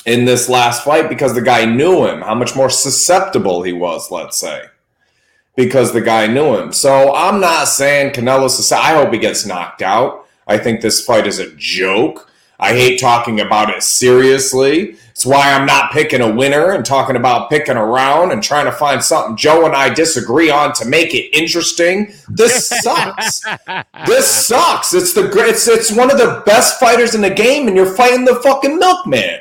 in 0.07 0.25
this 0.25 0.49
last 0.49 0.85
fight 0.85 1.09
because 1.09 1.35
the 1.35 1.43
guy 1.43 1.65
knew 1.65 2.07
him, 2.07 2.21
how 2.21 2.35
much 2.35 2.55
more 2.55 2.69
susceptible 2.69 3.63
he 3.63 3.73
was, 3.73 4.11
let's 4.11 4.39
say, 4.39 4.65
because 5.57 5.93
the 5.93 6.01
guy 6.01 6.27
knew 6.27 6.57
him. 6.57 6.73
So 6.73 7.15
I'm 7.15 7.41
not 7.41 7.69
saying 7.69 8.13
Canelo's. 8.13 8.71
I 8.73 8.95
hope 8.95 9.13
he 9.13 9.19
gets 9.19 9.47
knocked 9.47 9.83
out. 9.83 10.27
I 10.47 10.59
think 10.59 10.81
this 10.81 11.05
fight 11.05 11.27
is 11.27 11.39
a 11.39 11.55
joke. 11.55 12.31
I 12.59 12.73
hate 12.73 13.01
talking 13.01 13.41
about 13.41 13.71
it 13.71 13.83
seriously. 13.83 14.97
It's 15.11 15.27
why 15.27 15.53
I'm 15.53 15.67
not 15.67 15.93
picking 15.93 16.21
a 16.21 16.33
winner 16.33 16.73
and 16.73 16.85
talking 16.85 17.17
about 17.17 17.49
picking 17.49 17.77
around 17.77 18.33
and 18.33 18.43
trying 18.43 18.65
to 18.65 18.73
find 18.73 19.03
something 19.03 19.37
Joe 19.37 19.65
and 19.65 19.75
I 19.75 19.93
disagree 19.93 20.51
on 20.51 20.73
to 20.75 20.87
make 20.87 21.15
it 21.15 21.37
interesting. 21.37 22.13
This 22.29 22.69
sucks. 22.83 23.41
this 24.07 24.27
sucks. 24.27 24.93
It's 24.93 25.13
the 25.15 25.31
it's 25.47 25.69
it's 25.69 25.93
one 25.93 26.11
of 26.11 26.19
the 26.19 26.43
best 26.47 26.81
fighters 26.81 27.15
in 27.15 27.21
the 27.21 27.31
game, 27.31 27.69
and 27.69 27.77
you're 27.77 27.95
fighting 27.95 28.25
the 28.25 28.37
fucking 28.37 28.79
milkman. 28.79 29.41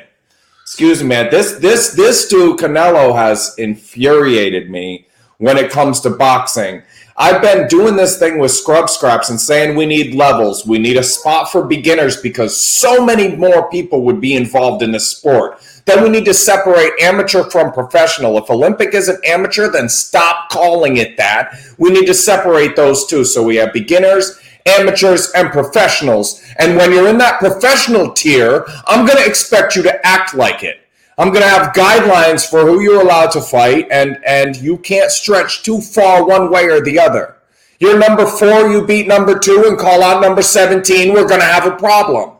Excuse 0.62 1.02
me, 1.02 1.08
man. 1.08 1.30
This 1.30 1.52
this 1.54 1.90
this 1.90 2.28
dude 2.28 2.58
Canelo 2.58 3.14
has 3.14 3.54
infuriated 3.58 4.70
me 4.70 5.06
when 5.38 5.56
it 5.56 5.70
comes 5.70 6.00
to 6.00 6.10
boxing. 6.10 6.82
I've 7.16 7.40
been 7.40 7.68
doing 7.68 7.94
this 7.94 8.18
thing 8.18 8.40
with 8.40 8.50
Scrub 8.50 8.90
Scraps 8.90 9.30
and 9.30 9.40
saying 9.40 9.76
we 9.76 9.86
need 9.86 10.16
levels. 10.16 10.66
We 10.66 10.80
need 10.80 10.96
a 10.96 11.02
spot 11.04 11.50
for 11.50 11.64
beginners 11.64 12.16
because 12.16 12.60
so 12.60 13.04
many 13.04 13.36
more 13.36 13.70
people 13.70 14.02
would 14.02 14.20
be 14.20 14.34
involved 14.34 14.82
in 14.82 14.90
the 14.90 14.98
sport. 14.98 15.62
Then 15.84 16.02
we 16.02 16.08
need 16.08 16.24
to 16.24 16.34
separate 16.34 16.90
amateur 17.00 17.48
from 17.50 17.70
professional. 17.70 18.36
If 18.36 18.50
Olympic 18.50 18.94
isn't 18.94 19.24
amateur, 19.24 19.70
then 19.70 19.88
stop 19.88 20.50
calling 20.50 20.96
it 20.96 21.16
that. 21.16 21.56
We 21.78 21.90
need 21.90 22.06
to 22.06 22.14
separate 22.14 22.74
those 22.74 23.06
two. 23.06 23.24
So 23.24 23.44
we 23.44 23.56
have 23.56 23.72
beginners, 23.72 24.40
amateurs, 24.66 25.30
and 25.36 25.50
professionals. 25.50 26.42
And 26.58 26.76
when 26.76 26.90
you're 26.90 27.08
in 27.08 27.18
that 27.18 27.38
professional 27.38 28.12
tier, 28.12 28.64
I'm 28.86 29.06
going 29.06 29.18
to 29.18 29.26
expect 29.26 29.76
you 29.76 29.84
to 29.84 30.04
act 30.04 30.34
like 30.34 30.64
it. 30.64 30.83
I'm 31.16 31.28
going 31.28 31.42
to 31.42 31.48
have 31.48 31.74
guidelines 31.74 32.48
for 32.48 32.62
who 32.62 32.80
you're 32.80 33.02
allowed 33.02 33.30
to 33.32 33.40
fight, 33.40 33.86
and 33.90 34.18
and 34.26 34.56
you 34.56 34.78
can't 34.78 35.10
stretch 35.10 35.62
too 35.62 35.80
far 35.80 36.26
one 36.26 36.50
way 36.50 36.64
or 36.64 36.80
the 36.80 36.98
other. 36.98 37.36
You're 37.78 37.98
number 37.98 38.26
four, 38.26 38.70
you 38.70 38.86
beat 38.86 39.06
number 39.06 39.38
two, 39.38 39.64
and 39.66 39.78
call 39.78 40.02
out 40.02 40.22
number 40.22 40.42
17. 40.42 41.12
We're 41.12 41.28
going 41.28 41.40
to 41.40 41.46
have 41.46 41.66
a 41.66 41.76
problem. 41.76 42.36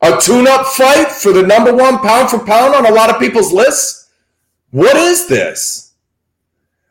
A 0.00 0.16
tune-up 0.20 0.66
fight 0.66 1.10
for 1.10 1.32
the 1.32 1.42
number 1.42 1.74
one 1.74 1.98
pound 1.98 2.30
for 2.30 2.38
pound 2.38 2.74
on 2.74 2.86
a 2.86 2.92
lot 2.92 3.10
of 3.10 3.20
people's 3.20 3.52
lists. 3.52 4.08
What 4.70 4.96
is 4.96 5.26
this? 5.26 5.88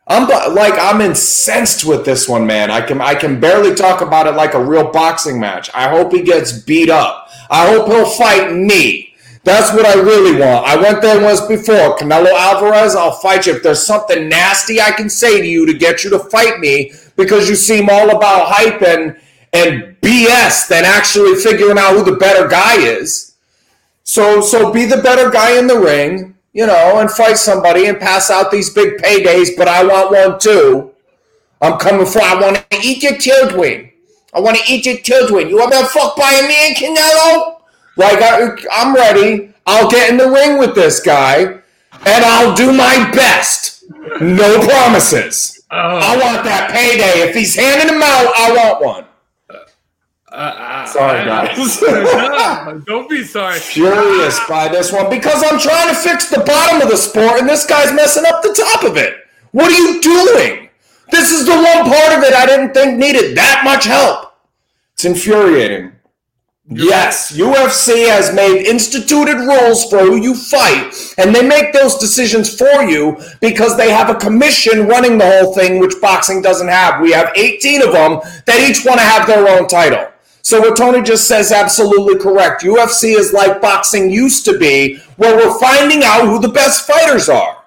I'm 0.06 0.26
like 0.54 0.72
I'm 0.78 1.02
incensed 1.02 1.84
with 1.84 2.06
this 2.06 2.28
one, 2.28 2.46
man. 2.46 2.70
I 2.70 2.80
can 2.80 3.00
I 3.00 3.14
can 3.14 3.40
barely 3.40 3.74
talk 3.74 4.00
about 4.00 4.26
it 4.26 4.32
like 4.32 4.54
a 4.54 4.64
real 4.64 4.90
boxing 4.90 5.38
match. 5.38 5.70
I 5.74 5.90
hope 5.90 6.12
he 6.12 6.22
gets 6.22 6.52
beat 6.52 6.88
up. 6.88 7.28
I 7.50 7.68
hope 7.68 7.88
he'll 7.88 8.06
fight 8.06 8.54
me. 8.54 9.07
That's 9.44 9.72
what 9.72 9.86
I 9.86 9.94
really 9.94 10.38
want. 10.38 10.66
I 10.66 10.76
went 10.76 11.00
there 11.00 11.22
once 11.22 11.40
before. 11.42 11.96
Canelo 11.96 12.32
Alvarez, 12.32 12.94
I'll 12.94 13.12
fight 13.12 13.46
you. 13.46 13.54
If 13.54 13.62
there's 13.62 13.84
something 13.84 14.28
nasty 14.28 14.80
I 14.80 14.90
can 14.90 15.08
say 15.08 15.40
to 15.40 15.46
you 15.46 15.66
to 15.66 15.74
get 15.74 16.04
you 16.04 16.10
to 16.10 16.18
fight 16.18 16.58
me 16.60 16.92
because 17.16 17.48
you 17.48 17.56
seem 17.56 17.88
all 17.88 18.10
about 18.10 18.48
hype 18.48 18.82
and, 18.82 19.16
and 19.52 19.96
BS 20.00 20.68
than 20.68 20.84
actually 20.84 21.34
figuring 21.36 21.78
out 21.78 21.96
who 21.96 22.04
the 22.04 22.16
better 22.16 22.48
guy 22.48 22.80
is. 22.80 23.36
So, 24.04 24.40
so 24.40 24.72
be 24.72 24.86
the 24.86 25.02
better 25.02 25.30
guy 25.30 25.58
in 25.58 25.66
the 25.66 25.78
ring, 25.78 26.34
you 26.52 26.66
know, 26.66 26.98
and 26.98 27.10
fight 27.10 27.36
somebody 27.36 27.86
and 27.86 27.98
pass 27.98 28.30
out 28.30 28.50
these 28.50 28.70
big 28.70 28.96
paydays, 28.96 29.50
but 29.56 29.68
I 29.68 29.84
want 29.84 30.10
one 30.10 30.40
too. 30.40 30.92
I'm 31.60 31.78
coming 31.78 32.06
for, 32.06 32.22
I 32.22 32.40
want 32.40 32.56
to 32.70 32.78
eat 32.82 33.02
your 33.02 33.18
children. 33.18 33.90
I 34.32 34.40
want 34.40 34.56
to 34.56 34.72
eat 34.72 34.86
your 34.86 34.98
children. 34.98 35.48
You 35.48 35.56
want 35.56 35.72
to 35.72 35.84
fuck 35.86 36.16
by 36.16 36.30
me 36.46 36.68
and 36.68 36.76
Canelo? 36.76 37.57
Like, 37.98 38.22
I, 38.22 38.56
I'm 38.72 38.94
ready. 38.94 39.52
I'll 39.66 39.90
get 39.90 40.08
in 40.08 40.16
the 40.16 40.30
ring 40.30 40.58
with 40.58 40.74
this 40.74 41.00
guy 41.00 41.60
and 42.06 42.24
I'll 42.24 42.54
do 42.54 42.72
my 42.72 43.10
best. 43.12 43.84
No 44.20 44.64
promises. 44.66 45.62
Oh. 45.70 45.76
I 45.76 46.16
want 46.16 46.44
that 46.44 46.70
payday. 46.70 47.28
If 47.28 47.34
he's 47.34 47.54
handing 47.54 47.88
them 47.88 48.02
out, 48.02 48.32
I 48.36 48.52
want 48.56 48.84
one. 48.84 49.04
Uh, 50.30 50.34
uh 50.34 50.86
sorry, 50.86 51.24
guys. 51.24 51.82
no, 51.82 52.82
don't 52.86 53.10
be 53.10 53.24
sorry. 53.24 53.58
Furious 53.58 54.38
by 54.48 54.68
this 54.68 54.92
one 54.92 55.10
because 55.10 55.42
I'm 55.42 55.58
trying 55.58 55.88
to 55.88 56.00
fix 56.00 56.30
the 56.30 56.40
bottom 56.40 56.80
of 56.80 56.88
the 56.88 56.96
sport 56.96 57.40
and 57.40 57.48
this 57.48 57.66
guy's 57.66 57.92
messing 57.92 58.24
up 58.26 58.42
the 58.42 58.54
top 58.54 58.84
of 58.84 58.96
it. 58.96 59.16
What 59.52 59.72
are 59.72 59.76
you 59.76 60.00
doing? 60.00 60.68
This 61.10 61.30
is 61.30 61.46
the 61.46 61.52
one 61.52 61.90
part 61.90 62.16
of 62.16 62.22
it 62.22 62.34
I 62.34 62.46
didn't 62.46 62.74
think 62.74 62.98
needed 62.98 63.36
that 63.36 63.62
much 63.64 63.84
help. 63.84 64.34
It's 64.94 65.04
infuriating. 65.04 65.92
Yes, 66.70 67.32
UFC 67.32 68.08
has 68.08 68.34
made 68.34 68.66
instituted 68.66 69.38
rules 69.38 69.88
for 69.88 70.00
who 70.00 70.16
you 70.16 70.34
fight, 70.34 70.92
and 71.16 71.34
they 71.34 71.46
make 71.46 71.72
those 71.72 71.96
decisions 71.96 72.54
for 72.54 72.82
you 72.82 73.18
because 73.40 73.78
they 73.78 73.90
have 73.90 74.10
a 74.10 74.14
commission 74.14 74.86
running 74.86 75.16
the 75.16 75.24
whole 75.24 75.54
thing, 75.54 75.78
which 75.78 75.98
boxing 76.02 76.42
doesn't 76.42 76.68
have. 76.68 77.00
We 77.00 77.12
have 77.12 77.32
18 77.34 77.82
of 77.82 77.92
them 77.92 78.20
that 78.44 78.60
each 78.68 78.84
want 78.84 79.00
to 79.00 79.06
have 79.06 79.26
their 79.26 79.48
own 79.48 79.66
title. 79.66 80.08
So 80.42 80.60
what 80.60 80.76
Tony 80.76 81.02
just 81.02 81.26
says 81.26 81.52
absolutely 81.52 82.18
correct. 82.18 82.62
UFC 82.62 83.16
is 83.16 83.32
like 83.32 83.62
boxing 83.62 84.10
used 84.10 84.44
to 84.44 84.58
be, 84.58 84.98
where 85.16 85.36
we're 85.36 85.58
finding 85.58 86.02
out 86.04 86.26
who 86.26 86.38
the 86.38 86.48
best 86.48 86.86
fighters 86.86 87.30
are. 87.30 87.64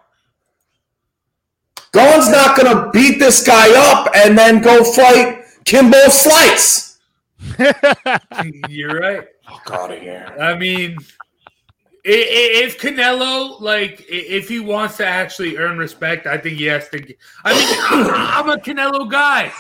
Gane's 1.92 2.30
not 2.30 2.56
going 2.56 2.74
to 2.74 2.92
beat 2.92 3.18
this 3.18 3.46
guy 3.46 3.68
up 3.92 4.10
and 4.16 4.38
then 4.38 4.62
go 4.62 4.84
fight 4.84 5.44
Kimbo 5.66 6.08
Slice. 6.10 6.91
You're 8.70 9.00
right. 9.00 9.28
Fuck 9.48 9.70
out 9.72 9.92
of 9.92 10.00
here. 10.00 10.36
I 10.40 10.56
mean, 10.56 10.98
if 12.04 12.80
Canelo, 12.80 13.60
like, 13.62 14.06
if 14.10 14.50
he 14.50 14.60
wants 14.60 14.98
to 14.98 15.06
actually 15.06 15.58
earn 15.58 15.78
respect, 15.78 16.28
I 16.28 16.38
think 16.38 16.58
he 16.58 16.66
has 16.66 16.90
to. 16.90 17.16
I 17.44 17.54
mean, 17.54 18.10
I'm 18.16 18.50
a 18.50 18.58
Canelo 18.58 19.10
guy, 19.10 19.52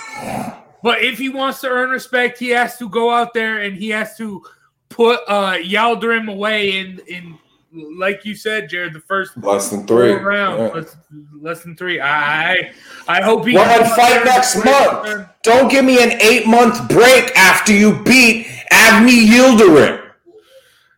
but 0.83 1.03
if 1.03 1.17
he 1.17 1.29
wants 1.29 1.61
to 1.61 1.69
earn 1.69 1.89
respect, 1.89 2.39
he 2.39 2.49
has 2.49 2.77
to 2.77 2.89
go 2.89 3.11
out 3.11 3.33
there 3.33 3.61
and 3.61 3.75
he 3.75 3.89
has 3.89 4.17
to 4.17 4.43
put 4.89 5.21
uh 5.27 5.53
Yildirim 5.53 6.29
away 6.29 6.79
in 6.79 6.99
in 7.07 7.37
like 7.73 8.25
you 8.25 8.35
said, 8.35 8.69
Jared, 8.69 8.93
the 8.93 8.99
first 8.99 9.37
less 9.37 9.69
than 9.69 9.87
three 9.87 10.11
round, 10.11 10.59
yeah. 10.59 10.67
less, 10.67 10.97
less, 11.39 11.63
than 11.63 11.75
three. 11.75 12.01
I 12.01 12.73
I 13.07 13.21
hope 13.21 13.47
he. 13.47 13.55
Well, 13.55 13.95
fight 13.95 14.25
next 14.25 14.63
month. 14.63 15.27
Don't 15.43 15.71
give 15.71 15.85
me 15.85 16.03
an 16.03 16.11
eight 16.21 16.47
month 16.47 16.89
break 16.89 17.35
after 17.37 17.73
you 17.73 18.03
beat 18.03 18.47
Avni 18.71 19.27
Yildirim. 19.27 20.09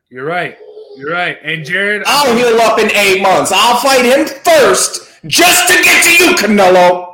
You're 0.09 0.26
right. 0.26 0.57
You're 0.97 1.11
right. 1.11 1.38
And 1.43 1.65
Jared, 1.65 2.03
I'll 2.05 2.36
heal 2.36 2.59
up 2.61 2.80
in 2.80 2.91
eight 2.91 3.21
months. 3.21 3.51
I'll 3.53 3.80
fight 3.80 4.05
him 4.05 4.28
first, 4.28 5.09
just 5.26 5.67
to 5.67 5.84
get 5.84 6.03
to 6.03 6.24
you, 6.24 6.36
Canelo. 6.36 7.09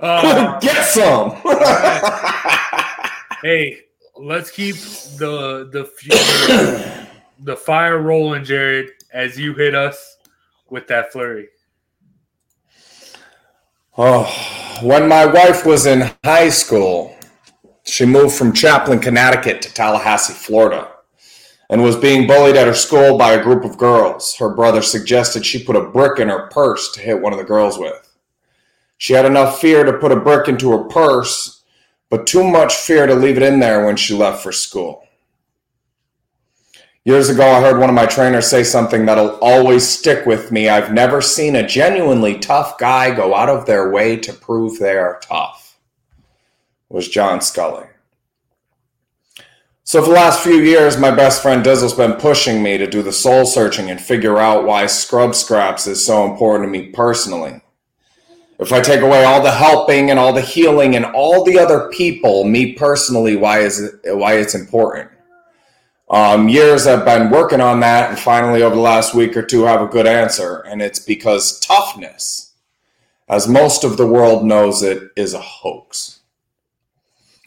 Uh, 0.00 0.58
get 0.60 0.84
some. 0.84 1.30
hey, 3.42 3.80
let's 4.16 4.50
keep 4.50 4.76
the 5.18 5.68
the 5.72 5.84
future 5.96 7.06
the 7.40 7.56
fire 7.56 7.98
rolling, 7.98 8.44
Jared, 8.44 8.90
as 9.12 9.38
you 9.38 9.54
hit 9.54 9.74
us 9.74 10.18
with 10.70 10.86
that 10.88 11.12
flurry. 11.12 11.48
Oh, 13.96 14.24
when 14.82 15.08
my 15.08 15.26
wife 15.26 15.66
was 15.66 15.86
in 15.86 16.10
high 16.24 16.50
school, 16.50 17.16
she 17.84 18.04
moved 18.04 18.34
from 18.36 18.52
Chaplin, 18.52 19.00
Connecticut 19.00 19.62
to 19.62 19.74
Tallahassee, 19.74 20.34
Florida. 20.34 20.92
and 21.70 21.82
was 21.82 21.96
being 21.96 22.26
bullied 22.26 22.56
at 22.56 22.66
her 22.66 22.74
school 22.74 23.18
by 23.18 23.32
a 23.32 23.42
group 23.42 23.64
of 23.64 23.76
girls. 23.76 24.34
Her 24.36 24.54
brother 24.54 24.82
suggested 24.82 25.44
she 25.44 25.64
put 25.64 25.76
a 25.76 25.90
brick 25.90 26.18
in 26.18 26.28
her 26.28 26.48
purse 26.48 26.90
to 26.92 27.00
hit 27.00 27.20
one 27.20 27.32
of 27.32 27.38
the 27.38 27.44
girls 27.44 27.78
with. 27.78 28.16
She 28.96 29.12
had 29.12 29.26
enough 29.26 29.60
fear 29.60 29.84
to 29.84 29.98
put 29.98 30.12
a 30.12 30.16
brick 30.16 30.48
into 30.48 30.70
her 30.72 30.84
purse, 30.84 31.62
but 32.10 32.26
too 32.26 32.42
much 32.42 32.74
fear 32.74 33.06
to 33.06 33.14
leave 33.14 33.36
it 33.36 33.42
in 33.42 33.60
there 33.60 33.84
when 33.84 33.96
she 33.96 34.14
left 34.14 34.42
for 34.42 34.52
school. 34.52 35.04
Years 37.08 37.30
ago, 37.30 37.50
I 37.50 37.62
heard 37.62 37.80
one 37.80 37.88
of 37.88 37.94
my 37.94 38.04
trainers 38.04 38.50
say 38.50 38.62
something 38.62 39.06
that'll 39.06 39.38
always 39.40 39.88
stick 39.88 40.26
with 40.26 40.52
me. 40.52 40.68
I've 40.68 40.92
never 40.92 41.22
seen 41.22 41.56
a 41.56 41.66
genuinely 41.66 42.38
tough 42.38 42.76
guy 42.76 43.14
go 43.14 43.34
out 43.34 43.48
of 43.48 43.64
their 43.64 43.90
way 43.90 44.18
to 44.18 44.30
prove 44.34 44.78
they 44.78 44.98
are 44.98 45.18
tough. 45.22 45.78
Was 46.90 47.08
John 47.08 47.40
Scully. 47.40 47.86
So, 49.84 50.02
for 50.02 50.10
the 50.10 50.16
last 50.16 50.42
few 50.42 50.60
years, 50.60 50.98
my 50.98 51.10
best 51.10 51.40
friend 51.40 51.64
Dizzle's 51.64 51.94
been 51.94 52.12
pushing 52.12 52.62
me 52.62 52.76
to 52.76 52.86
do 52.86 53.02
the 53.02 53.10
soul 53.10 53.46
searching 53.46 53.88
and 53.88 53.98
figure 53.98 54.36
out 54.36 54.66
why 54.66 54.84
Scrub 54.84 55.34
Scraps 55.34 55.86
is 55.86 56.04
so 56.04 56.30
important 56.30 56.66
to 56.66 56.78
me 56.78 56.88
personally. 56.88 57.62
If 58.58 58.70
I 58.70 58.82
take 58.82 59.00
away 59.00 59.24
all 59.24 59.42
the 59.42 59.50
helping 59.50 60.10
and 60.10 60.18
all 60.18 60.34
the 60.34 60.42
healing 60.42 60.94
and 60.94 61.06
all 61.06 61.42
the 61.42 61.58
other 61.58 61.88
people, 61.88 62.44
me 62.44 62.74
personally, 62.74 63.34
why 63.34 63.60
is 63.60 63.80
it, 63.80 64.14
why 64.14 64.34
it's 64.34 64.54
important? 64.54 65.10
Um, 66.10 66.48
years 66.48 66.86
I've 66.86 67.04
been 67.04 67.30
working 67.30 67.60
on 67.60 67.80
that, 67.80 68.10
and 68.10 68.18
finally, 68.18 68.62
over 68.62 68.74
the 68.74 68.80
last 68.80 69.14
week 69.14 69.36
or 69.36 69.42
two, 69.42 69.64
have 69.64 69.82
a 69.82 69.86
good 69.86 70.06
answer. 70.06 70.60
And 70.60 70.80
it's 70.80 70.98
because 70.98 71.60
toughness, 71.60 72.54
as 73.28 73.46
most 73.46 73.84
of 73.84 73.96
the 73.96 74.06
world 74.06 74.44
knows 74.44 74.82
it, 74.82 75.10
is 75.16 75.34
a 75.34 75.40
hoax. 75.40 76.20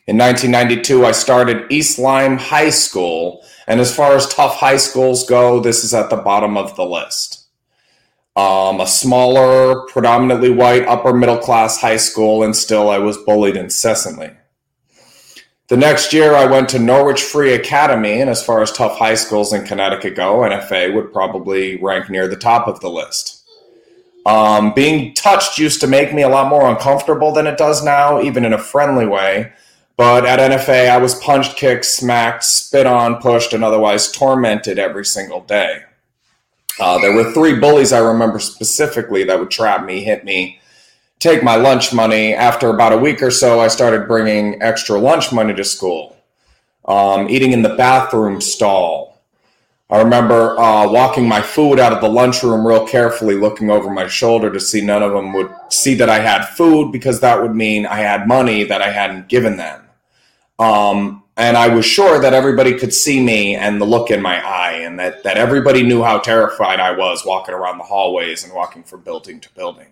In 0.06 0.18
1992, 0.18 1.06
I 1.06 1.12
started 1.12 1.72
East 1.72 1.98
Lyme 1.98 2.38
High 2.38 2.70
School, 2.70 3.44
and 3.66 3.80
as 3.80 3.96
far 3.96 4.16
as 4.16 4.28
tough 4.28 4.58
high 4.58 4.78
schools 4.78 5.28
go, 5.28 5.60
this 5.60 5.84
is 5.84 5.94
at 5.94 6.10
the 6.10 6.18
bottom 6.18 6.58
of 6.58 6.76
the 6.76 6.86
list. 6.86 7.46
Um, 8.36 8.80
a 8.80 8.88
smaller, 8.88 9.88
predominantly 9.88 10.52
white, 10.52 10.88
upper 10.88 11.14
middle 11.14 11.38
class 11.38 11.82
high 11.82 11.98
school, 11.98 12.44
and 12.44 12.56
still 12.56 12.90
I 12.90 12.98
was 12.98 13.18
bullied 13.18 13.56
incessantly. 13.56 14.32
The 15.72 15.78
next 15.78 16.12
year, 16.12 16.36
I 16.36 16.48
went 16.48 16.68
to 16.72 16.80
Norwich 16.80 17.24
Free 17.24 17.54
Academy, 17.54 18.20
and 18.20 18.30
as 18.30 18.44
far 18.44 18.62
as 18.62 18.74
tough 18.74 18.98
high 18.98 19.16
schools 19.16 19.54
in 19.54 19.64
Connecticut 19.64 20.18
go, 20.18 20.40
NFA 20.40 20.94
would 20.94 21.14
probably 21.14 21.78
rank 21.78 22.10
near 22.10 22.28
the 22.28 22.36
top 22.36 22.68
of 22.68 22.82
the 22.82 22.90
list. 22.90 23.42
Um, 24.26 24.74
being 24.74 25.14
touched 25.14 25.58
used 25.58 25.80
to 25.80 25.88
make 25.88 26.14
me 26.14 26.24
a 26.24 26.28
lot 26.28 26.50
more 26.50 26.70
uncomfortable 26.70 27.32
than 27.32 27.48
it 27.48 27.58
does 27.58 27.86
now, 27.86 28.22
even 28.22 28.44
in 28.44 28.52
a 28.52 28.58
friendly 28.58 29.06
way. 29.06 29.54
But 29.96 30.26
at 30.26 30.40
NFA, 30.40 30.90
I 30.90 30.98
was 30.98 31.16
punched, 31.16 31.56
kicked, 31.56 31.86
smacked, 31.86 32.44
spit 32.44 32.86
on, 32.86 33.22
pushed, 33.22 33.54
and 33.54 33.64
otherwise 33.64 34.12
tormented 34.12 34.78
every 34.78 35.06
single 35.06 35.40
day. 35.40 35.84
Uh, 36.82 37.00
there 37.00 37.16
were 37.16 37.32
three 37.32 37.58
bullies 37.62 37.94
I 37.94 38.00
remember 38.00 38.40
specifically 38.40 39.24
that 39.24 39.40
would 39.40 39.52
trap 39.52 39.86
me, 39.86 40.04
hit 40.04 40.26
me, 40.26 40.60
take 41.22 41.44
my 41.44 41.56
lunch 41.56 41.94
money. 41.94 42.34
After 42.34 42.70
about 42.70 42.92
a 42.92 42.98
week 42.98 43.22
or 43.22 43.32
so, 43.32 43.62
I 43.62 43.70
started 43.70 44.08
bringing 44.08 44.62
extra 44.62 45.00
lunch 45.00 45.32
money 45.32 45.54
to 45.54 45.64
school, 45.64 46.18
um, 46.86 47.30
eating 47.30 47.54
in 47.54 47.62
the 47.62 47.76
bathroom 47.76 48.42
stall. 48.42 49.22
I 49.90 50.00
remember 50.00 50.58
uh, 50.58 50.90
walking 50.90 51.28
my 51.28 51.42
food 51.42 51.80
out 51.80 51.94
of 51.94 52.02
the 52.02 52.10
lunchroom 52.10 52.66
real 52.66 52.88
carefully, 52.88 53.36
looking 53.36 53.70
over 53.70 53.90
my 53.90 54.08
shoulder 54.08 54.50
to 54.52 54.60
see 54.60 54.82
none 54.82 55.04
of 55.04 55.12
them 55.12 55.34
would 55.34 55.54
see 55.70 55.96
that 55.96 56.10
I 56.10 56.20
had 56.20 56.46
food 56.46 56.92
because 56.92 57.20
that 57.20 57.42
would 57.42 57.54
mean 57.54 57.86
I 57.86 57.98
had 57.98 58.28
money 58.28 58.64
that 58.64 58.82
I 58.82 58.90
hadn't 58.90 59.28
given 59.28 59.58
them. 59.58 59.84
Um, 60.60 61.24
and 61.36 61.58
I 61.58 61.68
was 61.68 61.86
sure 61.86 62.20
that 62.20 62.34
everybody 62.34 62.78
could 62.78 62.94
see 62.94 63.22
me 63.22 63.56
and 63.56 63.82
the 63.82 63.86
look 63.86 64.12
in 64.12 64.22
my 64.22 64.42
eye, 64.46 64.82
and 64.84 64.98
that, 65.00 65.24
that 65.24 65.38
everybody 65.38 65.84
knew 65.84 66.04
how 66.04 66.20
terrified 66.20 66.80
I 66.80 66.92
was 66.92 67.26
walking 67.26 67.54
around 67.54 67.78
the 67.78 67.84
hallways 67.84 68.44
and 68.44 68.54
walking 68.54 68.84
from 68.84 69.02
building 69.02 69.40
to 69.42 69.54
building 69.54 69.88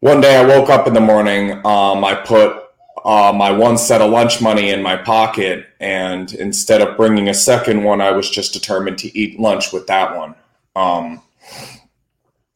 one 0.00 0.20
day 0.20 0.36
I 0.36 0.46
woke 0.46 0.70
up 0.70 0.86
in 0.86 0.94
the 0.94 1.00
morning. 1.00 1.52
Um, 1.66 2.04
I 2.04 2.14
put 2.14 2.64
uh, 3.04 3.32
my 3.34 3.50
one 3.50 3.78
set 3.78 4.00
of 4.00 4.10
lunch 4.10 4.40
money 4.40 4.70
in 4.70 4.82
my 4.82 4.96
pocket, 4.96 5.66
and 5.80 6.32
instead 6.34 6.80
of 6.80 6.96
bringing 6.96 7.28
a 7.28 7.34
second 7.34 7.82
one, 7.82 8.00
I 8.00 8.12
was 8.12 8.30
just 8.30 8.52
determined 8.52 8.98
to 8.98 9.18
eat 9.18 9.40
lunch 9.40 9.72
with 9.72 9.86
that 9.86 10.16
one. 10.16 10.34
Um, 10.76 11.22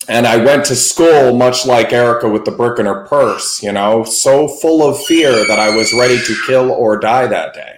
and 0.09 0.26
I 0.26 0.36
went 0.36 0.64
to 0.66 0.76
school 0.76 1.36
much 1.36 1.64
like 1.64 1.93
Erica 1.93 2.28
with 2.28 2.45
the 2.45 2.51
brick 2.51 2.78
in 2.78 2.86
her 2.86 3.07
purse, 3.07 3.62
you 3.62 3.72
know, 3.72 4.05
so 4.05 4.49
full 4.49 4.88
of 4.88 5.03
fear 5.05 5.30
that 5.47 5.59
I 5.59 5.74
was 5.74 5.95
ready 5.95 6.18
to 6.18 6.43
kill 6.47 6.70
or 6.72 6.99
die 6.99 7.26
that 7.28 7.55
day. 7.55 7.76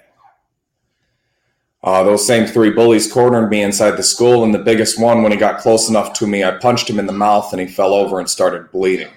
Uh, 1.83 2.03
those 2.03 2.27
same 2.27 2.47
three 2.47 2.71
bullies 2.71 3.13
cornered 3.13 3.51
me 3.51 3.63
inside 3.63 3.93
the 3.93 4.03
school, 4.03 4.43
and 4.43 4.55
the 4.55 4.59
biggest 4.59 4.99
one, 4.99 5.23
when 5.23 5.33
he 5.33 5.39
got 5.39 5.61
close 5.61 5.91
enough 5.91 6.15
to 6.15 6.27
me, 6.27 6.43
I 6.43 6.53
punched 6.53 6.89
him 6.89 6.99
in 6.99 7.07
the 7.07 7.13
mouth 7.13 7.53
and 7.53 7.61
he 7.61 7.67
fell 7.67 7.93
over 7.93 8.19
and 8.19 8.29
started 8.29 8.73
bleeding. 8.73 9.11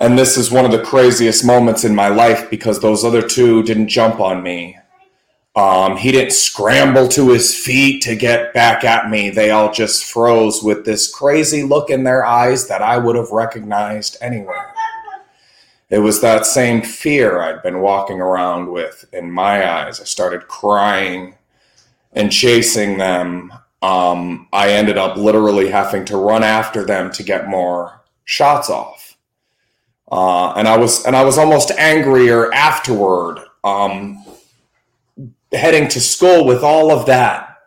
And 0.00 0.16
this 0.16 0.36
is 0.36 0.50
one 0.50 0.64
of 0.64 0.70
the 0.70 0.82
craziest 0.82 1.44
moments 1.44 1.84
in 1.84 1.94
my 1.94 2.08
life 2.08 2.48
because 2.50 2.80
those 2.80 3.04
other 3.04 3.22
two 3.22 3.62
didn't 3.64 3.88
jump 3.88 4.20
on 4.20 4.42
me. 4.42 4.78
Um, 5.56 5.96
he 5.96 6.12
didn't 6.12 6.32
scramble 6.32 7.08
to 7.08 7.30
his 7.30 7.52
feet 7.52 8.00
to 8.02 8.14
get 8.14 8.54
back 8.54 8.84
at 8.84 9.10
me. 9.10 9.30
They 9.30 9.50
all 9.50 9.72
just 9.72 10.04
froze 10.04 10.62
with 10.62 10.84
this 10.84 11.12
crazy 11.12 11.64
look 11.64 11.90
in 11.90 12.04
their 12.04 12.24
eyes 12.24 12.68
that 12.68 12.80
I 12.80 12.96
would 12.96 13.16
have 13.16 13.32
recognized 13.32 14.16
anywhere. 14.20 14.72
It 15.90 15.98
was 15.98 16.20
that 16.20 16.46
same 16.46 16.82
fear 16.82 17.40
I'd 17.40 17.62
been 17.62 17.80
walking 17.80 18.20
around 18.20 18.70
with 18.70 19.06
in 19.12 19.32
my 19.32 19.68
eyes. 19.68 20.00
I 20.00 20.04
started 20.04 20.46
crying 20.46 21.34
and 22.12 22.30
chasing 22.30 22.98
them. 22.98 23.52
Um, 23.82 24.48
I 24.52 24.70
ended 24.70 24.98
up 24.98 25.16
literally 25.16 25.70
having 25.70 26.04
to 26.06 26.18
run 26.18 26.44
after 26.44 26.84
them 26.84 27.10
to 27.12 27.22
get 27.24 27.48
more 27.48 28.02
shots 28.24 28.70
off. 28.70 29.07
Uh, 30.10 30.52
and 30.54 30.66
I 30.66 30.76
was 30.76 31.04
and 31.04 31.14
I 31.14 31.22
was 31.22 31.36
almost 31.36 31.70
angrier 31.72 32.52
afterward, 32.54 33.40
um, 33.62 34.24
heading 35.52 35.88
to 35.88 36.00
school 36.00 36.46
with 36.46 36.62
all 36.62 36.90
of 36.90 37.06
that. 37.06 37.58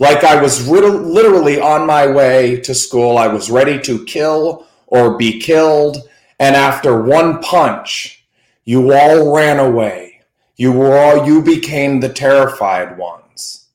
Like 0.00 0.24
I 0.24 0.40
was 0.42 0.68
literally 0.68 1.60
on 1.60 1.86
my 1.86 2.06
way 2.06 2.56
to 2.62 2.74
school. 2.74 3.16
I 3.16 3.28
was 3.28 3.50
ready 3.50 3.78
to 3.82 4.04
kill 4.04 4.66
or 4.88 5.16
be 5.16 5.40
killed. 5.40 6.08
And 6.40 6.56
after 6.56 7.00
one 7.00 7.40
punch, 7.40 8.24
you 8.64 8.92
all 8.92 9.34
ran 9.34 9.60
away. 9.60 10.20
You 10.56 10.72
were 10.72 10.98
all 10.98 11.26
you 11.26 11.42
became 11.42 12.00
the 12.00 12.08
terrified 12.08 12.98
ones. 12.98 13.66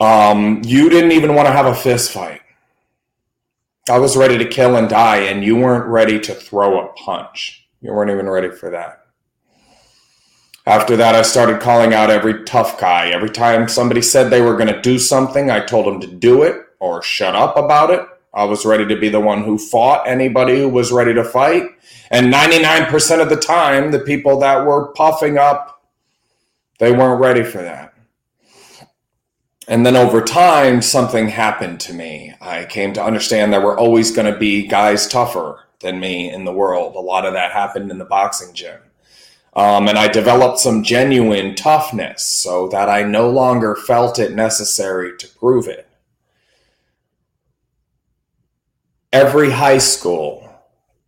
Um, 0.00 0.62
you 0.64 0.88
didn't 0.88 1.12
even 1.12 1.34
want 1.34 1.46
to 1.46 1.52
have 1.52 1.66
a 1.66 1.74
fist 1.74 2.10
fight. 2.10 2.40
I 3.90 3.98
was 3.98 4.16
ready 4.16 4.38
to 4.38 4.44
kill 4.44 4.76
and 4.76 4.88
die, 4.88 5.18
and 5.18 5.42
you 5.42 5.56
weren't 5.56 5.86
ready 5.86 6.20
to 6.20 6.34
throw 6.34 6.80
a 6.80 6.92
punch. 6.92 7.66
You 7.80 7.92
weren't 7.92 8.12
even 8.12 8.28
ready 8.28 8.50
for 8.50 8.70
that. 8.70 9.00
After 10.64 10.96
that, 10.96 11.16
I 11.16 11.22
started 11.22 11.60
calling 11.60 11.92
out 11.92 12.08
every 12.08 12.44
tough 12.44 12.78
guy. 12.78 13.08
Every 13.08 13.30
time 13.30 13.66
somebody 13.66 14.00
said 14.00 14.30
they 14.30 14.40
were 14.40 14.56
going 14.56 14.72
to 14.72 14.80
do 14.80 15.00
something, 15.00 15.50
I 15.50 15.64
told 15.64 15.86
them 15.86 16.00
to 16.00 16.06
do 16.06 16.44
it 16.44 16.64
or 16.78 17.02
shut 17.02 17.34
up 17.34 17.56
about 17.56 17.90
it. 17.90 18.06
I 18.32 18.44
was 18.44 18.64
ready 18.64 18.86
to 18.86 18.96
be 18.96 19.08
the 19.08 19.20
one 19.20 19.42
who 19.42 19.58
fought 19.58 20.06
anybody 20.06 20.60
who 20.60 20.68
was 20.68 20.92
ready 20.92 21.12
to 21.14 21.24
fight. 21.24 21.64
And 22.12 22.32
99% 22.32 23.20
of 23.20 23.28
the 23.28 23.36
time, 23.36 23.90
the 23.90 23.98
people 23.98 24.38
that 24.38 24.64
were 24.64 24.92
puffing 24.92 25.38
up, 25.38 25.82
they 26.78 26.92
weren't 26.92 27.20
ready 27.20 27.42
for 27.42 27.58
that. 27.58 27.91
And 29.72 29.86
then 29.86 29.96
over 29.96 30.20
time, 30.20 30.82
something 30.82 31.28
happened 31.28 31.80
to 31.80 31.94
me. 31.94 32.34
I 32.42 32.66
came 32.66 32.92
to 32.92 33.02
understand 33.02 33.54
there 33.54 33.62
were 33.62 33.78
always 33.78 34.14
going 34.14 34.30
to 34.30 34.38
be 34.38 34.66
guys 34.66 35.08
tougher 35.08 35.60
than 35.80 35.98
me 35.98 36.30
in 36.30 36.44
the 36.44 36.52
world. 36.52 36.94
A 36.94 37.00
lot 37.00 37.24
of 37.24 37.32
that 37.32 37.52
happened 37.52 37.90
in 37.90 37.96
the 37.96 38.04
boxing 38.04 38.52
gym. 38.52 38.78
Um, 39.54 39.88
and 39.88 39.96
I 39.96 40.08
developed 40.08 40.58
some 40.58 40.82
genuine 40.82 41.54
toughness 41.54 42.22
so 42.22 42.68
that 42.68 42.90
I 42.90 43.04
no 43.04 43.30
longer 43.30 43.74
felt 43.74 44.18
it 44.18 44.34
necessary 44.34 45.16
to 45.16 45.26
prove 45.26 45.66
it. 45.66 45.88
Every 49.10 49.52
high 49.52 49.78
school, 49.78 50.50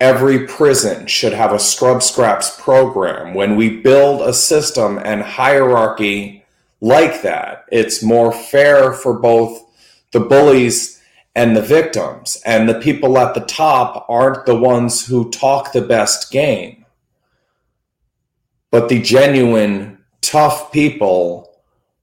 every 0.01 0.47
prison 0.47 1.07
should 1.07 1.35
have 1.35 1.53
a 1.53 1.59
Scrub 1.59 2.03
Scraps 2.03 2.59
program. 2.59 3.35
When 3.35 3.57
we 3.57 3.83
build 3.83 4.23
a 4.23 4.33
system 4.33 4.99
and 5.05 5.21
hierarchy 5.21 6.44
like 6.81 7.23
that. 7.23 7.65
It's 7.71 8.03
more 8.03 8.33
fair 8.33 8.93
for 8.93 9.19
both 9.19 9.63
the 10.13 10.21
bullies 10.21 11.03
and 11.35 11.57
the 11.57 11.63
victims. 11.63 12.41
And 12.45 12.69
the 12.69 12.81
people 12.81 13.19
at 13.19 13.35
the 13.35 13.41
top 13.41 14.07
aren't 14.09 14.47
the 14.47 14.57
ones 14.57 15.07
who 15.07 15.31
talk 15.31 15.73
the 15.73 15.83
best 15.83 16.31
game, 16.31 16.85
but 18.71 18.89
the 18.89 19.01
genuine, 19.01 19.99
tough 20.21 20.73
people 20.73 21.51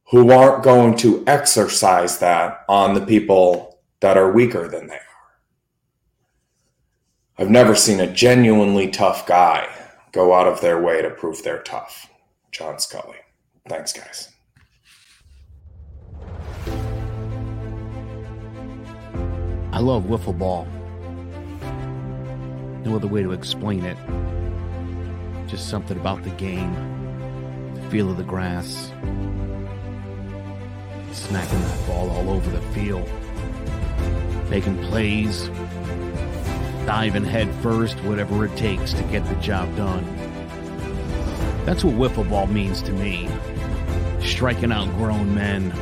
who 0.09 0.31
aren't 0.31 0.63
going 0.63 0.97
to 0.97 1.23
exercise 1.25 2.19
that 2.19 2.65
on 2.67 2.93
the 2.93 3.05
people 3.05 3.79
that 4.01 4.17
are 4.17 4.31
weaker 4.31 4.67
than 4.67 4.87
they 4.87 4.95
are. 4.95 4.99
I've 7.37 7.49
never 7.49 7.75
seen 7.75 7.99
a 7.99 8.11
genuinely 8.11 8.89
tough 8.89 9.25
guy 9.25 9.69
go 10.11 10.33
out 10.33 10.47
of 10.47 10.59
their 10.59 10.81
way 10.81 11.01
to 11.01 11.09
prove 11.09 11.43
they're 11.43 11.63
tough. 11.63 12.09
John 12.51 12.77
Scully. 12.79 13.17
Thanks, 13.69 13.93
guys. 13.93 14.30
Love 19.81 20.03
wiffle 20.03 20.37
ball. 20.37 20.67
No 22.85 22.95
other 22.95 23.07
way 23.07 23.23
to 23.23 23.31
explain 23.31 23.83
it. 23.83 23.97
Just 25.47 25.69
something 25.69 25.97
about 25.97 26.23
the 26.23 26.29
game, 26.31 26.73
the 27.73 27.81
feel 27.89 28.09
of 28.09 28.17
the 28.17 28.23
grass, 28.23 28.91
smacking 31.11 31.61
that 31.61 31.87
ball 31.87 32.09
all 32.11 32.29
over 32.29 32.49
the 32.49 32.61
field, 32.73 33.09
making 34.49 34.77
plays, 34.85 35.47
diving 36.85 37.25
head 37.25 37.53
first, 37.55 37.97
whatever 38.03 38.45
it 38.45 38.55
takes 38.57 38.93
to 38.93 39.03
get 39.03 39.25
the 39.25 39.35
job 39.35 39.75
done. 39.75 40.05
That's 41.65 41.83
what 41.83 41.95
wiffle 41.95 42.29
ball 42.29 42.47
means 42.47 42.81
to 42.83 42.91
me. 42.91 43.29
Striking 44.21 44.71
out 44.71 44.87
grown 44.97 45.33
men, 45.33 45.73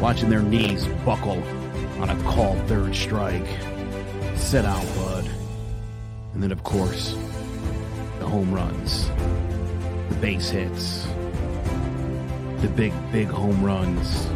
watching 0.00 0.30
their 0.30 0.42
knees 0.42 0.86
buckle 1.04 1.42
on 2.04 2.10
a 2.10 2.22
called 2.24 2.58
third 2.68 2.94
strike. 2.94 3.46
Sit 4.36 4.66
out, 4.66 4.84
bud. 4.94 5.26
And 6.34 6.42
then, 6.42 6.52
of 6.52 6.62
course, 6.62 7.14
the 8.18 8.26
home 8.26 8.52
runs, 8.52 9.08
the 10.10 10.16
base 10.20 10.50
hits, 10.50 11.06
the 12.60 12.70
big, 12.76 12.92
big 13.10 13.28
home 13.28 13.64
runs 13.64 14.26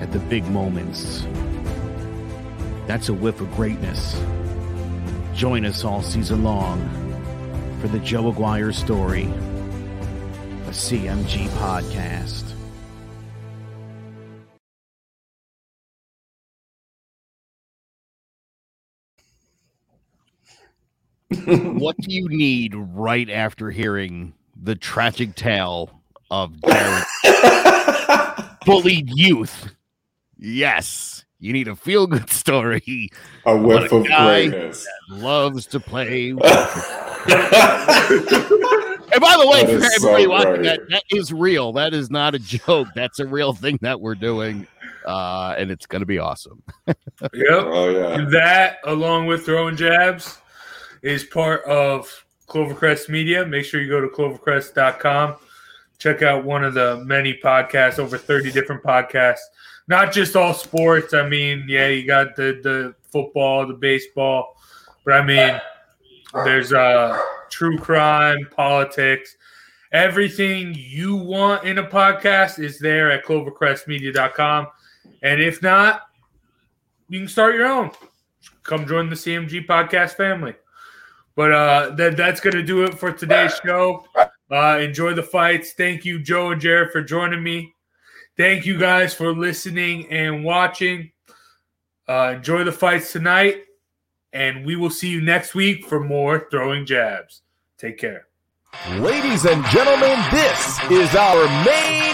at 0.00 0.12
the 0.12 0.20
big 0.20 0.46
moments. 0.50 1.26
That's 2.86 3.08
a 3.08 3.14
whiff 3.14 3.40
of 3.40 3.50
greatness. 3.56 4.20
Join 5.34 5.64
us 5.64 5.84
all 5.84 6.02
season 6.02 6.44
long 6.44 6.78
for 7.80 7.88
the 7.88 7.98
Joe 7.98 8.28
Aguirre 8.28 8.72
story, 8.72 9.24
a 9.24 10.70
CMG 10.70 11.48
podcast. 11.58 12.49
What 21.30 21.96
do 21.98 22.12
you 22.12 22.28
need 22.28 22.74
right 22.74 23.30
after 23.30 23.70
hearing 23.70 24.34
the 24.60 24.74
tragic 24.74 25.34
tale 25.36 25.90
of 26.30 26.52
Darren 26.52 27.04
bullied 28.66 29.10
youth? 29.10 29.72
Yes, 30.38 31.24
you 31.38 31.52
need 31.52 31.68
a 31.68 31.76
feel 31.76 32.06
good 32.06 32.30
story. 32.30 33.10
A 33.46 33.54
about 33.54 33.64
whiff 33.64 33.92
of 33.92 34.06
guy 34.06 34.48
greatness. 34.48 34.86
loves 35.08 35.66
to 35.66 35.80
play. 35.80 36.30
and 36.30 36.38
by 36.38 36.46
the 39.38 39.48
way, 39.50 39.66
for 39.66 39.84
is 39.84 40.02
so 40.02 40.08
everybody 40.08 40.26
watching 40.26 40.52
great. 40.54 40.64
that, 40.64 40.80
that 40.90 41.02
is 41.10 41.32
real. 41.32 41.72
That 41.72 41.94
is 41.94 42.10
not 42.10 42.34
a 42.34 42.38
joke. 42.38 42.88
That's 42.94 43.18
a 43.20 43.26
real 43.26 43.52
thing 43.52 43.78
that 43.82 44.00
we're 44.00 44.14
doing. 44.14 44.66
Uh, 45.06 45.54
and 45.56 45.70
it's 45.70 45.86
going 45.86 46.00
to 46.00 46.06
be 46.06 46.18
awesome. 46.18 46.62
Yep. 47.22 47.32
Oh 47.34 47.90
yeah. 47.90 48.24
That, 48.30 48.78
along 48.84 49.26
with 49.26 49.44
throwing 49.44 49.76
jabs, 49.76 50.38
is 51.02 51.24
part 51.24 51.64
of 51.64 52.24
Clovercrest 52.46 53.08
Media. 53.08 53.46
Make 53.46 53.64
sure 53.64 53.80
you 53.80 53.88
go 53.88 54.00
to 54.00 54.08
clovercrest.com. 54.08 55.36
Check 55.98 56.22
out 56.22 56.44
one 56.44 56.64
of 56.64 56.74
the 56.74 57.02
many 57.04 57.38
podcasts, 57.42 57.98
over 57.98 58.16
30 58.18 58.52
different 58.52 58.82
podcasts. 58.82 59.38
Not 59.86 60.12
just 60.12 60.36
all 60.36 60.54
sports. 60.54 61.14
I 61.14 61.28
mean, 61.28 61.64
yeah, 61.68 61.88
you 61.88 62.06
got 62.06 62.36
the, 62.36 62.60
the 62.62 62.94
football, 63.10 63.66
the 63.66 63.74
baseball, 63.74 64.56
but 65.04 65.14
I 65.14 65.24
mean, 65.24 65.60
there's 66.44 66.72
uh, 66.72 67.20
true 67.50 67.78
crime, 67.78 68.38
politics. 68.54 69.36
Everything 69.92 70.74
you 70.76 71.16
want 71.16 71.64
in 71.64 71.78
a 71.78 71.84
podcast 71.84 72.62
is 72.62 72.78
there 72.78 73.10
at 73.10 73.24
clovercrestmedia.com. 73.24 74.68
And 75.22 75.42
if 75.42 75.62
not, 75.62 76.02
you 77.08 77.18
can 77.18 77.28
start 77.28 77.56
your 77.56 77.66
own. 77.66 77.90
Come 78.62 78.86
join 78.86 79.10
the 79.10 79.16
CMG 79.16 79.66
podcast 79.66 80.14
family. 80.14 80.54
But 81.40 81.52
uh, 81.52 81.90
that 81.94 82.18
that's 82.18 82.38
gonna 82.38 82.62
do 82.62 82.84
it 82.84 82.98
for 82.98 83.12
today's 83.12 83.58
show. 83.64 84.04
Uh, 84.50 84.78
enjoy 84.78 85.14
the 85.14 85.22
fights. 85.22 85.72
Thank 85.72 86.04
you, 86.04 86.18
Joe 86.18 86.50
and 86.50 86.60
Jared, 86.60 86.92
for 86.92 87.02
joining 87.02 87.42
me. 87.42 87.72
Thank 88.36 88.66
you 88.66 88.78
guys 88.78 89.14
for 89.14 89.34
listening 89.34 90.06
and 90.12 90.44
watching. 90.44 91.12
Uh, 92.06 92.34
enjoy 92.36 92.64
the 92.64 92.72
fights 92.72 93.12
tonight, 93.12 93.62
and 94.34 94.66
we 94.66 94.76
will 94.76 94.90
see 94.90 95.08
you 95.08 95.22
next 95.22 95.54
week 95.54 95.86
for 95.86 95.98
more 95.98 96.46
throwing 96.50 96.84
jabs. 96.84 97.40
Take 97.78 97.96
care. 97.96 98.26
Ladies 98.98 99.46
and 99.46 99.64
gentlemen, 99.68 100.22
this 100.30 100.78
is 100.90 101.14
our 101.16 101.46
main 101.64 102.10